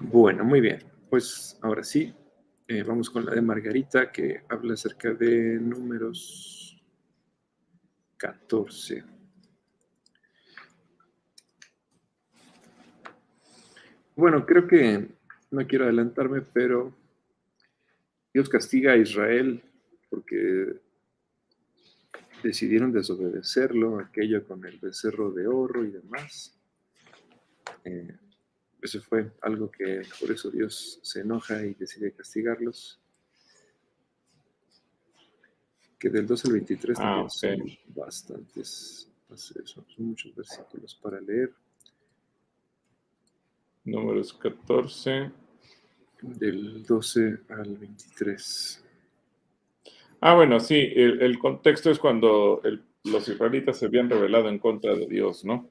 Bueno, 0.00 0.44
muy 0.44 0.60
bien. 0.60 0.80
Pues 1.08 1.58
ahora 1.62 1.84
sí, 1.84 2.12
eh, 2.66 2.82
vamos 2.82 3.08
con 3.10 3.24
la 3.24 3.32
de 3.32 3.40
Margarita 3.40 4.10
que 4.10 4.42
habla 4.48 4.74
acerca 4.74 5.14
de 5.14 5.58
números 5.60 6.82
14. 8.16 9.04
Bueno, 14.16 14.44
creo 14.44 14.66
que 14.66 15.08
no 15.50 15.66
quiero 15.66 15.84
adelantarme, 15.84 16.42
pero 16.42 16.94
Dios 18.34 18.48
castiga 18.48 18.92
a 18.92 18.96
Israel 18.96 19.62
porque 20.08 20.80
decidieron 22.42 22.92
desobedecerlo, 22.92 23.98
aquello 23.98 24.46
con 24.46 24.64
el 24.64 24.78
becerro 24.78 25.30
de 25.30 25.46
oro 25.46 25.84
y 25.84 25.90
demás. 25.90 26.58
Eh, 27.84 28.16
eso 28.82 29.00
fue 29.02 29.32
algo 29.42 29.70
que 29.70 30.02
por 30.18 30.30
eso 30.30 30.50
Dios 30.50 31.00
se 31.02 31.20
enoja 31.20 31.64
y 31.64 31.74
decide 31.74 32.12
castigarlos. 32.12 32.98
Que 35.98 36.08
del 36.08 36.26
2 36.26 36.44
al 36.46 36.52
23 36.52 36.98
ah, 37.00 37.26
son 37.28 37.58
bastantes, 37.88 39.10
son 39.64 39.84
muchos 39.98 40.34
versículos 40.34 40.94
para 40.94 41.20
leer. 41.20 41.52
Números 43.84 44.32
14. 44.32 45.30
Del 46.22 46.82
12 46.84 47.40
al 47.48 47.76
23. 47.76 48.84
Ah, 50.20 50.34
bueno, 50.34 50.60
sí, 50.60 50.76
el, 50.94 51.38
contexto 51.38 51.90
es 51.90 51.98
cuando 51.98 52.60
los 53.04 53.28
israelitas 53.28 53.78
se 53.78 53.86
habían 53.86 54.10
rebelado 54.10 54.48
en 54.48 54.58
contra 54.58 54.94
de 54.94 55.06
Dios, 55.06 55.44
¿no? 55.44 55.70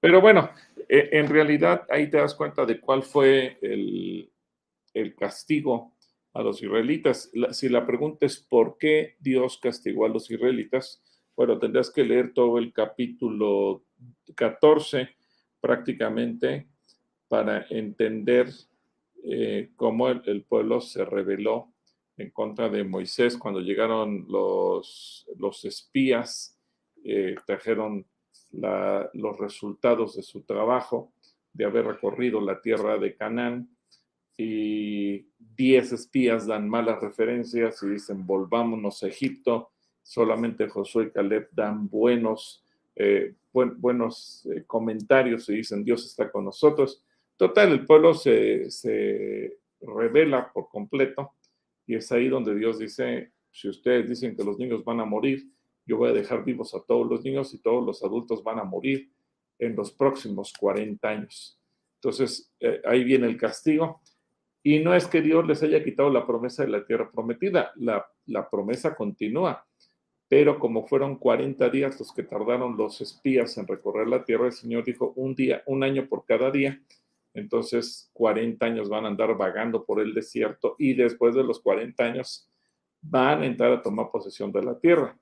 Pero 0.00 0.20
bueno, 0.20 0.50
e, 0.88 1.08
en 1.12 1.28
realidad 1.28 1.86
ahí 1.88 2.10
te 2.10 2.18
das 2.18 2.34
cuenta 2.34 2.66
de 2.66 2.78
cuál 2.78 3.02
fue 3.02 3.58
el, 3.62 4.30
castigo 5.18 5.94
a 6.34 6.42
los 6.42 6.62
israelitas. 6.62 7.30
si 7.52 7.68
la 7.68 7.86
pregunta 7.86 8.26
es 8.26 8.38
por 8.38 8.76
qué 8.78 9.16
Dios 9.18 9.58
castigó 9.58 10.04
a 10.04 10.10
los 10.10 10.30
israelitas, 10.30 11.02
bueno, 11.34 11.58
tendrías 11.58 11.90
que 11.90 12.04
leer 12.04 12.32
todo 12.34 12.58
el 12.58 12.72
capítulo 12.72 13.84
14 14.34 15.08
prácticamente 15.60 16.66
para 17.28 17.66
entender 17.70 18.48
eh, 19.24 19.70
cómo 19.76 20.08
el, 20.08 20.42
pueblo 20.44 20.80
se 20.80 21.04
rebeló 21.04 21.72
en 22.16 22.30
contra 22.30 22.68
de 22.68 22.84
Moisés 22.84 23.36
cuando 23.36 23.60
llegaron 23.60 24.26
los, 24.28 25.26
los 25.38 25.64
espías, 25.64 26.58
eh, 27.04 27.36
trajeron 27.46 28.06
los 28.52 29.38
resultados 29.38 30.16
de 30.16 30.22
su 30.22 30.42
trabajo 30.42 31.12
de 31.52 31.64
haber 31.64 31.86
recorrido 31.86 32.40
la 32.40 32.60
tierra 32.60 32.96
de 32.96 33.14
Canaán 33.14 33.68
y 34.36 35.26
diez 35.38 35.92
espías 35.92 36.46
dan 36.46 36.68
malas 36.68 37.00
referencias 37.00 37.82
y 37.82 37.88
dicen 37.88 38.26
volvámonos 38.26 39.02
a 39.02 39.08
Egipto, 39.08 39.70
solamente 40.02 40.68
Josué 40.68 41.04
y 41.04 41.10
Caleb 41.10 41.48
dan 41.52 41.88
buenos, 41.88 42.64
eh, 42.94 43.34
buenos 43.52 44.46
eh, 44.54 44.64
comentarios 44.66 45.48
y 45.48 45.56
dicen 45.56 45.84
Dios 45.84 46.04
está 46.06 46.30
con 46.30 46.44
nosotros. 46.44 47.02
Total, 47.36 47.72
el 47.72 47.84
pueblo 47.84 48.14
se, 48.14 48.70
se 48.70 49.58
revela 49.80 50.50
por 50.52 50.68
completo 50.68 51.34
y 51.86 51.94
es 51.94 52.10
ahí 52.12 52.28
donde 52.28 52.54
Dios 52.54 52.78
dice, 52.78 53.32
si 53.50 53.68
ustedes 53.68 54.08
dicen 54.08 54.36
que 54.36 54.44
los 54.44 54.58
niños 54.58 54.84
van 54.84 55.00
a 55.00 55.04
morir, 55.04 55.48
yo 55.86 55.96
voy 55.96 56.10
a 56.10 56.12
dejar 56.12 56.44
vivos 56.44 56.74
a 56.74 56.82
todos 56.82 57.08
los 57.08 57.24
niños 57.24 57.54
y 57.54 57.58
todos 57.58 57.84
los 57.86 58.02
adultos 58.02 58.42
van 58.42 58.58
a 58.58 58.64
morir 58.64 59.10
en 59.58 59.76
los 59.76 59.92
próximos 59.92 60.52
40 60.58 61.08
años. 61.08 61.58
Entonces, 61.94 62.52
eh, 62.60 62.82
ahí 62.84 63.04
viene 63.04 63.26
el 63.26 63.36
castigo. 63.36 64.02
Y 64.62 64.80
no 64.80 64.94
es 64.94 65.06
que 65.06 65.22
Dios 65.22 65.46
les 65.46 65.62
haya 65.62 65.82
quitado 65.82 66.10
la 66.10 66.26
promesa 66.26 66.64
de 66.64 66.70
la 66.70 66.84
tierra 66.84 67.10
prometida, 67.10 67.70
la, 67.76 68.04
la 68.26 68.50
promesa 68.50 68.96
continúa. 68.96 69.64
Pero 70.28 70.58
como 70.58 70.86
fueron 70.88 71.16
40 71.18 71.70
días 71.70 72.00
los 72.00 72.12
que 72.12 72.24
tardaron 72.24 72.76
los 72.76 73.00
espías 73.00 73.56
en 73.58 73.68
recorrer 73.68 74.08
la 74.08 74.24
tierra, 74.24 74.46
el 74.46 74.52
Señor 74.52 74.84
dijo 74.84 75.12
un 75.14 75.36
día, 75.36 75.62
un 75.66 75.84
año 75.84 76.08
por 76.08 76.24
cada 76.24 76.50
día. 76.50 76.82
Entonces, 77.36 78.10
40 78.14 78.64
años 78.64 78.88
van 78.88 79.04
a 79.04 79.08
andar 79.08 79.36
vagando 79.36 79.84
por 79.84 80.00
el 80.00 80.14
desierto 80.14 80.74
y 80.78 80.94
después 80.94 81.34
de 81.34 81.44
los 81.44 81.60
40 81.60 82.02
años 82.02 82.50
van 83.02 83.42
a 83.42 83.46
entrar 83.46 83.72
a 83.72 83.82
tomar 83.82 84.10
posesión 84.10 84.50
de 84.52 84.62
la 84.62 84.78
tierra. 84.78 85.18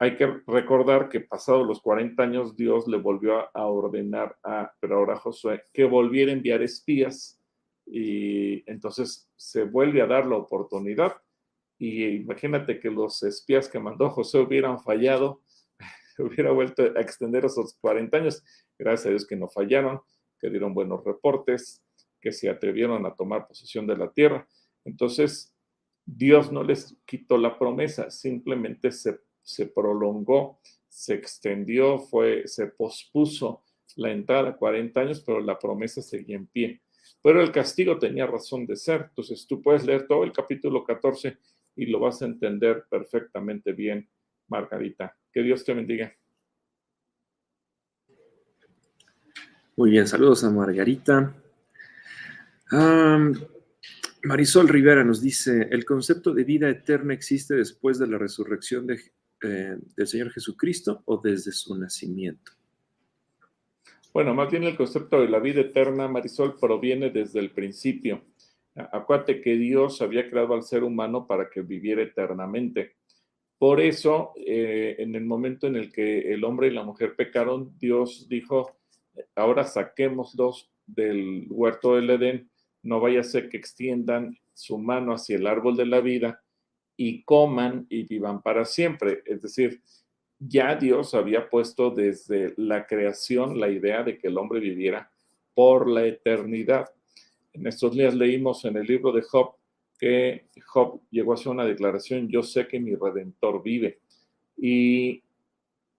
Hay 0.00 0.16
que 0.16 0.26
recordar 0.46 1.08
que 1.08 1.20
pasados 1.20 1.64
los 1.64 1.80
40 1.80 2.20
años 2.20 2.56
Dios 2.56 2.88
le 2.88 2.98
volvió 2.98 3.48
a, 3.56 3.66
ordenar 3.66 4.36
a, 4.42 4.72
pero 4.80 4.96
ahora 4.96 5.16
Josué, 5.16 5.62
que 5.72 5.84
volviera 5.84 6.32
a 6.32 6.34
enviar 6.34 6.62
espías 6.62 7.40
y 7.86 8.68
entonces 8.68 9.30
se 9.36 9.62
vuelve 9.62 10.02
a 10.02 10.06
dar 10.06 10.26
la 10.26 10.36
oportunidad. 10.36 11.16
Y 11.78 12.04
imagínate 12.06 12.80
que 12.80 12.90
los 12.90 13.22
espías 13.22 13.68
que 13.68 13.78
mandó 13.78 14.10
José 14.10 14.40
hubieran 14.40 14.80
fallado, 14.80 15.42
hubiera 16.18 16.50
vuelto 16.50 16.82
a 16.82 17.00
extender 17.00 17.44
esos 17.44 17.78
40 17.80 18.16
años, 18.16 18.44
gracias 18.76 19.06
a 19.06 19.10
Dios 19.10 19.26
que 19.26 19.36
no 19.36 19.48
fallaron, 19.48 20.00
que 20.40 20.50
dieron 20.50 20.74
buenos 20.74 21.04
reportes, 21.04 21.82
que 22.20 22.32
se 22.32 22.48
atrevieron 22.48 23.06
a 23.06 23.14
tomar 23.14 23.46
posesión 23.46 23.86
de 23.86 23.96
la 23.96 24.10
tierra. 24.12 24.46
Entonces, 24.84 25.54
Dios 26.04 26.52
no 26.52 26.62
les 26.62 26.96
quitó 27.04 27.38
la 27.38 27.58
promesa, 27.58 28.10
simplemente 28.10 28.92
se 28.92 29.20
se 29.46 29.66
prolongó, 29.66 30.60
se 30.88 31.14
extendió, 31.14 31.98
fue, 31.98 32.48
se 32.48 32.66
pospuso 32.66 33.62
la 33.94 34.10
entrada 34.10 34.50
a 34.50 34.56
40 34.56 35.00
años, 35.00 35.22
pero 35.24 35.40
la 35.40 35.58
promesa 35.58 36.02
seguía 36.02 36.36
en 36.36 36.48
pie. 36.48 36.82
Pero 37.22 37.40
el 37.40 37.52
castigo 37.52 37.96
tenía 37.98 38.26
razón 38.26 38.66
de 38.66 38.76
ser. 38.76 39.06
Entonces 39.08 39.46
tú 39.46 39.62
puedes 39.62 39.86
leer 39.86 40.06
todo 40.08 40.24
el 40.24 40.32
capítulo 40.32 40.84
14 40.84 41.38
y 41.76 41.86
lo 41.86 42.00
vas 42.00 42.22
a 42.22 42.26
entender 42.26 42.86
perfectamente 42.90 43.72
bien, 43.72 44.08
Margarita. 44.48 45.16
Que 45.32 45.42
Dios 45.42 45.64
te 45.64 45.74
bendiga. 45.74 46.12
Muy 49.78 49.90
bien, 49.90 50.08
saludos 50.08 50.42
a 50.42 50.50
Margarita. 50.50 51.34
Marisol 54.22 54.68
Rivera 54.68 55.04
nos 55.04 55.20
dice, 55.20 55.68
¿el 55.70 55.84
concepto 55.84 56.32
de 56.32 56.44
vida 56.44 56.70
eterna 56.70 57.12
existe 57.12 57.54
después 57.54 57.98
de 57.98 58.06
la 58.06 58.16
resurrección 58.16 58.86
eh, 58.90 59.76
del 59.94 60.06
Señor 60.06 60.30
Jesucristo 60.30 61.02
o 61.04 61.20
desde 61.22 61.52
su 61.52 61.78
nacimiento? 61.78 62.52
Bueno, 64.14 64.34
más 64.34 64.50
bien 64.50 64.64
el 64.64 64.78
concepto 64.78 65.20
de 65.20 65.28
la 65.28 65.40
vida 65.40 65.60
eterna, 65.60 66.08
Marisol, 66.08 66.58
proviene 66.58 67.10
desde 67.10 67.40
el 67.40 67.50
principio. 67.50 68.24
Acuérdate 68.74 69.42
que 69.42 69.56
Dios 69.56 70.00
había 70.00 70.30
creado 70.30 70.54
al 70.54 70.62
ser 70.62 70.84
humano 70.84 71.26
para 71.26 71.50
que 71.50 71.60
viviera 71.60 72.00
eternamente. 72.00 72.96
Por 73.58 73.82
eso, 73.82 74.32
eh, 74.38 74.96
en 74.98 75.14
el 75.14 75.26
momento 75.26 75.66
en 75.66 75.76
el 75.76 75.92
que 75.92 76.32
el 76.32 76.44
hombre 76.44 76.68
y 76.68 76.70
la 76.70 76.82
mujer 76.82 77.14
pecaron, 77.14 77.76
Dios 77.78 78.26
dijo, 78.26 78.75
ahora 79.34 79.64
saquémoslos 79.64 80.70
del 80.86 81.46
huerto 81.50 81.96
del 81.96 82.10
Edén, 82.10 82.50
no 82.82 83.00
vaya 83.00 83.20
a 83.20 83.24
ser 83.24 83.48
que 83.48 83.56
extiendan 83.56 84.38
su 84.54 84.78
mano 84.78 85.12
hacia 85.12 85.36
el 85.36 85.46
árbol 85.46 85.76
de 85.76 85.86
la 85.86 86.00
vida 86.00 86.42
y 86.96 87.22
coman 87.24 87.86
y 87.90 88.04
vivan 88.04 88.42
para 88.42 88.64
siempre. 88.64 89.22
Es 89.26 89.42
decir, 89.42 89.82
ya 90.38 90.76
Dios 90.76 91.14
había 91.14 91.48
puesto 91.48 91.90
desde 91.90 92.54
la 92.56 92.86
creación 92.86 93.58
la 93.58 93.68
idea 93.68 94.02
de 94.02 94.18
que 94.18 94.28
el 94.28 94.38
hombre 94.38 94.60
viviera 94.60 95.10
por 95.54 95.88
la 95.88 96.06
eternidad. 96.06 96.90
En 97.52 97.66
estos 97.66 97.92
días 97.92 98.14
leímos 98.14 98.64
en 98.64 98.76
el 98.76 98.86
libro 98.86 99.12
de 99.12 99.22
Job 99.22 99.54
que 99.98 100.46
Job 100.66 101.00
llegó 101.10 101.32
a 101.32 101.34
hacer 101.36 101.48
una 101.48 101.64
declaración, 101.64 102.28
yo 102.28 102.42
sé 102.42 102.68
que 102.68 102.78
mi 102.78 102.94
redentor 102.94 103.62
vive. 103.62 104.00
Y, 104.58 105.22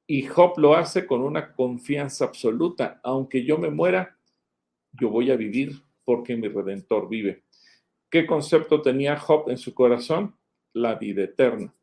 y 0.08 0.24
Job 0.24 0.58
lo 0.58 0.76
hace 0.76 1.06
con 1.06 1.22
una 1.22 1.54
confianza 1.54 2.26
absoluta, 2.26 3.00
aunque 3.04 3.44
yo 3.44 3.58
me 3.58 3.70
muera, 3.70 4.18
yo 4.94 5.10
voy 5.10 5.30
a 5.30 5.36
vivir 5.36 5.74
porque 6.06 6.36
mi 6.36 6.48
redentor 6.48 7.10
vive. 7.10 7.44
¿Qué 8.10 8.26
concepto 8.26 8.82
tenía 8.82 9.20
Job 9.20 9.50
en 9.50 9.58
su 9.58 9.74
corazón? 9.74 10.38
la 10.78 10.96
vida 10.96 11.24
eterna. 11.24 11.74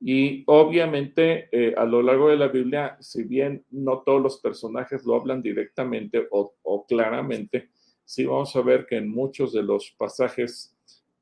Y 0.00 0.42
obviamente 0.46 1.48
eh, 1.52 1.74
a 1.76 1.84
lo 1.84 2.02
largo 2.02 2.28
de 2.28 2.36
la 2.36 2.48
Biblia, 2.48 2.96
si 3.00 3.22
bien 3.22 3.64
no 3.70 4.02
todos 4.04 4.20
los 4.20 4.40
personajes 4.40 5.04
lo 5.04 5.14
hablan 5.14 5.40
directamente 5.40 6.26
o, 6.30 6.84
claramente, 6.88 7.70
sí 8.04 8.24
vamos 8.24 8.54
a 8.56 8.62
ver 8.62 8.84
que 8.86 8.96
en 8.96 9.08
muchos 9.08 9.52
de 9.52 9.62
los 9.62 9.94
pasajes 9.96 10.76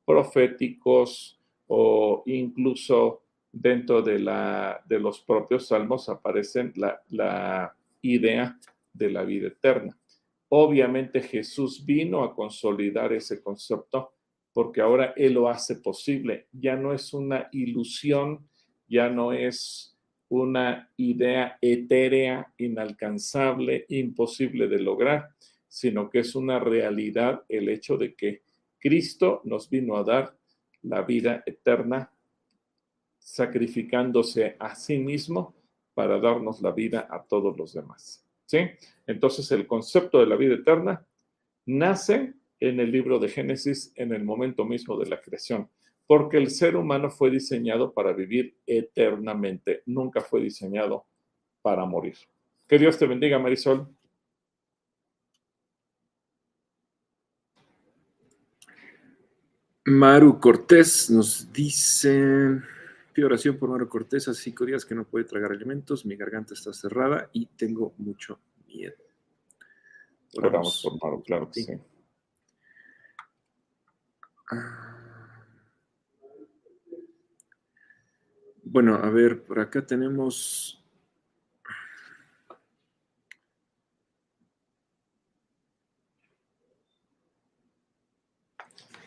proféticos 0.07 1.38
o 1.66 2.22
incluso 2.26 3.22
dentro 3.53 4.03
de, 4.03 4.18
la, 4.18 4.82
de 4.86 4.98
los 4.98 5.20
propios 5.20 5.68
salmos 5.68 6.09
aparecen 6.09 6.72
la, 6.76 7.03
la 7.09 7.74
idea 8.03 8.59
de 8.92 9.11
la 9.11 9.22
vida 9.24 9.48
eterna. 9.48 9.96
Obviamente 10.48 11.22
Jesús 11.22 11.84
vino 11.84 12.24
a 12.24 12.34
consolidar 12.34 13.12
ese 13.12 13.42
concepto 13.42 14.14
porque 14.53 14.80
ahora 14.80 15.14
Él 15.16 15.34
lo 15.34 15.48
hace 15.48 15.76
posible. 15.76 16.48
Ya 16.53 16.76
no 16.76 16.92
es 16.92 17.12
una 17.12 17.48
ilusión, 17.53 18.48
ya 18.88 19.09
no 19.09 19.32
es 19.32 19.96
una 20.28 20.90
idea 20.96 21.59
etérea, 21.61 22.53
inalcanzable, 22.57 23.84
imposible 23.88 24.68
de 24.68 24.80
lograr, 24.80 25.30
sino 25.68 26.09
que 26.09 26.20
es 26.20 26.34
una 26.34 26.59
realidad 26.59 27.44
el 27.48 27.68
hecho 27.68 27.96
de 27.96 28.14
que 28.14 28.42
Cristo 28.78 29.40
nos 29.44 29.68
vino 29.68 29.96
a 29.96 30.05
dar 30.05 30.36
la 30.82 31.03
vida 31.03 31.42
eterna, 31.46 32.12
sacrificándose 33.21 34.57
a 34.59 34.75
sí 34.75 34.99
mismo 34.99 35.55
para 35.95 36.18
darnos 36.18 36.61
la 36.61 36.73
vida 36.73 37.07
a 37.09 37.23
todos 37.23 37.57
los 37.57 37.73
demás. 37.73 38.27
¿Sí? 38.47 38.59
Entonces 39.07 39.53
el 39.53 39.66
concepto 39.68 40.18
de 40.18 40.27
la 40.27 40.35
vida 40.35 40.55
eterna 40.55 41.07
nace 41.66 42.35
en 42.59 42.81
el 42.81 42.91
libro 42.91 43.18
de 43.18 43.29
Génesis 43.29 43.93
en 43.95 44.12
el 44.12 44.25
momento 44.25 44.64
mismo 44.64 44.99
de 44.99 45.09
la 45.09 45.21
creación, 45.21 45.68
porque 46.07 46.37
el 46.37 46.51
ser 46.51 46.75
humano 46.75 47.11
fue 47.11 47.31
diseñado 47.31 47.93
para 47.93 48.12
vivir 48.12 48.57
eternamente, 48.66 49.83
nunca 49.87 50.21
fue 50.21 50.41
diseñado 50.41 51.07
para 51.62 51.85
morir. 51.85 52.16
Que 52.66 52.79
Dios 52.79 52.99
te 52.99 53.07
bendiga, 53.07 53.39
Marisol. 53.39 53.89
Maru 59.87 60.39
Cortés 60.39 61.11
nos 61.11 61.53
dice, 61.53 62.61
pido 63.13 63.27
oración 63.27 63.59
por 63.59 63.69
Maru 63.69 63.89
Cortés, 63.89 64.29
hace 64.29 64.43
cinco 64.43 64.65
días 64.65 64.85
que 64.85 64.95
no 64.95 65.05
puede 65.05 65.25
tragar 65.25 65.53
alimentos, 65.53 66.07
mi 66.07 66.17
garganta 66.17 66.55
está 66.55 66.73
cerrada 66.73 67.29
y 67.33 67.47
tengo 67.47 67.95
mucho 67.99 68.41
miedo. 68.67 68.97
Oramos 70.37 70.83
por 70.83 71.03
Maru, 71.03 71.23
claro 71.23 71.51
que 71.51 71.63
sí. 71.63 71.73
Bueno, 78.63 78.95
a 78.95 79.11
ver, 79.11 79.43
por 79.43 79.59
acá 79.59 79.85
tenemos... 79.85 80.80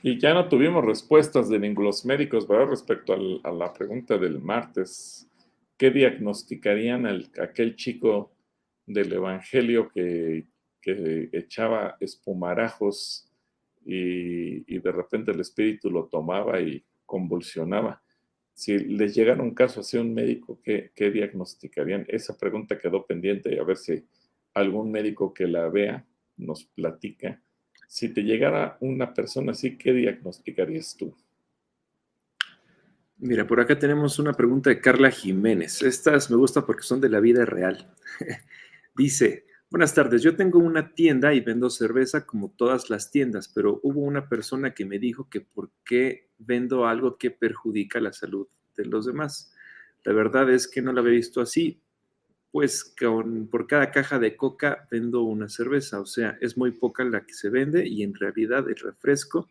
Y 0.06 0.20
ya 0.20 0.34
no 0.34 0.50
tuvimos 0.50 0.84
respuestas 0.84 1.48
de 1.48 1.60
los 1.60 2.04
médicos, 2.04 2.46
¿verdad? 2.46 2.72
Respecto 2.72 3.14
a 3.42 3.52
la 3.54 3.72
pregunta 3.72 4.18
del 4.18 4.42
martes. 4.42 5.30
¿Qué 5.78 5.92
diagnosticarían 5.92 7.06
a 7.06 7.18
aquel 7.42 7.78
chico 7.78 8.34
del 8.86 9.14
Evangelio 9.14 9.90
que, 9.90 10.46
echaba 11.32 11.96
espumarajos 12.02 13.32
y, 13.86 14.78
de 14.78 14.92
repente 14.92 15.32
el 15.32 15.40
espíritu 15.40 15.90
lo 15.90 16.08
tomaba 16.08 16.60
y 16.60 16.84
convulsionaba? 17.06 18.04
Si 18.54 18.78
les 18.78 19.16
llegara 19.16 19.42
un 19.42 19.56
caso 19.56 19.80
así 19.80 19.98
a 19.98 20.02
un 20.02 20.14
médico, 20.14 20.60
¿qué, 20.62 20.92
¿qué 20.94 21.12
diagnosticarían? 21.12 22.06
Esa 22.10 22.38
pregunta 22.38 22.78
quedó 22.78 23.06
pendiente 23.06 23.56
y 23.56 23.58
a 23.58 23.64
ver 23.64 23.78
si 23.78 24.06
algún 24.54 24.92
médico 24.92 25.34
que 25.34 25.48
la 25.48 25.70
vea 25.70 26.06
nos 26.36 26.66
platica 26.66 27.42
si 27.94 28.10
te 28.10 28.24
llegara 28.24 28.76
una 28.80 29.14
persona 29.14 29.52
así, 29.52 29.78
¿qué 29.78 29.94
diagnosticarías 29.94 30.98
tú? 30.98 31.16
Mira, 33.18 33.46
por 33.46 33.60
acá 33.60 33.78
tenemos 33.78 34.18
una 34.18 34.34
pregunta 34.34 34.72
de 34.72 34.82
Carla 34.82 35.12
Jiménez. 35.12 35.84
Estas 35.84 36.32
me 36.32 36.36
gustan 36.36 36.66
porque 36.66 36.82
son 36.82 37.00
de 37.00 37.10
la 37.10 37.20
vida 37.20 37.46
real. 37.46 37.94
Dice, 38.96 39.46
buenas 39.70 39.94
tardes, 39.94 40.24
yo 40.24 40.36
tengo 40.36 40.58
una 40.58 40.96
tienda 40.96 41.36
y 41.36 41.42
vendo 41.42 41.70
cerveza 41.70 42.26
como 42.26 42.50
todas 42.50 42.90
las 42.90 43.12
tiendas, 43.12 43.48
pero 43.48 43.80
hubo 43.84 44.02
una 44.02 44.28
persona 44.28 44.74
que 44.74 44.86
me 44.86 44.98
dijo 44.98 45.30
que 45.30 45.42
por 45.42 45.70
qué 45.86 46.32
vendo 46.40 46.88
algo 46.88 47.20
que 47.20 47.30
perjudica 47.30 48.00
la 48.00 48.12
salud 48.12 48.48
de 48.76 48.86
los 48.86 49.06
demás. 49.06 49.54
La 50.04 50.14
verdad 50.14 50.50
es 50.50 50.68
que 50.68 50.82
no 50.82 50.94
la 50.94 51.02
había 51.02 51.14
visto 51.14 51.42
así, 51.42 51.80
pues 52.54 52.94
por 53.50 53.66
cada 53.66 53.90
caja 53.90 54.20
de 54.20 54.38
coca 54.38 54.88
vendo 54.92 55.24
una 55.24 55.50
cerveza, 55.50 56.00
o 56.00 56.06
sea, 56.06 56.38
es 56.40 56.56
muy 56.56 56.70
poca 56.70 57.04
la 57.04 57.26
que 57.26 57.34
se 57.34 57.50
vende 57.50 57.88
y 57.88 58.04
en 58.04 58.14
realidad 58.14 58.70
el 58.70 58.76
refresco 58.76 59.50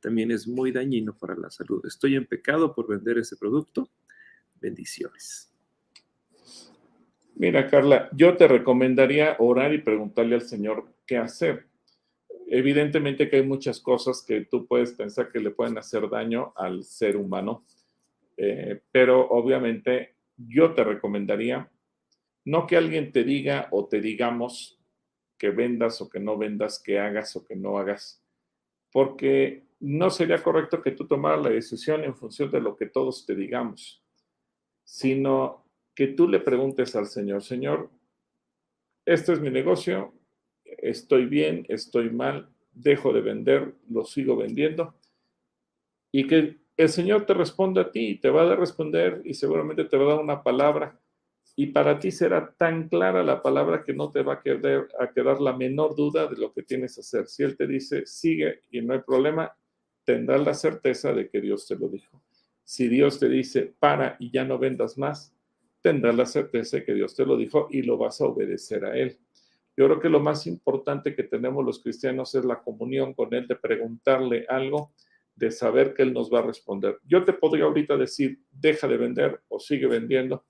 también 0.00 0.30
es 0.30 0.46
muy 0.46 0.70
dañino 0.70 1.16
para 1.16 1.34
la 1.34 1.50
salud. 1.50 1.82
Estoy 1.86 2.14
en 2.14 2.26
pecado 2.26 2.74
por 2.74 2.86
vender 2.86 3.16
ese 3.16 3.38
producto. 3.38 3.88
Bendiciones. 4.60 5.50
Mira, 7.36 7.70
Carla, 7.70 8.10
yo 8.12 8.36
te 8.36 8.46
recomendaría 8.46 9.36
orar 9.38 9.72
y 9.72 9.78
preguntarle 9.78 10.34
al 10.34 10.42
Señor 10.42 10.84
qué 11.06 11.16
hacer. 11.16 11.68
Evidentemente 12.48 13.30
que 13.30 13.36
hay 13.36 13.46
muchas 13.46 13.80
cosas 13.80 14.22
que 14.28 14.42
tú 14.42 14.66
puedes 14.66 14.92
pensar 14.92 15.32
que 15.32 15.40
le 15.40 15.52
pueden 15.52 15.78
hacer 15.78 16.06
daño 16.10 16.52
al 16.54 16.84
ser 16.84 17.16
humano, 17.16 17.64
eh, 18.36 18.82
pero 18.92 19.26
obviamente 19.30 20.16
yo 20.36 20.74
te 20.74 20.84
recomendaría 20.84 21.71
no 22.44 22.66
que 22.66 22.76
alguien 22.76 23.12
te 23.12 23.24
diga 23.24 23.68
o 23.70 23.86
te 23.86 24.00
digamos 24.00 24.78
que 25.38 25.50
vendas 25.50 26.00
o 26.00 26.08
que 26.08 26.20
no 26.20 26.36
vendas, 26.36 26.80
que 26.80 26.98
hagas 26.98 27.34
o 27.36 27.44
que 27.44 27.56
no 27.56 27.78
hagas, 27.78 28.22
porque 28.92 29.64
no 29.80 30.10
sería 30.10 30.42
correcto 30.42 30.80
que 30.80 30.92
tú 30.92 31.06
tomaras 31.06 31.42
la 31.42 31.50
decisión 31.50 32.04
en 32.04 32.14
función 32.14 32.50
de 32.50 32.60
lo 32.60 32.76
que 32.76 32.86
todos 32.86 33.26
te 33.26 33.34
digamos, 33.34 34.02
sino 34.84 35.66
que 35.94 36.08
tú 36.08 36.28
le 36.28 36.40
preguntes 36.40 36.94
al 36.94 37.06
Señor, 37.06 37.42
Señor, 37.42 37.90
este 39.04 39.32
es 39.32 39.40
mi 39.40 39.50
negocio, 39.50 40.14
estoy 40.64 41.26
bien, 41.26 41.66
estoy 41.68 42.10
mal, 42.10 42.48
dejo 42.72 43.12
de 43.12 43.20
vender, 43.20 43.74
lo 43.90 44.04
sigo 44.04 44.36
vendiendo, 44.36 44.94
y 46.12 46.26
que 46.26 46.60
el 46.76 46.88
Señor 46.88 47.26
te 47.26 47.34
responda 47.34 47.82
a 47.82 47.90
ti, 47.90 48.16
te 48.16 48.30
va 48.30 48.42
a 48.42 48.56
responder 48.56 49.22
y 49.24 49.34
seguramente 49.34 49.84
te 49.84 49.96
va 49.96 50.04
a 50.04 50.14
dar 50.14 50.24
una 50.24 50.42
palabra 50.42 50.98
y 51.54 51.66
para 51.66 51.98
ti 51.98 52.10
será 52.10 52.54
tan 52.56 52.88
clara 52.88 53.22
la 53.22 53.42
palabra 53.42 53.84
que 53.84 53.92
no 53.92 54.10
te 54.10 54.22
va 54.22 54.34
a 54.34 55.12
quedar, 55.12 55.40
la 55.40 55.54
menor 55.54 55.94
duda 55.94 56.26
de 56.26 56.36
lo 56.36 56.52
que 56.52 56.62
tienes 56.62 56.94
que 56.94 57.02
hacer. 57.02 57.26
Si 57.26 57.42
Él 57.42 57.56
te 57.56 57.66
dice, 57.66 58.06
sigue 58.06 58.60
y 58.70 58.80
no 58.80 58.94
hay 58.94 59.00
problema, 59.00 59.54
tendrás 60.04 60.44
la 60.44 60.54
certeza 60.54 61.12
de 61.12 61.28
que 61.28 61.40
Dios 61.40 61.66
te 61.66 61.76
lo 61.76 61.88
dijo. 61.88 62.22
Si 62.64 62.88
Dios 62.88 63.20
te 63.20 63.28
dice, 63.28 63.74
para 63.78 64.16
y 64.18 64.30
ya 64.30 64.44
no 64.44 64.58
vendas 64.58 64.96
más, 64.96 65.34
tendrás 65.82 66.16
la 66.16 66.26
certeza 66.26 66.78
de 66.78 66.84
que 66.84 66.94
Dios 66.94 67.14
te 67.14 67.26
lo 67.26 67.36
dijo 67.36 67.68
y 67.70 67.82
lo 67.82 67.98
vas 67.98 68.20
a 68.20 68.26
obedecer 68.26 68.84
a 68.86 68.96
Él. 68.96 69.18
Yo 69.76 69.86
creo 69.86 70.00
que 70.00 70.08
lo 70.08 70.20
más 70.20 70.46
importante 70.46 71.14
que 71.14 71.24
tenemos 71.24 71.64
los 71.64 71.82
cristianos 71.82 72.34
es 72.34 72.44
la 72.44 72.62
comunión 72.62 73.12
con 73.14 73.32
Él, 73.34 73.46
de 73.46 73.56
preguntarle 73.56 74.46
algo, 74.48 74.94
de 75.34 75.50
saber 75.50 75.92
que 75.92 76.02
Él 76.02 76.12
nos 76.14 76.32
va 76.32 76.38
a 76.38 76.42
responder. 76.42 76.98
Yo 77.04 77.24
te 77.24 77.32
podría 77.32 77.64
ahorita 77.64 77.96
decir, 77.96 78.38
deja 78.50 78.86
de 78.86 78.96
vender 78.96 79.42
o 79.48 79.58
sigue 79.58 79.86
vendiendo, 79.86 80.44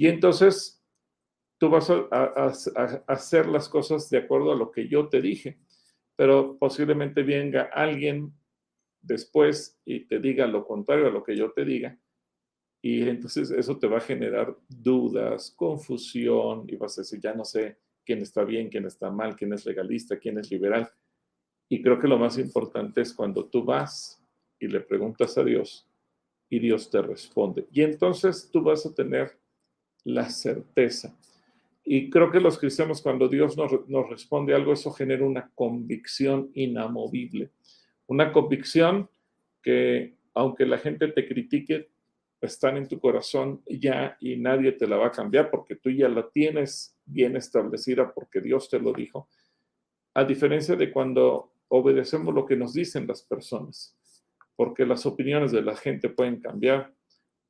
y 0.00 0.08
entonces 0.08 0.82
tú 1.58 1.68
vas 1.68 1.90
a, 1.90 2.54
hacer 3.06 3.46
las 3.46 3.68
cosas 3.68 4.08
de 4.08 4.16
acuerdo 4.16 4.50
a 4.50 4.56
lo 4.56 4.70
que 4.70 4.88
yo 4.88 5.10
te 5.10 5.20
dije, 5.20 5.58
pero 6.16 6.56
posiblemente 6.56 7.22
venga 7.22 7.64
alguien 7.64 8.32
después 9.02 9.78
y 9.84 10.06
te 10.06 10.18
diga 10.18 10.46
lo 10.46 10.64
contrario 10.64 11.08
a 11.08 11.10
lo 11.10 11.22
que 11.22 11.36
yo 11.36 11.52
te 11.52 11.66
diga. 11.66 12.00
Y 12.80 13.06
entonces 13.10 13.50
eso 13.50 13.78
te 13.78 13.88
va 13.88 13.98
a 13.98 14.00
generar 14.00 14.56
dudas, 14.66 15.50
confusión 15.50 16.64
y 16.66 16.76
vas 16.76 16.96
a 16.96 17.02
decir, 17.02 17.20
ya 17.20 17.34
no 17.34 17.44
sé 17.44 17.76
quién 18.02 18.22
está 18.22 18.42
bien, 18.42 18.70
quién 18.70 18.86
está 18.86 19.10
mal, 19.10 19.36
quién 19.36 19.52
es 19.52 19.66
legalista, 19.66 20.18
quién 20.18 20.38
es 20.38 20.50
liberal. 20.50 20.90
Y 21.68 21.82
creo 21.82 21.98
que 21.98 22.08
lo 22.08 22.18
más 22.18 22.38
importante 22.38 23.02
es 23.02 23.12
cuando 23.12 23.44
tú 23.50 23.64
vas 23.64 24.18
y 24.58 24.66
le 24.66 24.80
preguntas 24.80 25.36
a 25.36 25.44
Dios 25.44 25.86
y 26.48 26.58
Dios 26.58 26.88
te 26.88 27.02
responde. 27.02 27.68
Y 27.70 27.82
entonces 27.82 28.48
tú 28.50 28.62
vas 28.62 28.86
a 28.86 28.94
tener 28.94 29.39
la 30.14 30.28
certeza. 30.28 31.16
Y 31.84 32.10
creo 32.10 32.30
que 32.30 32.40
los 32.40 32.58
cristianos, 32.58 33.02
cuando 33.02 33.28
Dios 33.28 33.56
nos, 33.56 34.08
responde 34.08 34.54
algo, 34.54 34.72
eso 34.72 34.92
genera 34.92 35.24
una 35.24 35.50
convicción 35.54 36.50
inamovible. 36.54 37.50
Una 38.06 38.32
convicción 38.32 39.08
que, 39.62 40.14
aunque 40.34 40.66
la 40.66 40.78
gente 40.78 41.08
te 41.08 41.26
critique, 41.26 41.88
están 42.40 42.76
en 42.76 42.88
tu 42.88 42.98
corazón 43.00 43.62
ya 43.66 44.16
y 44.20 44.36
nadie 44.36 44.72
te 44.72 44.86
la 44.86 44.96
va 44.96 45.08
a 45.08 45.12
cambiar 45.12 45.50
porque 45.50 45.76
tú 45.76 45.90
ya 45.90 46.08
la 46.08 46.28
tienes 46.30 46.96
bien 47.04 47.36
establecida 47.36 48.12
porque 48.14 48.40
Dios 48.40 48.70
te 48.70 48.78
lo 48.78 48.92
dijo. 48.92 49.28
A 50.14 50.24
diferencia 50.24 50.74
de 50.76 50.90
cuando 50.90 51.52
obedecemos 51.68 52.34
lo 52.34 52.46
que 52.46 52.56
nos 52.56 52.72
dicen 52.72 53.06
las 53.06 53.22
personas, 53.22 53.96
porque 54.56 54.86
las 54.86 55.06
opiniones 55.06 55.52
de 55.52 55.62
la 55.62 55.76
gente 55.76 56.08
pueden 56.08 56.40
cambiar, 56.40 56.92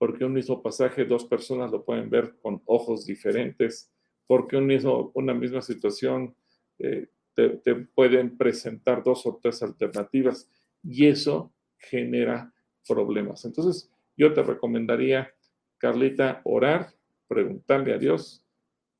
porque 0.01 0.25
un 0.25 0.33
mismo 0.33 0.63
pasaje 0.63 1.05
dos 1.05 1.27
personas 1.27 1.71
lo 1.71 1.85
pueden 1.85 2.09
ver 2.09 2.35
con 2.41 2.63
ojos 2.65 3.05
diferentes, 3.05 3.93
porque 4.27 4.57
un 4.57 4.65
mismo, 4.65 5.13
una 5.15 5.35
misma 5.35 5.61
situación 5.61 6.35
eh, 6.79 7.09
te, 7.35 7.51
te, 7.59 7.75
pueden 7.75 8.39
presentar 8.39 9.03
dos 9.03 9.27
o 9.27 9.39
tres 9.43 9.63
alternativas 9.63 10.51
y 10.83 11.05
eso 11.05 11.53
genera 11.77 12.51
problemas. 12.89 13.45
Entonces, 13.45 13.91
yo 14.17 14.33
te 14.33 14.43
recomendaría, 14.43 15.35
Carlita, 15.77 16.41
orar, 16.45 16.95
preguntarle 17.29 17.93
a 17.93 17.99
Dios 17.99 18.43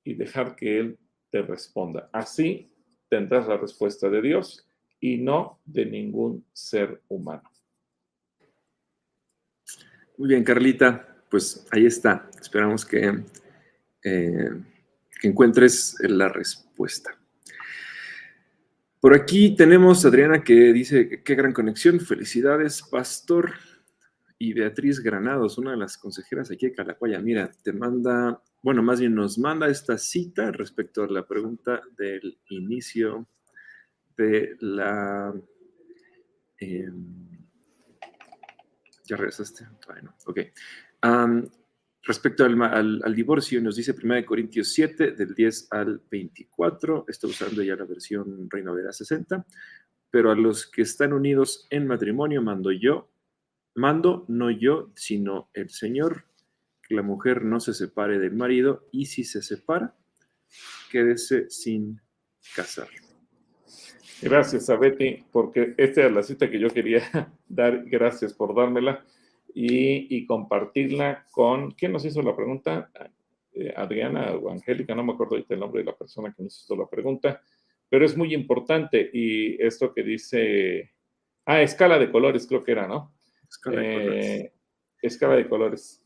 y 0.05 0.13
dejar 0.13 0.55
que 0.55 0.81
Él 0.81 0.99
te 1.31 1.41
responda. 1.41 2.11
Así 2.13 2.75
tendrás 3.09 3.49
la 3.49 3.57
respuesta 3.57 4.11
de 4.11 4.21
Dios 4.21 4.69
y 5.01 5.17
no 5.17 5.61
de 5.65 5.87
ningún 5.87 6.45
ser 6.53 7.01
humano. 7.09 7.50
Muy 10.21 10.29
bien, 10.29 10.45
Carlita, 10.45 11.17
pues 11.31 11.67
ahí 11.71 11.87
está. 11.87 12.29
Esperamos 12.39 12.85
que, 12.85 13.25
eh, 14.05 14.51
que 15.19 15.29
encuentres 15.29 15.97
la 16.01 16.29
respuesta. 16.29 17.19
Por 19.01 19.15
aquí 19.15 19.57
tenemos 19.57 20.05
a 20.05 20.09
Adriana 20.09 20.45
que 20.45 20.75
dice, 20.75 21.23
qué 21.25 21.35
gran 21.35 21.55
conexión, 21.55 22.01
felicidades, 22.01 22.83
pastor. 22.83 23.55
Y 24.37 24.53
Beatriz 24.53 25.01
Granados, 25.01 25.57
una 25.57 25.71
de 25.71 25.79
las 25.79 25.97
consejeras 25.97 26.51
aquí 26.51 26.67
de 26.67 26.75
Calacuaya, 26.75 27.19
mira, 27.21 27.51
te 27.63 27.73
manda, 27.73 28.43
bueno, 28.61 28.83
más 28.83 29.01
bien 29.01 29.15
nos 29.15 29.39
manda 29.39 29.71
esta 29.71 29.97
cita 29.97 30.53
respecto 30.53 31.03
a 31.03 31.09
la 31.09 31.27
pregunta 31.27 31.81
del 31.97 32.39
inicio 32.51 33.27
de 34.19 34.55
la... 34.61 35.33
Em, 36.59 37.30
¿Ya 39.11 39.17
regresaste? 39.17 39.67
Respecto 42.03 42.45
al, 42.45 43.15
divorcio, 43.15 43.61
nos 43.61 43.75
dice 43.75 43.93
1 44.01 44.25
Corintios 44.25 44.73
7, 44.73 45.13
del 45.13 45.35
10 45.35 45.67
al 45.73 46.01
24. 46.09 47.07
Estoy 47.09 47.31
usando 47.31 47.61
ya 47.61 47.75
la 47.75 47.87
versión 47.87 48.49
Reina 48.49 48.71
Vera 48.73 48.93
60. 48.93 49.45
Pero 50.13 50.31
a 50.31 50.37
los 50.37 50.71
que 50.71 50.83
están 50.83 51.13
unidos 51.13 51.67
en 51.71 51.89
matrimonio 51.89 52.41
mando 52.41 52.71
yo, 52.71 53.11
mando 53.75 54.27
no 54.29 54.49
yo, 54.49 54.93
sino 54.95 55.51
el 55.55 55.71
Señor, 55.71 56.27
que 56.81 56.95
la 56.95 57.03
mujer 57.03 57.45
no 57.45 57.59
se 57.59 57.75
separe 57.75 58.21
del 58.21 58.35
marido 58.35 58.89
y 58.93 59.07
si 59.07 59.25
se 59.25 59.43
separa, 59.43 59.97
quédese 60.89 61.51
sin 61.51 62.01
casar. 62.55 62.89
Gracias 64.23 64.69
a 64.69 64.77
Betty, 64.77 65.25
porque 65.33 65.75
esta 65.79 66.07
es 66.07 66.13
la 66.13 66.23
cita 66.23 66.51
que 66.51 66.59
yo 66.59 66.69
quería 66.69 67.03
dar. 67.49 67.85
Gracias 67.87 68.35
por 68.35 68.55
dármela 68.55 69.05
y, 69.55 70.27
compartirla 70.27 71.27
con. 71.31 71.71
¿Quién 71.73 71.93
nos 71.93 72.05
hizo 72.05 72.23
la 72.23 72.37
pregunta? 72.37 72.91
Eh, 73.53 73.73
Adriana 73.77 74.33
o 74.33 74.51
Angélica, 74.51 74.95
no 74.95 75.03
me 75.03 75.13
acuerdo 75.13 75.35
ahorita 75.35 75.55
el 75.55 75.61
nombre 75.61 75.81
de 75.83 75.87
la 75.91 75.97
persona 75.97 76.33
que 76.37 76.43
nos 76.43 76.63
hizo 76.63 76.77
la 76.77 76.87
pregunta, 76.89 77.43
pero 77.89 78.05
es 78.05 78.17
muy 78.17 78.35
importante. 78.35 79.11
Y 79.13 79.61
esto 79.63 79.93
que 79.93 80.03
dice. 80.03 80.93
Ah, 81.47 81.63
escala 81.63 81.99
de 81.99 82.11
colores, 82.11 82.47
creo 82.47 82.63
que 82.63 82.73
era, 82.73 82.87
¿no? 82.87 83.13
Escala 83.49 83.81
de 83.81 83.95
colores. 83.95 84.27
Eh, 84.27 84.53
escala 85.03 85.37
de 85.37 85.49
colores. 85.49 86.03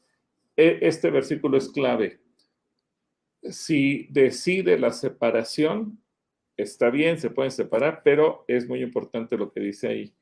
E- 0.57 0.79
Este 0.81 1.11
versículo 1.11 1.59
es 1.59 1.69
clave. 1.69 2.21
Si 3.43 4.07
decide 4.11 4.79
la 4.79 4.91
separación, 4.91 5.99
está 6.57 6.91
bien, 6.91 7.19
se 7.19 7.31
pueden 7.31 7.51
separar, 7.53 8.03
pero 8.05 8.45
es 8.49 8.69
muy 8.69 8.83
importante 8.83 9.37
lo 9.37 9.53
que 9.53 9.61
dice 9.61 9.89
ahí. 9.89 10.15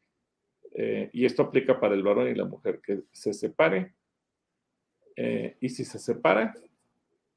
Eh, 0.75 1.11
y 1.13 1.27
esto 1.27 1.43
aplica 1.43 1.79
para 1.81 1.95
el 1.95 2.03
varón 2.03 2.29
y 2.29 2.35
la 2.35 2.45
mujer, 2.47 2.81
que 2.83 3.03
se 3.13 3.33
separe. 3.35 3.95
eh, 5.17 5.57
y 5.61 5.69
si 5.69 5.85
se 5.85 5.99
separa, 5.99 6.55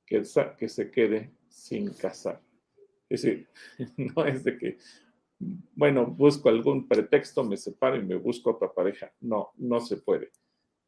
que, 0.05 0.23
que 0.57 0.69
se 0.69 0.91
quede 0.91 1.31
sin 1.47 1.93
casar. 1.93 2.41
Es 3.09 3.23
decir, 3.23 3.49
no 3.97 4.25
es 4.25 4.43
de 4.43 4.57
que, 4.57 4.77
bueno, 5.75 6.05
busco 6.07 6.49
algún 6.49 6.87
pretexto, 6.87 7.43
me 7.43 7.57
separo 7.57 7.97
y 7.97 8.03
me 8.05 8.15
busco 8.15 8.51
otra 8.51 8.73
pareja. 8.73 9.13
No, 9.21 9.51
no 9.57 9.79
se 9.81 9.97
puede. 9.97 10.31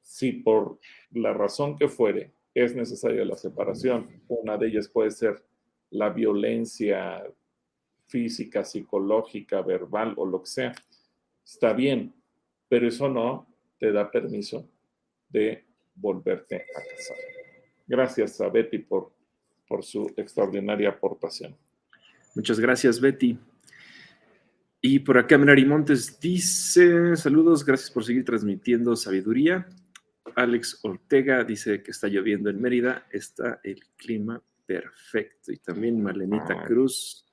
Si 0.02 0.32
por 0.34 0.80
la 1.12 1.34
razón 1.34 1.78
que 1.78 1.90
fuere 1.90 2.34
es 2.54 2.76
necesaria 2.76 3.26
la 3.26 3.38
separación, 3.38 4.24
una 4.28 4.58
de 4.58 4.68
ellas 4.68 4.88
puede 4.90 5.12
ser 5.12 5.44
la 5.90 6.10
violencia 6.10 7.24
física, 8.08 8.64
psicológica, 8.64 9.62
verbal 9.62 10.14
o 10.18 10.26
lo 10.26 10.42
que 10.42 10.50
sea, 10.50 10.76
está 11.46 11.74
bien, 11.74 12.14
pero 12.68 12.88
eso 12.88 13.10
no 13.10 13.48
te 13.80 13.92
da 13.92 14.10
permiso 14.10 14.70
de 15.30 15.66
volverte 15.96 16.56
a 16.56 16.60
casar. 16.60 17.18
Gracias 17.86 18.42
a 18.42 18.50
Betty 18.50 18.80
por, 18.80 19.12
por 19.68 19.84
su 19.84 20.12
extraordinaria 20.18 20.90
aportación. 20.90 21.56
Muchas 22.36 22.60
gracias, 22.60 23.00
Betty. 23.00 23.38
Y 24.82 25.00
por 25.00 25.18
acá 25.18 25.38
Menari 25.38 25.66
Montes 25.66 26.20
dice, 26.20 27.16
saludos, 27.16 27.66
gracias 27.66 27.90
por 27.92 28.04
seguir 28.06 28.24
transmitiendo 28.24 28.96
sabiduría. 28.96 29.68
Alex 30.36 30.80
Ortega 30.84 31.44
dice 31.44 31.82
que 31.82 31.92
está 31.92 32.08
lloviendo 32.08 32.50
en 32.50 32.62
Mérida, 32.62 33.08
está 33.12 33.60
el 33.64 33.80
clima 33.96 34.42
perfecto. 34.66 35.52
Y 35.52 35.58
también 35.58 36.02
Marlenita 36.02 36.54
Ah. 36.62 36.66
Cruz, 36.66 37.26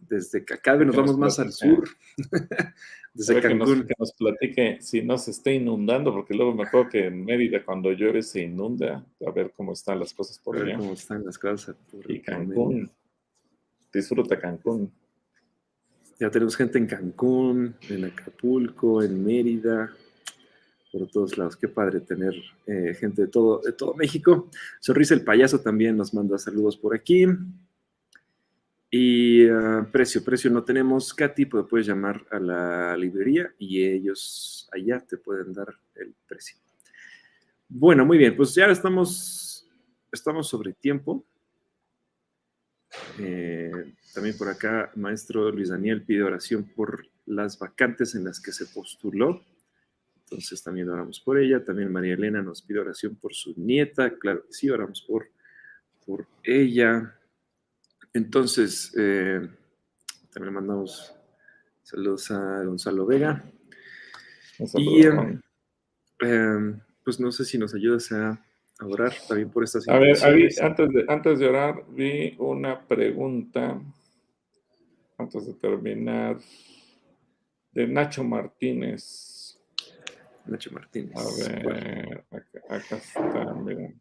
desde 0.00 0.44
Que 0.44 0.56
nos 0.84 0.96
vamos 0.96 1.18
más 1.18 1.38
al 1.38 1.52
sur, 1.52 1.88
desde 3.14 3.34
ver, 3.34 3.42
que, 3.42 3.54
nos, 3.54 3.68
Cancún. 3.68 3.86
que 3.86 3.94
nos 3.98 4.12
platique 4.12 4.78
si 4.80 5.02
no 5.02 5.18
se 5.18 5.30
está 5.32 5.50
inundando, 5.50 6.12
porque 6.12 6.34
luego 6.34 6.54
me 6.54 6.64
acuerdo 6.64 6.88
que 6.90 7.06
en 7.06 7.24
Mérida 7.24 7.64
cuando 7.64 7.90
llueve 7.92 8.22
se 8.22 8.42
inunda, 8.42 9.04
a 9.26 9.30
ver 9.30 9.52
cómo 9.56 9.72
están 9.72 9.98
las 9.98 10.12
cosas 10.14 10.38
por 10.38 10.56
A 10.56 10.60
ver 10.60 10.68
allá. 10.70 10.78
cómo 10.78 10.92
están 10.92 11.24
las 11.24 11.38
cosas. 11.38 11.74
por- 11.90 12.10
Y 12.10 12.20
Cancún, 12.20 12.90
disfruta 13.92 14.38
Cancún. 14.38 14.92
Ya 16.18 16.30
tenemos 16.30 16.56
gente 16.56 16.78
en 16.78 16.86
Cancún, 16.86 17.74
en 17.90 18.04
Acapulco, 18.06 19.02
en 19.02 19.22
Mérida, 19.22 19.92
por 20.90 21.06
todos 21.10 21.36
lados. 21.36 21.56
Qué 21.56 21.68
padre 21.68 22.00
tener 22.00 22.32
eh, 22.66 22.94
gente 22.98 23.22
de 23.22 23.28
todo, 23.28 23.60
de 23.62 23.72
todo 23.72 23.92
México. 23.94 24.48
Sonrisa 24.80 25.12
el 25.12 25.24
payaso 25.24 25.60
también 25.60 25.94
nos 25.96 26.14
manda 26.14 26.38
saludos 26.38 26.74
por 26.78 26.94
aquí. 26.94 27.26
Y 28.98 29.46
ah, 29.50 29.86
precio, 29.92 30.24
precio 30.24 30.50
no 30.50 30.64
tenemos. 30.64 31.12
Katy, 31.12 31.44
pues 31.44 31.66
puedes 31.68 31.86
llamar 31.86 32.24
a 32.30 32.40
la 32.40 32.96
librería 32.96 33.54
y 33.58 33.84
ellos 33.84 34.70
allá 34.72 35.00
te 35.00 35.18
pueden 35.18 35.52
dar 35.52 35.68
el 35.96 36.14
precio. 36.26 36.56
Bueno, 37.68 38.06
muy 38.06 38.16
bien, 38.16 38.34
pues 38.34 38.54
ya 38.54 38.64
estamos, 38.68 39.68
estamos 40.10 40.48
sobre 40.48 40.72
tiempo. 40.72 41.26
Eh, 43.18 43.92
también 44.14 44.38
por 44.38 44.48
acá, 44.48 44.90
maestro 44.94 45.50
Luis 45.50 45.68
Daniel 45.68 46.02
pide 46.02 46.22
oración 46.22 46.64
por 46.64 47.06
las 47.26 47.58
vacantes 47.58 48.14
en 48.14 48.24
las 48.24 48.40
que 48.40 48.52
se 48.52 48.64
postuló. 48.64 49.44
Entonces 50.20 50.62
también 50.62 50.88
oramos 50.88 51.20
por 51.20 51.38
ella. 51.38 51.62
También 51.62 51.92
María 51.92 52.14
Elena 52.14 52.40
nos 52.40 52.62
pide 52.62 52.78
oración 52.78 53.14
por 53.16 53.34
su 53.34 53.52
nieta. 53.58 54.16
Claro 54.18 54.46
que 54.46 54.54
sí, 54.54 54.70
oramos 54.70 55.02
por, 55.02 55.28
por 56.06 56.26
ella. 56.42 57.15
Entonces, 58.16 58.94
eh, 58.96 59.46
también 60.32 60.54
mandamos 60.54 61.14
saludos 61.82 62.30
a 62.30 62.64
Gonzalo 62.64 63.04
Vega. 63.04 63.44
Y, 64.74 65.04
em. 65.04 65.42
Eh, 66.22 66.80
pues 67.04 67.20
no 67.20 67.30
sé 67.30 67.44
si 67.44 67.58
nos 67.58 67.74
ayudas 67.74 68.10
a, 68.12 68.30
a 68.78 68.86
orar 68.86 69.12
también 69.28 69.50
por 69.50 69.64
estas 69.64 69.86
A 69.86 69.98
ver, 69.98 70.16
ahí, 70.24 70.48
antes, 70.62 70.88
de, 70.94 71.04
antes 71.06 71.38
de 71.38 71.46
orar, 71.46 71.84
vi 71.90 72.34
una 72.38 72.86
pregunta, 72.86 73.82
antes 75.18 75.46
de 75.46 75.52
terminar, 75.52 76.38
de 77.72 77.86
Nacho 77.86 78.24
Martínez. 78.24 79.58
Nacho 80.46 80.70
Martínez. 80.72 81.14
A 81.16 81.68
ver, 81.68 82.24
acá, 82.30 82.60
acá 82.70 82.96
está, 82.96 83.52
mira. 83.52 83.92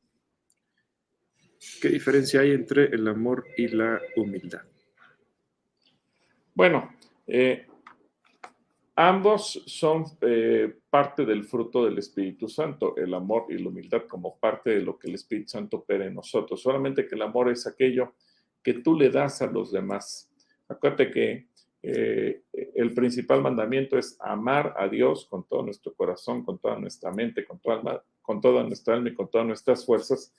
¿Qué 1.82 1.89
diferencia 1.89 2.41
hay 2.41 2.51
entre 2.51 2.86
el 2.86 3.07
amor 3.07 3.45
y 3.57 3.68
la 3.68 4.01
humildad? 4.16 4.61
Bueno, 6.53 6.95
eh, 7.28 7.68
ambos 8.95 9.63
son 9.66 10.05
eh, 10.22 10.78
parte 10.89 11.26
del 11.26 11.43
fruto 11.43 11.84
del 11.86 11.97
Espíritu 11.97 12.47
Santo, 12.47 12.95
el 12.95 13.13
amor 13.13 13.47
y 13.49 13.57
la 13.57 13.70
humildad 13.70 14.03
como 14.07 14.38
parte 14.38 14.70
de 14.70 14.82
lo 14.82 14.97
que 14.97 15.09
el 15.09 15.16
Espíritu 15.16 15.49
Santo 15.49 15.78
opera 15.78 16.05
en 16.05 16.16
nosotros. 16.16 16.61
Solamente 16.61 17.05
que 17.05 17.16
el 17.16 17.22
amor 17.22 17.51
es 17.51 17.68
aquello 17.68 18.13
que 18.63 18.76
tú 18.76 18.97
le 18.97 19.09
das 19.09 19.41
a 19.41 19.47
los 19.47 19.72
demás. 19.72 20.32
Acuérdate 20.68 21.11
que 21.11 21.47
eh, 21.84 22.43
el 22.74 22.93
principal 22.93 23.41
mandamiento 23.41 23.97
es 23.97 24.18
amar 24.22 24.74
a 24.78 24.88
Dios 24.88 25.28
con 25.30 25.45
todo 25.47 25.61
nuestro 25.61 25.93
corazón, 25.93 26.43
con 26.43 26.57
toda 26.57 26.80
nuestra 26.80 27.11
mente, 27.11 27.45
con 27.45 27.59
toda, 27.59 27.76
alma- 27.76 28.03
con 28.22 28.41
toda 28.41 28.63
nuestra 28.63 28.95
alma 28.95 29.09
y 29.09 29.13
con 29.13 29.30
todas 29.30 29.45
nuestras 29.45 29.86
fuerzas. 29.86 30.34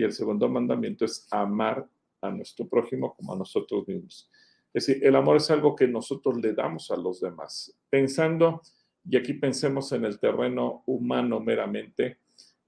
Y 0.00 0.02
el 0.02 0.12
segundo 0.12 0.48
mandamiento 0.48 1.04
es 1.04 1.28
amar 1.30 1.86
a 2.22 2.30
nuestro 2.30 2.66
prójimo 2.66 3.14
como 3.14 3.34
a 3.34 3.36
nosotros 3.36 3.86
mismos. 3.86 4.30
Es 4.72 4.86
decir, 4.86 5.06
el 5.06 5.14
amor 5.14 5.36
es 5.36 5.50
algo 5.50 5.76
que 5.76 5.86
nosotros 5.86 6.40
le 6.40 6.54
damos 6.54 6.90
a 6.90 6.96
los 6.96 7.20
demás. 7.20 7.78
Pensando, 7.90 8.62
y 9.04 9.18
aquí 9.18 9.34
pensemos 9.34 9.92
en 9.92 10.06
el 10.06 10.18
terreno 10.18 10.84
humano 10.86 11.38
meramente, 11.38 12.16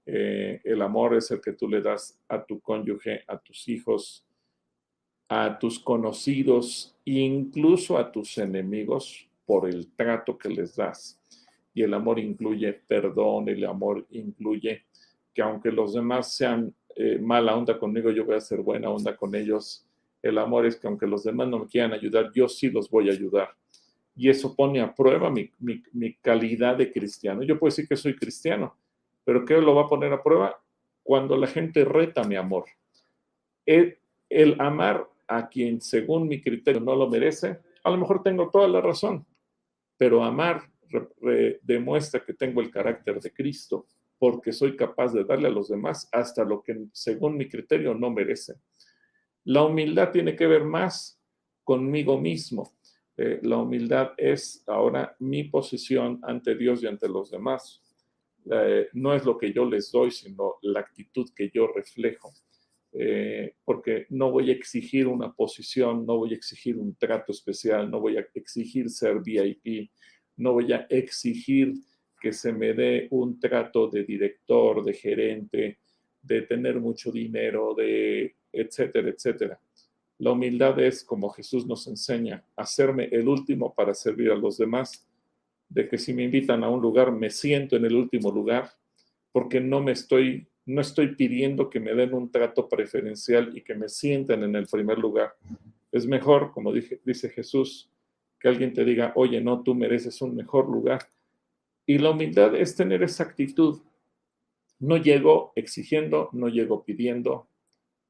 eh, 0.05 0.61
el 0.63 0.79
amor 0.83 1.15
es 1.15 1.31
el 1.31 1.41
que 1.41 1.53
tú 1.53 1.67
le 1.67 1.81
das 1.81 2.21
a 2.27 2.45
tu 2.45 2.61
cónyuge, 2.61 3.23
a 3.27 3.39
tus 3.39 3.67
hijos, 3.67 4.27
a 5.27 5.57
tus 5.57 5.79
conocidos 5.79 6.95
incluso 7.03 7.97
a 7.97 8.11
tus 8.11 8.37
enemigos 8.37 9.27
por 9.47 9.67
el 9.67 9.91
trato 9.95 10.37
que 10.37 10.49
les 10.49 10.75
das. 10.75 11.19
Y 11.73 11.81
el 11.81 11.95
amor 11.95 12.19
incluye 12.19 12.73
perdón, 12.73 13.49
el 13.49 13.65
amor 13.65 14.05
incluye 14.11 14.85
que 15.33 15.41
aunque 15.41 15.71
los 15.71 15.93
demás 15.93 16.35
sean 16.35 16.73
eh, 16.95 17.19
mala 17.19 17.55
onda 17.55 17.77
conmigo, 17.77 18.11
yo 18.11 18.25
voy 18.25 18.35
a 18.35 18.41
ser 18.41 18.61
buena 18.61 18.89
onda 18.89 19.15
con 19.15 19.35
ellos. 19.35 19.85
El 20.21 20.37
amor 20.37 20.65
es 20.65 20.75
que 20.77 20.87
aunque 20.87 21.07
los 21.07 21.23
demás 21.23 21.47
no 21.47 21.59
me 21.59 21.67
quieran 21.67 21.93
ayudar, 21.93 22.31
yo 22.33 22.47
sí 22.47 22.69
los 22.69 22.89
voy 22.89 23.09
a 23.09 23.13
ayudar. 23.13 23.49
Y 24.15 24.29
eso 24.29 24.55
pone 24.55 24.79
a 24.81 24.93
prueba 24.93 25.29
mi, 25.29 25.49
mi- 25.59 26.13
calidad 26.21 26.77
de 26.77 26.91
cristiano. 26.91 27.43
Yo 27.43 27.57
puedo 27.59 27.71
decir 27.71 27.87
que 27.87 27.95
soy 27.95 28.15
cristiano, 28.15 28.77
pero 29.25 29.43
¿qué 29.43 29.59
lo 29.59 29.75
va 29.75 29.83
a 29.83 29.87
poner 29.89 30.13
a 30.13 30.21
prueba? 30.21 30.61
Cuando 31.01 31.35
la 31.35 31.47
gente 31.47 31.83
reta 31.83 32.23
mi 32.23 32.35
amor. 32.35 32.65
El, 33.65 33.97
el 34.29 34.55
amar 34.59 35.07
a 35.27 35.47
quien 35.47 35.81
según 35.81 36.27
mi 36.27 36.41
criterio 36.41 36.81
no 36.81 36.95
lo 36.95 37.09
merece, 37.09 37.59
a 37.83 37.89
lo 37.89 37.97
mejor 37.97 38.21
tengo 38.23 38.49
toda 38.49 38.67
la 38.67 38.81
razón, 38.81 39.25
pero 39.97 40.23
amar 40.23 40.69
demuestra 41.63 42.23
que 42.23 42.33
tengo 42.33 42.61
el 42.61 42.69
carácter 42.69 43.19
de 43.19 43.31
Cristo 43.31 43.87
porque 44.17 44.53
soy 44.53 44.75
capaz 44.75 45.13
de 45.13 45.23
darle 45.23 45.47
a 45.47 45.51
los 45.51 45.69
demás 45.69 46.07
hasta 46.11 46.43
lo 46.43 46.61
que 46.63 46.85
según 46.91 47.37
mi 47.37 47.49
criterio 47.49 47.93
no 47.93 48.09
merecen. 48.09 48.55
La 49.43 49.63
humildad 49.63 50.11
tiene 50.11 50.35
que 50.35 50.47
ver 50.47 50.63
más 50.63 51.19
conmigo 51.63 52.19
mismo. 52.19 52.73
Eh, 53.17 53.39
la 53.43 53.57
humildad 53.57 54.11
es 54.17 54.63
ahora 54.67 55.15
mi 55.19 55.43
posición 55.43 56.19
ante 56.23 56.55
Dios 56.55 56.81
y 56.81 56.87
ante 56.87 57.07
los 57.07 57.31
demás. 57.31 57.81
Eh, 58.51 58.87
no 58.93 59.13
es 59.13 59.25
lo 59.25 59.37
que 59.37 59.53
yo 59.53 59.65
les 59.65 59.91
doy, 59.91 60.11
sino 60.11 60.55
la 60.61 60.79
actitud 60.79 61.29
que 61.35 61.51
yo 61.53 61.67
reflejo. 61.67 62.33
Eh, 62.95 63.55
porque 63.65 64.05
no 64.09 64.31
voy 64.31 64.51
a 64.51 64.53
exigir 64.53 65.07
una 65.07 65.33
posición, 65.33 66.05
no 66.05 66.17
voy 66.17 66.33
a 66.33 66.35
exigir 66.35 66.77
un 66.77 66.95
trato 66.95 67.31
especial, 67.31 67.89
no 67.89 67.99
voy 67.99 68.17
a 68.17 68.27
exigir 68.35 68.89
ser 68.89 69.19
VIP, 69.19 69.89
no 70.37 70.53
voy 70.53 70.71
a 70.73 70.85
exigir 70.89 71.73
que 72.23 72.31
se 72.31 72.53
me 72.53 72.73
dé 72.73 73.09
un 73.11 73.37
trato 73.37 73.89
de 73.89 74.05
director, 74.05 74.81
de 74.81 74.93
gerente, 74.93 75.79
de 76.21 76.43
tener 76.43 76.79
mucho 76.79 77.11
dinero, 77.11 77.75
de 77.75 78.33
etcétera, 78.49 79.09
etcétera. 79.09 79.59
La 80.19 80.31
humildad 80.31 80.79
es, 80.79 81.03
como 81.03 81.27
Jesús 81.31 81.67
nos 81.67 81.85
enseña, 81.85 82.41
hacerme 82.55 83.09
el 83.11 83.27
último 83.27 83.73
para 83.73 83.93
servir 83.93 84.31
a 84.31 84.37
los 84.37 84.57
demás, 84.57 85.05
de 85.67 85.89
que 85.89 85.97
si 85.97 86.13
me 86.13 86.23
invitan 86.23 86.63
a 86.63 86.69
un 86.69 86.81
lugar, 86.81 87.11
me 87.11 87.29
siento 87.29 87.75
en 87.75 87.83
el 87.83 87.93
último 87.93 88.31
lugar, 88.31 88.69
porque 89.33 89.59
no 89.59 89.81
me 89.81 89.91
estoy, 89.91 90.47
no 90.65 90.79
estoy 90.79 91.15
pidiendo 91.15 91.69
que 91.69 91.81
me 91.81 91.93
den 91.93 92.13
un 92.13 92.31
trato 92.31 92.69
preferencial 92.69 93.51
y 93.53 93.63
que 93.63 93.75
me 93.75 93.89
sienten 93.89 94.43
en 94.43 94.55
el 94.55 94.67
primer 94.67 94.97
lugar. 94.97 95.33
Es 95.91 96.07
mejor, 96.07 96.53
como 96.53 96.71
dice 96.71 97.29
Jesús, 97.31 97.91
que 98.39 98.47
alguien 98.47 98.71
te 98.71 98.85
diga, 98.85 99.11
oye, 99.17 99.41
no, 99.41 99.61
tú 99.61 99.75
mereces 99.75 100.21
un 100.21 100.37
mejor 100.37 100.69
lugar, 100.69 101.01
Y 101.85 101.97
la 101.97 102.11
humildad 102.11 102.55
es 102.55 102.75
tener 102.75 103.03
esa 103.03 103.23
actitud. 103.23 103.81
No 104.79 104.97
llego 104.97 105.51
exigiendo, 105.55 106.29
no 106.33 106.47
llego 106.47 106.83
pidiendo, 106.83 107.47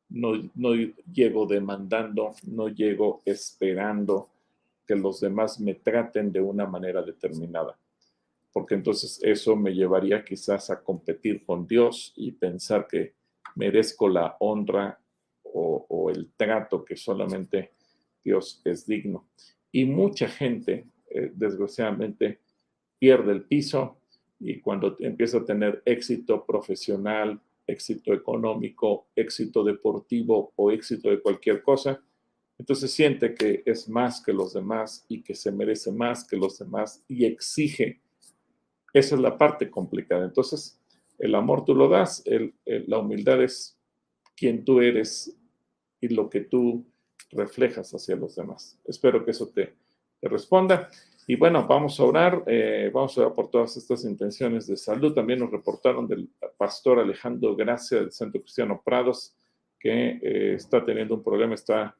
no, 0.09 0.73
llego 1.11 1.45
demandando, 1.47 2.33
no 2.43 2.67
llego 2.69 3.21
esperando 3.25 4.29
que 4.85 4.95
los 4.95 5.19
demás 5.19 5.59
me 5.59 5.75
traten 5.75 6.31
de 6.31 6.41
una 6.41 6.65
manera 6.67 7.01
determinada, 7.01 7.77
porque 8.51 8.75
entonces 8.75 9.19
eso 9.23 9.55
me 9.55 9.73
llevaría 9.73 10.23
quizás 10.23 10.69
a 10.69 10.83
competir 10.83 11.43
con 11.45 11.65
Dios 11.65 12.13
y 12.15 12.31
pensar 12.31 12.87
que 12.87 13.13
merezco 13.55 14.07
la 14.07 14.35
honra 14.39 14.99
o, 15.43 16.09
el 16.09 16.31
trato 16.35 16.83
que 16.83 16.95
solamente 16.97 17.71
Dios 18.23 18.61
es 18.65 18.85
digno. 18.85 19.29
Y 19.71 19.85
mucha 19.85 20.27
gente, 20.27 20.85
eh, 21.09 21.31
desgraciadamente, 21.33 22.39
pierde 23.03 23.33
el 23.33 23.43
piso 23.43 23.97
y 24.39 24.61
cuando 24.61 24.95
empieza 24.99 25.39
a 25.39 25.43
tener 25.43 25.83
éxito 25.83 26.45
profesional, 26.45 27.37
éxito 27.67 28.13
económico, 28.13 29.07
éxito 29.13 29.61
deportivo 29.65 30.53
o 30.55 30.71
éxito 30.71 31.09
de 31.09 31.19
cualquier 31.19 31.61
cosa, 31.63 32.01
entonces 32.57 32.93
siente 32.93 33.35
que 33.35 33.61
es 33.65 33.89
más 33.89 34.23
que 34.23 34.31
los 34.31 34.53
demás 34.53 35.05
y 35.09 35.21
que 35.21 35.35
se 35.35 35.51
merece 35.51 35.91
más 35.91 36.25
que 36.25 36.37
los 36.37 36.57
demás 36.57 37.03
y 37.09 37.25
exige. 37.25 37.99
Esa 38.93 39.15
es 39.15 39.21
la 39.21 39.37
parte 39.37 39.69
complicada. 39.69 40.23
Entonces, 40.23 40.79
el 41.19 41.35
amor 41.35 41.65
tú 41.65 41.75
lo 41.75 41.89
das, 41.89 42.23
la 42.65 42.99
humildad 42.99 43.43
es 43.43 43.77
quien 44.37 44.63
tú 44.63 44.79
eres 44.79 45.37
y 45.99 46.07
lo 46.07 46.29
que 46.29 46.39
tú 46.39 46.85
reflejas 47.31 47.93
hacia 47.93 48.15
los 48.15 48.37
demás. 48.37 48.79
Espero 48.85 49.25
que 49.25 49.31
eso 49.31 49.49
te, 49.49 49.75
responda. 50.21 50.89
Y 51.25 51.35
bueno, 51.37 51.65
vamos 51.65 51.99
a 51.99 52.03
orar, 52.03 52.43
eh, 52.47 52.91
vamos 52.93 53.17
a 53.17 53.21
orar 53.21 53.33
por 53.33 53.49
todas 53.49 53.77
estas 53.77 54.03
intenciones 54.03 54.67
de 54.67 54.75
salud. 54.75 55.13
También 55.13 55.39
nos 55.39 55.51
reportaron 55.51 56.07
del 56.07 56.29
pastor 56.57 56.99
Alejandro 56.99 57.55
Gracia 57.55 57.99
del 57.99 58.11
Centro 58.11 58.41
Cristiano 58.41 58.81
Prados, 58.83 59.35
que 59.79 60.19
eh, 60.21 60.53
está 60.55 60.83
teniendo 60.83 61.15
un 61.15 61.23
problema, 61.23 61.55
está 61.55 61.95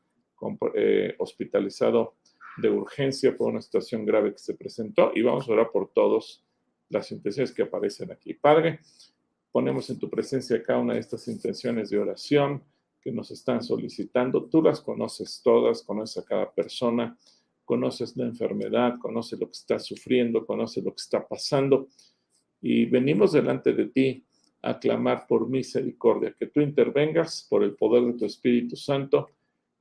eh, 0.76 1.15
hospitalizado 1.19 2.15
de 2.57 2.69
urgencia 2.69 3.36
por 3.36 3.51
una 3.51 3.61
situación 3.61 4.05
grave 4.05 4.34
que 4.34 4.39
se 4.39 4.55
presentó. 4.55 5.11
Y 5.15 5.21
vamos 5.21 5.47
a 5.47 5.53
orar 5.53 5.71
por 5.71 5.89
todas 5.93 6.43
las 6.89 7.09
intenciones 7.11 7.53
que 7.53 7.63
aparecen 7.63 8.11
aquí. 8.11 8.34
Padre, 8.34 8.82
ponemos 9.51 9.89
en 9.89 9.99
tu 9.99 10.09
presencia 10.09 10.61
cada 10.61 10.80
una 10.80 10.95
de 10.95 10.99
estas 10.99 11.28
intenciones 11.30 11.89
de 11.89 11.99
oración 11.99 12.61
que 13.01 13.11
nos 13.11 13.32
están 13.32 13.63
solicitando. 13.63 14.45
Tú 14.45 14.61
las 14.61 14.82
conoces 14.82 15.41
todas, 15.43 15.82
conoces 15.84 16.24
a 16.24 16.26
cada 16.26 16.51
persona, 16.51 17.17
conoces 17.66 18.16
la 18.18 18.26
enfermedad, 18.26 18.97
conoces 18.99 19.39
lo 19.39 19.47
que 19.47 19.57
está 19.57 19.80
sufriendo, 19.80 20.45
conoces 20.45 20.84
lo 20.84 20.91
que 20.91 21.01
está 21.01 21.28
pasando. 21.28 21.88
Y 22.61 22.86
venimos 22.86 23.34
delante 23.34 23.74
de 23.74 23.86
ti 23.88 24.24
a 24.61 24.80
clamar 24.80 25.28
por 25.28 25.49
misericordia, 25.49 26.34
que 26.38 26.47
tú 26.47 26.61
intervengas 26.61 27.45
por 27.49 27.64
el 27.64 27.76
poder 27.76 28.03
de 28.05 28.14
tu 28.14 28.26
Espíritu 28.26 28.76
Santo 28.78 29.30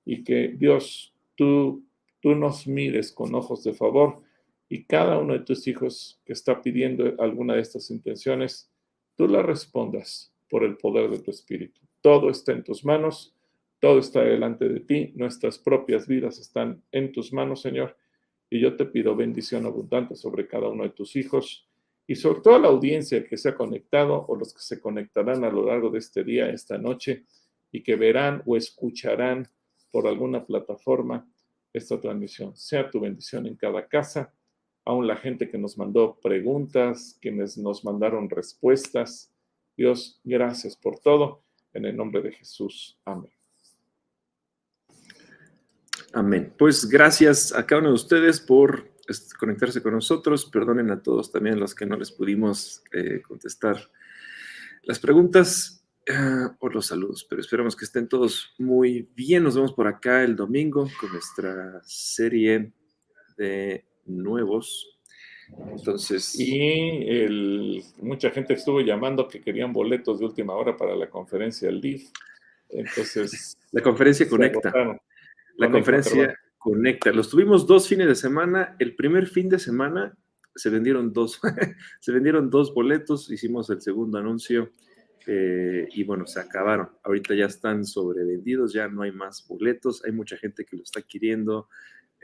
y 0.05 0.25
que 0.25 0.49
Dios, 0.49 1.15
tú, 1.37 1.85
tú 2.21 2.35
nos 2.35 2.67
mires 2.67 3.13
con 3.13 3.35
ojos 3.35 3.63
de 3.63 3.73
favor 3.73 4.23
y 4.69 4.85
cada 4.85 5.19
uno 5.19 5.35
de 5.35 5.41
tus 5.41 5.69
hijos 5.69 6.21
que 6.25 6.33
está 6.33 6.61
pidiendo 6.61 7.15
alguna 7.21 7.55
de 7.55 7.61
estas 7.61 7.91
intenciones, 7.91 8.71
tú 9.17 9.29
la 9.29 9.43
respondas 9.43 10.33
por 10.51 10.65
el 10.65 10.77
poder 10.77 11.11
de 11.11 11.21
tu 11.21 11.31
Espíritu. 11.31 11.81
Todo 12.01 12.31
está 12.31 12.53
en 12.53 12.65
tus 12.65 12.85
manos, 12.85 13.37
todo 13.83 13.99
está 13.99 14.23
delante 14.23 14.69
de 14.69 14.79
ti, 14.79 15.11
nuestras 15.17 15.59
propias 15.59 16.07
vidas 16.07 16.39
están 16.39 16.85
en 16.93 17.11
tus 17.11 17.33
manos, 17.33 17.63
Señor. 17.63 17.97
Y 18.49 18.61
yo 18.61 18.77
te 18.77 18.85
pido 18.87 19.17
bendición 19.17 19.67
abundante 19.67 20.15
sobre 20.15 20.47
cada 20.47 20.69
uno 20.69 20.85
de 20.85 20.91
tus 20.91 21.17
hijos 21.17 21.69
y 22.07 22.15
sobre 22.15 22.43
toda 22.43 22.61
la 22.61 22.69
audiencia 22.69 23.25
que 23.25 23.37
se 23.37 23.49
ha 23.49 23.57
conectado 23.57 24.25
o 24.29 24.37
los 24.37 24.55
que 24.55 24.61
se 24.61 24.81
conectarán 24.81 25.43
a 25.43 25.51
lo 25.51 25.67
largo 25.67 25.91
de 25.91 25.99
este 25.99 26.23
día, 26.23 26.49
esta 26.49 26.79
noche, 26.79 27.25
y 27.73 27.83
que 27.83 27.97
verán 27.97 28.45
o 28.47 28.57
escucharán 28.57 29.49
por 29.91 30.07
alguna 30.07 30.47
plataforma 30.47 31.29
esta 31.73 32.01
transmisión. 32.01 32.57
Sea 32.57 32.89
tu 32.89 33.01
bendición 33.01 33.49
en 33.49 33.57
cada 33.57 33.89
casa, 33.89 34.33
aún 34.85 35.09
la 35.09 35.17
gente 35.17 35.51
que 35.51 35.59
nos 35.59 35.77
mandó 35.77 36.21
preguntas, 36.23 37.19
quienes 37.21 37.59
nos 37.59 37.85
mandaron 37.85 38.31
respuestas. 38.31 39.35
Dios, 39.77 40.21
gracias 40.23 40.77
por 40.77 41.01
todo. 41.01 41.43
En 41.73 41.85
el 41.85 41.97
nombre 41.97 42.23
de 42.23 42.31
Jesús. 42.31 43.01
Amén. 43.05 43.42
Amén. 46.13 46.53
Pues 46.59 46.89
gracias 46.89 47.55
a 47.55 47.67
cada 47.67 47.81
uno 47.81 47.91
de 47.91 47.95
ustedes 47.95 48.41
por 48.41 48.91
conectarse 49.39 49.83
con 49.83 49.95
nosotros. 49.95 50.47
Perdonen 50.47 50.91
a 50.91 51.03
todos 51.03 51.33
también 51.33 51.59
los 51.59 51.75
que 51.75 51.87
no 51.87 51.97
les 51.97 52.13
pudimos 52.13 52.83
eh, 52.93 53.23
contestar 53.27 53.91
las 54.83 54.99
preguntas 54.99 55.87
eh, 56.07 56.49
o 56.59 56.69
los 56.69 56.87
saludos, 56.87 57.27
pero 57.29 57.41
esperamos 57.41 57.77
que 57.77 57.85
estén 57.85 58.09
todos 58.09 58.55
muy 58.59 59.09
bien. 59.15 59.45
Nos 59.45 59.55
vemos 59.55 59.73
por 59.73 59.87
acá 59.87 60.23
el 60.23 60.37
domingo 60.37 60.89
con 61.01 61.13
nuestra 61.13 61.81
serie 61.85 62.73
de 63.37 63.85
nuevos 64.05 64.93
entonces. 65.71 66.39
Y 66.39 67.83
mucha 68.01 68.31
gente 68.31 68.55
estuvo 68.55 68.81
llamando 68.81 69.29
que 69.29 69.41
querían 69.41 69.73
boletos 69.73 70.19
de 70.19 70.27
última 70.27 70.55
hora 70.55 70.77
para 70.77 70.95
la 70.95 71.09
conferencia 71.09 71.69
del 71.69 71.81
DIF. 71.81 72.11
Entonces. 72.69 73.57
La 73.71 73.83
conferencia 73.83 74.29
conecta. 74.29 74.73
La 75.57 75.71
conferencia 75.71 76.37
conecta. 76.59 77.13
Los 77.13 77.29
tuvimos 77.29 77.67
dos 77.67 77.89
fines 77.89 78.07
de 78.07 78.15
semana. 78.15 78.77
El 78.79 78.95
primer 78.95 79.27
fin 79.27 79.49
de 79.49 79.59
semana 79.59 80.17
se 80.55 80.71
vendieron 80.71 81.13
dos. 81.13 81.41
se 82.01 82.13
vendieron 82.13 82.51
dos 82.51 82.75
boletos. 82.75 83.31
Hicimos 83.31 83.71
el 83.71 83.81
segundo 83.81 84.19
anuncio. 84.19 84.73
Eh, 85.27 85.89
y 85.93 86.05
bueno, 86.05 86.27
se 86.27 86.41
acabaron. 86.41 86.91
Ahorita 87.05 87.35
ya 87.35 87.47
están 87.47 87.85
sobrevendidos, 87.85 88.73
ya 88.73 88.89
no 88.89 89.03
hay 89.03 89.13
más 89.13 89.47
boletos. 89.47 90.05
Hay 90.05 90.13
mucha 90.13 90.37
gente 90.37 90.65
que 90.65 90.77
lo 90.77 90.83
está 90.83 91.01
adquiriendo 91.01 91.69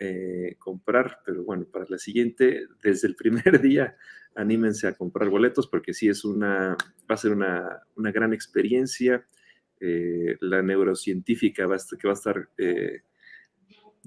eh, 0.01 0.55
comprar, 0.61 1.19
pero 1.27 1.43
bueno, 1.43 1.65
para 1.65 1.85
la 1.89 1.99
siguiente, 1.99 2.67
desde 2.83 3.09
el 3.09 3.17
primer 3.17 3.61
día, 3.61 3.97
anímense 4.37 4.87
a 4.87 4.95
comprar 4.95 5.29
boletos 5.29 5.67
porque 5.67 5.93
sí 5.93 6.09
es 6.09 6.25
una, 6.25 6.77
va 7.11 7.15
a 7.15 7.17
ser 7.17 7.33
una, 7.33 7.83
gran 7.97 8.33
experiencia. 8.33 9.27
Eh, 9.81 10.37
la 10.41 10.63
neurocientífica 10.63 11.67
va 11.67 11.75
a 11.75 11.77
estar, 11.79 11.99
que 11.99 12.07
va 12.07 12.13
a 12.13 12.17
estar 12.17 12.49
eh, 12.59 13.03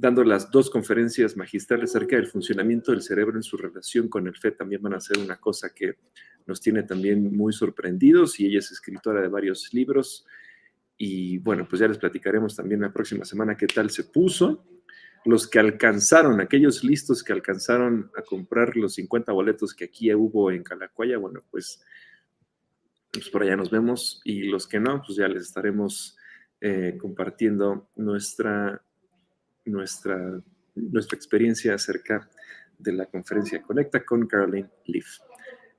dando 0.02 0.24
las 0.24 0.50
dos 0.50 0.72
conferencias 0.72 1.38
magistrales 1.38 1.92
acerca 1.92 2.16
del 2.16 2.26
funcionamiento 2.26 2.92
del 2.92 3.04
cerebro 3.04 3.38
en 3.38 3.44
su 3.44 3.56
relación 3.56 4.10
con 4.10 4.28
el 4.28 4.36
FE, 4.36 4.52
también 4.52 4.82
van 4.82 4.96
a 4.96 5.00
ser 5.00 5.20
una 5.20 5.38
cosa 5.40 5.74
que 5.76 6.00
nos 6.48 6.60
tiene 6.60 6.82
también 6.82 7.36
muy 7.36 7.54
sorprendidos 7.54 8.40
y 8.40 8.48
ella 8.48 8.60
es 8.60 8.72
escritora 8.72 9.22
de 9.22 9.28
varios 9.28 9.72
libros. 9.74 10.26
Y 10.98 11.38
bueno, 11.38 11.68
pues 11.70 11.82
ya 11.82 11.88
les 11.88 12.00
platicaremos 12.00 12.56
también 12.56 12.82
la 12.82 12.92
próxima 12.92 13.26
semana 13.26 13.56
qué 13.56 13.68
tal 13.68 13.92
se 13.92 14.06
puso 14.06 14.66
los 15.24 15.48
que 15.48 15.60
alcanzaron, 15.60 16.42
aquellos 16.42 16.84
listos 16.84 17.24
que 17.24 17.32
alcanzaron 17.32 18.10
a 18.18 18.24
comprar 18.24 18.76
los 18.76 18.96
50 18.96 19.32
boletos 19.32 19.76
que 19.76 19.86
aquí 19.86 20.12
hubo 20.16 20.50
en 20.50 20.64
Calacuaya, 20.64 21.20
bueno, 21.20 21.44
pues, 21.52 21.80
pues 23.12 23.30
por 23.30 23.44
allá 23.44 23.56
nos 23.56 23.70
vemos. 23.70 24.20
Y 24.24 24.46
los 24.46 24.68
que 24.68 24.80
no, 24.80 25.04
pues 25.06 25.20
ya 25.20 25.28
les 25.28 25.44
estaremos 25.44 26.18
eh, 26.60 26.98
compartiendo 27.00 27.92
nuestra, 27.96 28.84
nuestra, 29.66 30.42
nuestra 30.76 31.16
experiencia 31.16 31.76
acerca 31.76 32.30
de 32.78 32.94
la 32.94 33.06
conferencia 33.06 33.62
Conecta 33.62 34.04
con 34.04 34.28
Caroline 34.28 34.70
Leaf. 34.86 35.20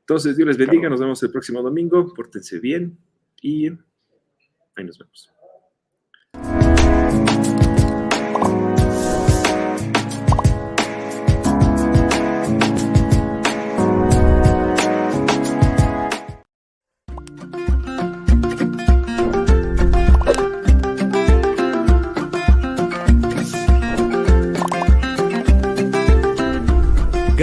Entonces, 0.01 0.37
Dios 0.37 0.49
les 0.49 0.57
bendiga, 0.59 0.89
nos 0.89 1.01
vemos 1.01 1.23
el 1.23 1.31
próximo 1.31 1.63
domingo, 1.63 2.13
pórtense 2.15 2.59
bien 2.59 2.99
y 3.41 3.69
ahí 3.69 4.85
nos 4.85 4.99
vemos. 4.99 5.32